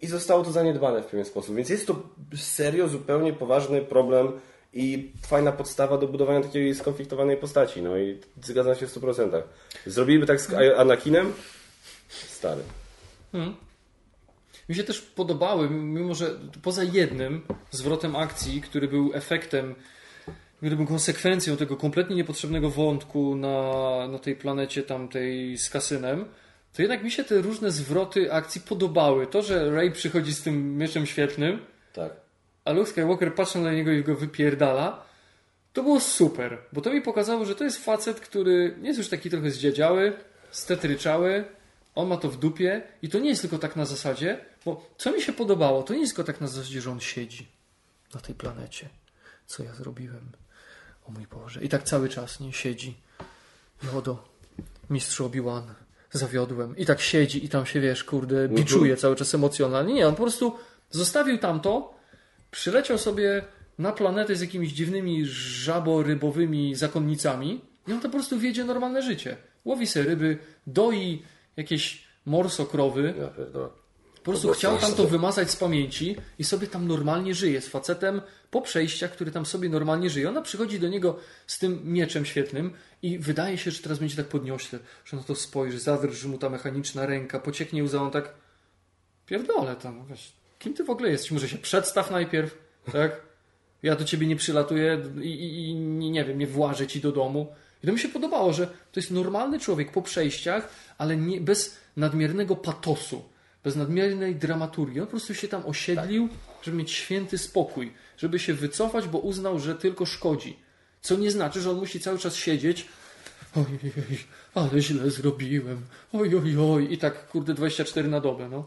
[0.00, 1.56] i zostało to zaniedbane w pewien sposób.
[1.56, 2.02] Więc jest to
[2.36, 4.32] serio, zupełnie poważny problem
[4.72, 7.82] i fajna podstawa do budowania takiej skonfliktowanej postaci.
[7.82, 9.42] No i zgadzam się w 100%.
[9.86, 11.32] Zrobiliby tak z Anakinem?
[12.08, 12.62] Stary.
[14.68, 16.30] Mi się też podobały, mimo że
[16.62, 19.74] poza jednym zwrotem akcji, który był efektem,
[20.56, 26.24] który był konsekwencją tego kompletnie niepotrzebnego wątku na, na tej planecie tamtej z kasynem,
[26.72, 29.26] to jednak mi się te różne zwroty akcji podobały.
[29.26, 31.58] To, że Ray przychodzi z tym mieczem świetnym,
[31.92, 32.12] Tak.
[32.64, 35.04] a Luke Skywalker patrzy na niego i go wypierdala,
[35.72, 39.30] to było super, bo to mi pokazało, że to jest facet, który jest już taki
[39.30, 40.12] trochę zdziedziały,
[40.50, 41.44] stetryczały,
[41.94, 45.12] on ma to w dupie i to nie jest tylko tak na zasadzie, bo co
[45.12, 47.46] mi się podobało, to nie jest tylko tak na zasadzie, że on siedzi
[48.14, 48.88] na tej planecie.
[49.46, 50.32] Co ja zrobiłem?
[51.08, 51.64] O mój Boże.
[51.64, 52.96] I tak cały czas nie siedzi.
[53.82, 54.24] Jodo,
[54.90, 55.74] mistrzu Obi-Wan,
[56.12, 56.76] zawiodłem.
[56.76, 59.94] I tak siedzi i tam się, wiesz, kurde, biczuje cały czas emocjonalnie.
[59.94, 60.58] Nie, on po prostu
[60.90, 61.94] zostawił tamto,
[62.50, 63.44] przyleciał sobie
[63.78, 69.36] na planetę z jakimiś dziwnymi żaborybowymi zakonnicami i on to po prostu wiedzie normalne życie.
[69.64, 71.22] Łowi sobie ryby, doi
[71.56, 73.68] jakieś morsokrowy, Ja pierdolę.
[74.24, 78.22] Po prostu chciał tam to wymazać z pamięci i sobie tam normalnie żyje z facetem
[78.50, 80.28] po przejściach, który tam sobie normalnie żyje.
[80.28, 82.72] Ona przychodzi do niego z tym mieczem świetnym
[83.02, 86.50] i wydaje się, że teraz będzie tak podniośle, że na to spojrzy, zadrży mu ta
[86.50, 88.34] mechaniczna ręka, pocieknie łza, on tak
[89.26, 91.30] pierdolę tam, wiesz, kim ty w ogóle jesteś?
[91.30, 92.58] Może się przedstaw najpierw,
[92.92, 93.20] tak?
[93.82, 97.12] Ja do ciebie nie przylatuję i, i, i nie, nie wiem, nie włażę ci do
[97.12, 97.54] domu.
[97.82, 100.68] I to mi się podobało, że to jest normalny człowiek po przejściach,
[100.98, 103.33] ale nie, bez nadmiernego patosu,
[103.64, 105.00] bez nadmiernej dramaturgii.
[105.00, 106.28] On po prostu się tam osiedlił,
[106.62, 110.56] żeby mieć święty spokój, żeby się wycofać, bo uznał, że tylko szkodzi.
[111.00, 112.86] Co nie znaczy, że on musi cały czas siedzieć.
[113.56, 113.92] Ojej,
[114.54, 115.80] ale źle zrobiłem.
[116.12, 116.92] Oj, oj, oj.
[116.92, 118.64] I tak, kurde, 24 na dobę, no.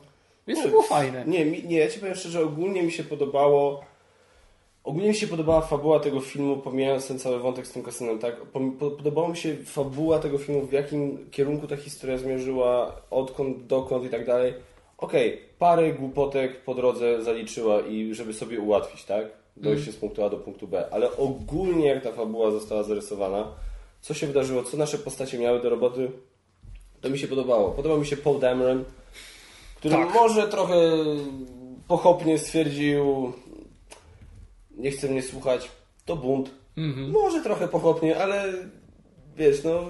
[0.48, 1.26] Więc to było fajne.
[1.28, 3.86] Nie, nie, ja ci powiem szczerze, ogólnie mi się podobało.
[4.84, 8.36] Ogólnie mi się podobała fabuła tego filmu, pomijając ten cały wątek z tym kasynem, tak?
[8.80, 14.10] Podobała mi się fabuła tego filmu, w jakim kierunku ta historia zmierzyła, odkąd, dokąd i
[14.10, 14.54] tak dalej.
[14.98, 19.26] Okej, parę głupotek po drodze zaliczyła i żeby sobie ułatwić, tak?
[19.58, 23.48] Dojście z punktu A do punktu B, ale ogólnie jak ta fabuła została zarysowana,
[24.02, 26.12] co się wydarzyło, co nasze postacie miały do roboty,
[27.02, 27.72] to mi się podobało.
[27.72, 28.84] Podobał mi się Paul Dameron,
[29.76, 30.14] który Tak.
[30.14, 30.76] może trochę
[31.88, 33.34] pochopnie stwierdził,
[34.78, 35.70] nie chce mnie słuchać,
[36.06, 36.50] to bunt.
[36.78, 37.12] Mhm.
[37.12, 38.54] Może trochę pochopnie, ale
[39.38, 39.84] wiesz, no,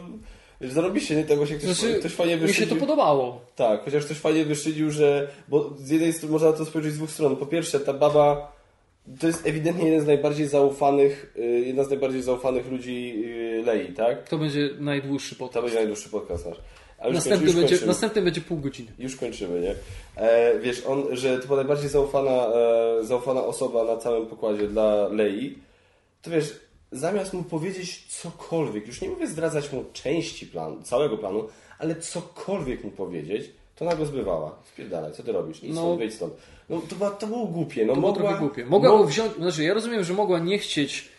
[0.61, 2.75] zarobiście nie tego się ktoś, Znaczy, ktoś fajnie mi się wyszydził.
[2.75, 3.41] to podobało.
[3.55, 6.95] Tak, chociaż ktoś fajnie wyszydził, że, bo z jednej strony można na to spojrzeć z
[6.97, 7.35] dwóch stron.
[7.35, 8.57] Po pierwsze, ta baba
[9.19, 13.93] to jest ewidentnie jeden z najbardziej zaufanych, y, jedna z najbardziej zaufanych ludzi y, Lei,
[13.93, 14.29] tak?
[14.29, 15.63] To będzie najdłuższy To podcast.
[15.63, 16.57] będzie najdłuższy podcast nasz.
[17.13, 18.91] Następny kończy- będzie, następny będzie pół godziny.
[18.99, 19.75] Już kończymy, nie?
[20.23, 25.07] E, wiesz, on, że to była najbardziej zaufana, e, zaufana osoba na całym pokładzie dla
[25.07, 25.57] Lei,
[26.21, 26.59] to wiesz,
[26.91, 31.47] zamiast mu powiedzieć cokolwiek, już nie mówię zdradzać mu części planu, całego planu,
[31.79, 34.55] ale cokolwiek mu powiedzieć, to nagle zbywała.
[34.73, 35.63] Spierdalaj, co ty robisz?
[35.63, 35.81] Idź No.
[35.81, 36.33] stąd, wyjdź stąd.
[36.69, 37.85] No to, była, to było głupie.
[37.85, 38.65] No, To było mogła, trochę głupie.
[38.65, 41.09] Mogła mo- go wziąć, znaczy ja rozumiem, że mogła nie chcieć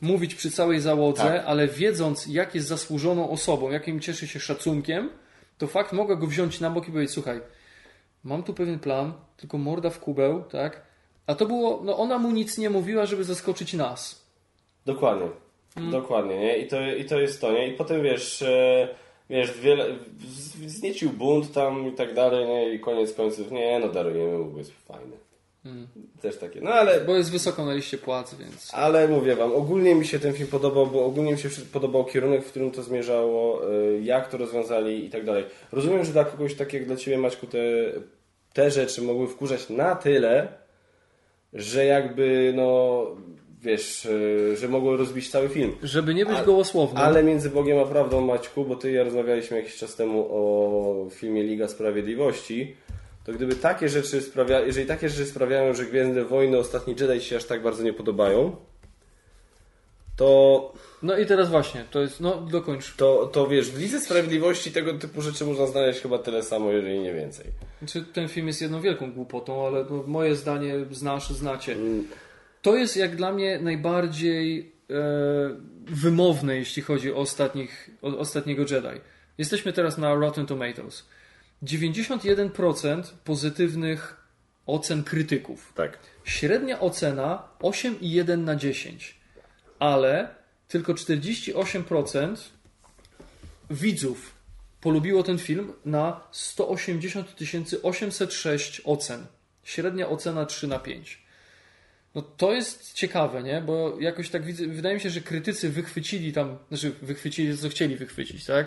[0.00, 1.44] mówić przy całej załodze, Tak.
[1.46, 5.10] ale wiedząc jak jest zasłużoną osobą, jakim cieszy się szacunkiem,
[5.58, 7.40] to fakt mogę go wziąć na bok i powiedzieć, słuchaj,
[8.24, 10.82] mam tu pewien plan, tylko morda w kubeł, tak?
[11.26, 14.25] A to było, no ona mu nic nie mówiła, żeby zaskoczyć nas.
[14.86, 15.26] Dokładnie.
[15.76, 15.90] Mm.
[15.90, 16.58] Dokładnie, nie?
[16.58, 17.68] I to, I to jest to, nie?
[17.68, 18.88] I potem wiesz, e,
[19.30, 19.86] wiesz, wiele,
[20.28, 22.74] z- wzniecił bunt tam i tak dalej, nie?
[22.74, 25.16] I koniec końców, nie, no darujemy mu, jest fajny.
[26.22, 28.74] Też takie, no ale, Bo jest wysoko na liście płac, więc.
[28.74, 32.44] ale mówię wam, ogólnie mi się ten film podobał, bo ogólnie mi się podobał kierunek,
[32.44, 35.44] w którym to zmierzało, e, jak to rozwiązali i tak dalej.
[35.72, 37.58] Rozumiem, że dla kogoś tak jak dla Ciebie Maćku te,
[38.52, 40.48] te rzeczy mogły wkurzać na tyle,
[41.52, 43.06] że jakby, no,
[43.66, 44.06] wiesz,
[44.52, 45.72] e, że mogły rozbić cały film.
[45.82, 47.02] Żeby nie być Ale- gołosłownym.
[47.02, 51.10] Ale między Bogiem a prawdą, Maćku, bo ty i ja rozmawialiśmy jakiś czas temu o
[51.10, 52.76] filmie Liga Sprawiedliwości,
[53.24, 57.26] to gdyby takie rzeczy sprawia, jeżeli takie rzeczy sprawiają, że Gwiezdne Wojny, Ostatni Jedi ci
[57.28, 58.56] się aż tak bardzo nie podobają,
[60.16, 60.72] to,
[61.02, 62.96] No i teraz właśnie, to jest, no dokończ.
[62.96, 66.98] to, to wiesz, w Lidze Sprawiedliwości tego typu rzeczy można znaleźć chyba tyle samo, jeżeli
[67.00, 67.46] nie więcej.
[67.78, 71.76] Znaczy, ten film jest jedną wielką głupotą, ale no, moje zdanie znasz, znacie.
[72.66, 74.94] To jest jak dla mnie najbardziej e,
[75.86, 79.00] wymowne, jeśli chodzi o, ostatnich, o ostatniego Jedi.
[79.38, 81.06] Jesteśmy teraz na Rotten Tomatoes.
[81.62, 84.16] 91% pozytywnych
[84.66, 85.72] ocen krytyków.
[85.74, 85.98] Tak.
[86.24, 89.16] Średnia ocena 8,1 na 10,
[89.78, 90.28] ale
[90.68, 92.36] tylko 48%
[93.70, 94.34] widzów
[94.80, 97.34] polubiło ten film na 180
[97.82, 99.26] 806 ocen.
[99.64, 101.25] Średnia ocena 3 na 5.
[102.16, 103.60] No to jest ciekawe, nie?
[103.60, 107.96] Bo jakoś tak widzę, wydaje mi się, że krytycy wychwycili tam, znaczy wychwycili co chcieli
[107.96, 108.66] wychwycić, tak?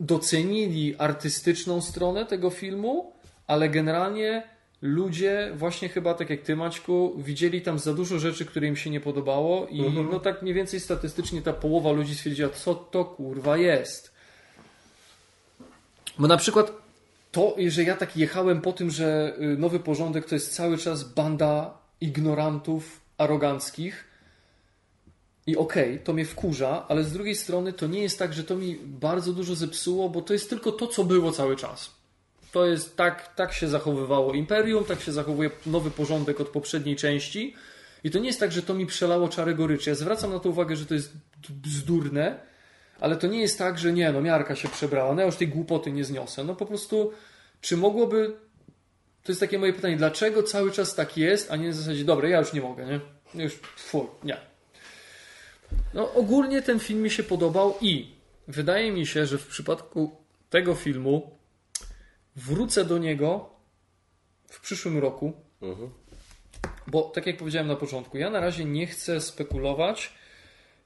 [0.00, 3.12] Docenili artystyczną stronę tego filmu,
[3.46, 4.42] ale generalnie
[4.82, 8.90] ludzie, właśnie chyba tak jak ty Maćku, widzieli tam za dużo rzeczy, które im się
[8.90, 13.56] nie podobało i no tak mniej więcej statystycznie ta połowa ludzi stwierdziła, co to kurwa
[13.56, 14.14] jest.
[16.18, 16.72] Bo na przykład
[17.32, 21.04] to, że ja tak jechałem po tym, że y, nowy porządek to jest cały czas
[21.04, 24.04] banda ignorantów aroganckich
[25.46, 28.56] i okej, to mnie wkurza, ale z drugiej strony to nie jest tak, że to
[28.56, 31.90] mi bardzo dużo zepsuło, bo to jest tylko to, co było cały czas.
[32.52, 37.54] To jest tak, tak się zachowywało Imperium, tak się zachowuje nowy porządek od poprzedniej części.
[38.04, 39.90] I to nie jest tak, że to mi przelało czarę goryczy.
[39.90, 41.12] Ja zwracam na to uwagę, że to jest
[41.48, 42.38] bzdurne,
[43.00, 45.48] ale to nie jest tak, że nie, no miarka się przebrała, no ja już tej
[45.48, 46.44] głupoty nie zniosę.
[46.44, 47.12] No po prostu,
[47.60, 48.45] czy mogłoby.
[49.26, 52.28] To jest takie moje pytanie, dlaczego cały czas tak jest, a nie w zasadzie, dobra,
[52.28, 53.00] ja już nie mogę, nie?
[53.44, 54.36] Już, full, nie.
[55.94, 58.14] No ogólnie ten film mi się podobał i
[58.48, 60.16] wydaje mi się, że w przypadku
[60.50, 61.30] tego filmu
[62.36, 63.50] wrócę do niego
[64.48, 65.32] w przyszłym roku,
[65.62, 65.90] Mhm.
[66.86, 70.12] bo tak jak powiedziałem na początku, ja na razie nie chcę spekulować,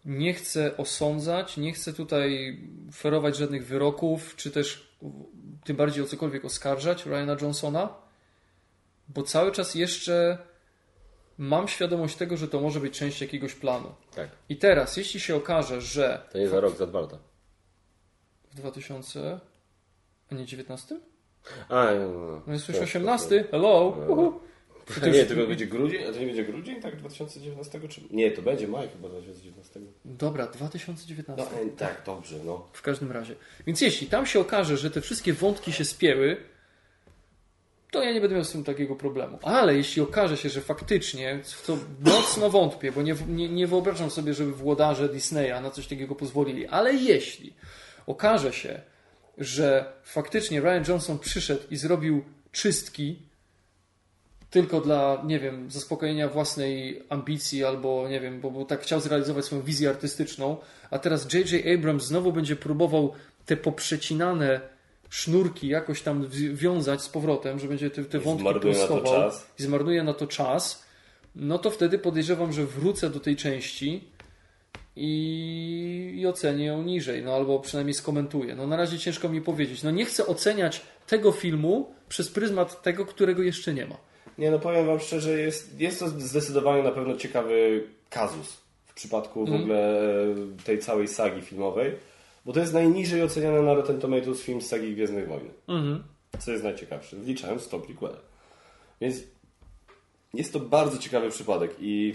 [0.05, 2.59] nie chcę osądzać, nie chcę tutaj
[2.95, 4.91] ferować żadnych wyroków, czy też
[5.65, 7.95] tym bardziej o cokolwiek oskarżać Ryana Johnsona,
[9.15, 10.39] bo cały czas jeszcze
[11.39, 13.95] mam świadomość tego, że to może być część jakiegoś planu.
[14.15, 14.31] Tak.
[14.49, 17.19] I teraz, jeśli się okaże, że To nie za rok, za dwa lata.
[18.51, 19.41] w 2000,
[20.33, 21.01] a nie 19?
[21.69, 22.43] A, no, no.
[22.47, 23.97] No jest już 18, hello!
[25.01, 26.03] To nie, to będzie grudzień?
[26.05, 26.97] A to nie będzie grudzień, tak?
[26.97, 27.89] 2019?
[27.89, 28.01] Czy...
[28.11, 29.81] Nie, to będzie maj chyba 2019.
[30.05, 31.47] Dobra, 2019.
[31.57, 32.69] No, e, tak, dobrze, no.
[32.73, 33.35] W każdym razie.
[33.67, 36.37] Więc jeśli tam się okaże, że te wszystkie wątki się spięły,
[37.91, 39.39] to ja nie będę miał z tym takiego problemu.
[39.43, 44.11] Ale jeśli okaże się, że faktycznie, w co mocno wątpię, bo nie, nie, nie wyobrażam
[44.11, 47.55] sobie, żeby włodarze Disneya na coś takiego pozwolili, ale jeśli
[48.07, 48.81] okaże się,
[49.39, 53.31] że faktycznie Ryan Johnson przyszedł i zrobił czystki
[54.51, 59.45] tylko dla, nie wiem, zaspokojenia własnej ambicji albo, nie wiem, bo, bo tak chciał zrealizować
[59.45, 60.57] swoją wizję artystyczną,
[60.91, 61.67] a teraz J.J.
[61.79, 63.13] Abrams znowu będzie próbował
[63.47, 64.61] te poprzecinane
[65.11, 68.81] sznurki jakoś tam wi- wiązać z powrotem, że będzie te, te I wątki zmarnuje na
[68.87, 69.47] to prostował czas.
[69.59, 70.85] i zmarnuje na to czas,
[71.37, 74.05] no to wtedy podejrzewam, że wrócę do tej części
[74.97, 78.55] i, i ocenię ją niżej, no albo przynajmniej skomentuję.
[78.55, 79.83] No na razie ciężko mi powiedzieć.
[79.83, 83.97] No nie chcę oceniać tego filmu przez pryzmat tego, którego jeszcze nie ma.
[84.39, 89.47] Nie, no powiem Wam szczerze, jest, jest to zdecydowanie na pewno ciekawy kazus w przypadku
[89.47, 91.93] w ogóle e, tej całej sagi filmowej,
[92.45, 95.53] bo to jest najniżej oceniany na Rotten Tomatoes film z sagi Gwiezdnych Wojen.
[96.39, 98.17] Co jest najciekawsze, wliczając to prequel.
[99.01, 99.17] Więc
[100.35, 102.15] jest to bardzo ciekawy przypadek i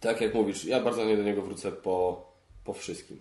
[0.00, 2.26] tak jak mówisz, ja bardzo nie do niego wrócę po,
[2.64, 3.18] po wszystkim.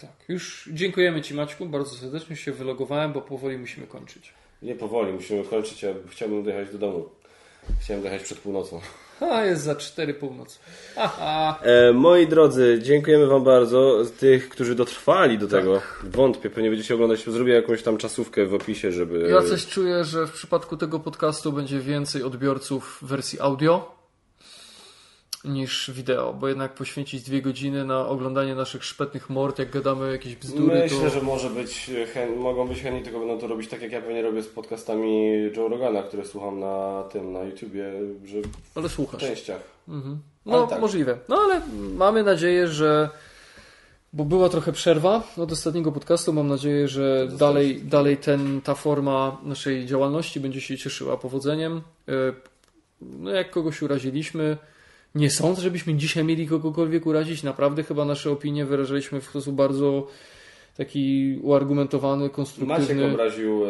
[0.00, 0.10] Tak.
[0.28, 4.32] Już dziękujemy Ci Maćku, bardzo serdecznie się wylogowałem, bo powoli musimy kończyć.
[4.62, 7.08] Nie powoli, musimy kończyć, ja chciałbym dojechać do domu.
[7.80, 8.80] Chciałem dojechać przed północą.
[9.20, 10.58] A, jest za 4 północ.
[10.96, 11.58] Aha.
[11.62, 14.02] E, moi drodzy, dziękujemy Wam bardzo.
[14.18, 15.82] Tych, którzy dotrwali do tego.
[16.04, 17.24] Wątpię, pewnie będziecie oglądać.
[17.24, 19.28] Zrobię jakąś tam czasówkę w opisie, żeby.
[19.30, 23.97] Ja coś czuję, że w przypadku tego podcastu będzie więcej odbiorców w wersji audio
[25.44, 30.36] niż wideo, bo jednak poświęcić dwie godziny na oglądanie naszych szpetnych mord, jak gadamy jakieś
[30.36, 31.10] bzdury, Myślę, to...
[31.10, 34.22] że może być, chę- mogą być chętni, tylko będą to robić tak jak ja pewnie
[34.22, 37.84] robię z podcastami Joe Rogana, które słucham na tym, na YouTubie,
[38.24, 38.36] że
[38.74, 39.20] Ale w słuchasz.
[39.20, 39.60] częściach.
[40.46, 40.80] No, Ale tak.
[40.80, 41.18] możliwe.
[41.28, 41.60] No ale
[41.96, 43.08] mamy nadzieję, że.
[44.12, 46.32] Bo była trochę przerwa od ostatniego podcastu.
[46.32, 51.82] Mam nadzieję, że dalej, dalej ten, ta forma naszej działalności będzie się cieszyła powodzeniem.
[52.08, 52.12] E,
[53.00, 54.56] No, jak kogoś uraziliśmy,
[55.14, 57.42] nie sądzę, żebyśmy dzisiaj mieli kogokolwiek urazić.
[57.42, 60.06] Naprawdę chyba nasze opinie wyrażaliśmy w sposób bardzo
[60.76, 63.04] taki uargumentowany, Maciek konstruktywny.
[63.12, 63.62] obraził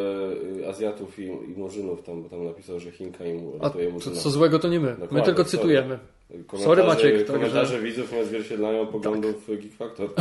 [0.63, 3.93] e, Azjatów i, i Murzynów, tam, bo tam napisał, że Chinka im A ratuje co,
[3.93, 4.17] Murzyna.
[4.17, 4.87] co złego to nie my.
[4.91, 5.51] My Dokładnie, tylko sorry.
[5.51, 5.99] cytujemy.
[6.47, 10.09] Komentarze- Sorry, Maciek, także- Komentarze widzów nie odzwierciedlają poglądów Geek Factor.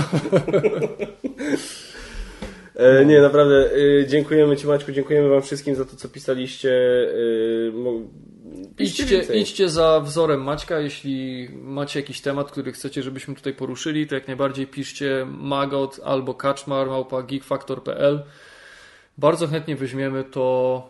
[2.75, 3.69] E, nie, naprawdę
[4.01, 6.71] e, dziękujemy Ci Maćku, dziękujemy Wam wszystkim za to, co pisaliście.
[6.71, 7.71] E,
[8.79, 14.15] Idźcie, idźcie za wzorem Maćka, jeśli macie jakiś temat, który chcecie, żebyśmy tutaj poruszyli, to
[14.15, 18.23] jak najbardziej piszcie magot albo kaczmar małpa geekfactor.pl.
[19.17, 20.89] Bardzo chętnie weźmiemy to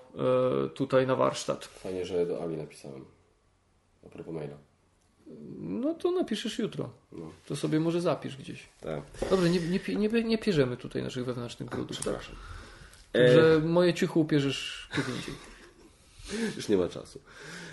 [0.66, 1.66] e, tutaj na warsztat.
[1.66, 3.06] Fajnie, że do Ali napisałem.
[4.06, 4.58] A propos maila.
[5.60, 6.90] No to napiszesz jutro.
[7.12, 7.32] No.
[7.46, 8.70] To sobie może zapisz gdzieś.
[8.82, 9.02] Tak.
[9.30, 11.98] Dobrze, nie, nie, nie, nie pierzemy tutaj naszych wewnętrznych brudów.
[11.98, 12.36] Przepraszam.
[13.14, 15.34] Także moje ciuchu upierzesz kiedy indziej.
[16.58, 17.22] Już nie ma czasu.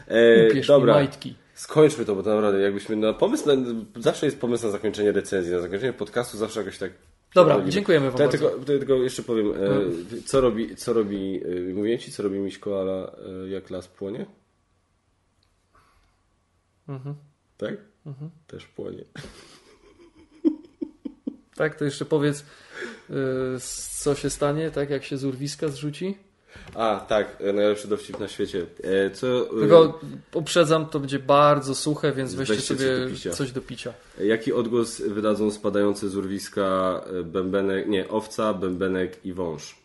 [0.09, 1.35] E, dobra, majtki.
[1.55, 3.55] skończmy to, bo to naprawdę jakbyśmy na pomysł, na,
[4.01, 6.93] zawsze jest pomysł na zakończenie recenzji, na zakończenie podcastu zawsze jakoś tak...
[7.35, 7.73] Dobra, Robimy.
[7.73, 8.49] dziękujemy Wam ja bardzo.
[8.51, 12.59] tylko, tylko jeszcze powiem, e, co robi, co robi, e, mówię Ci, co robi miś
[12.59, 14.27] koala, e, jak las płonie?
[16.89, 17.15] Mhm.
[17.57, 17.75] Tak?
[18.47, 19.05] Też płonie.
[21.55, 22.45] Tak, to jeszcze powiedz,
[23.11, 23.15] e,
[24.01, 26.19] co się stanie, tak jak się z urwiska zrzuci.
[26.75, 28.67] A, tak, e, najlepszy dowcip na świecie.
[28.83, 30.01] E, co, e, Tylko
[30.35, 33.31] uprzedzam, to będzie bardzo suche, więc weźcie Weźcie sobie coś do picia.
[33.31, 33.93] coś do picia.
[34.21, 39.77] Jaki odgłos wydadzą spadające z urwiska bębenek, nie, owca, bębenek i wąż?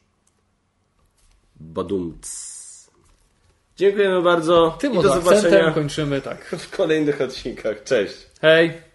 [1.60, 2.50] Badumc.
[3.78, 6.46] Dziękujemy bardzo Tym i do zobaczenia kończymy tak.
[6.46, 7.84] w kolejnych odcinkach.
[7.84, 8.16] Cześć!
[8.42, 8.89] Hej!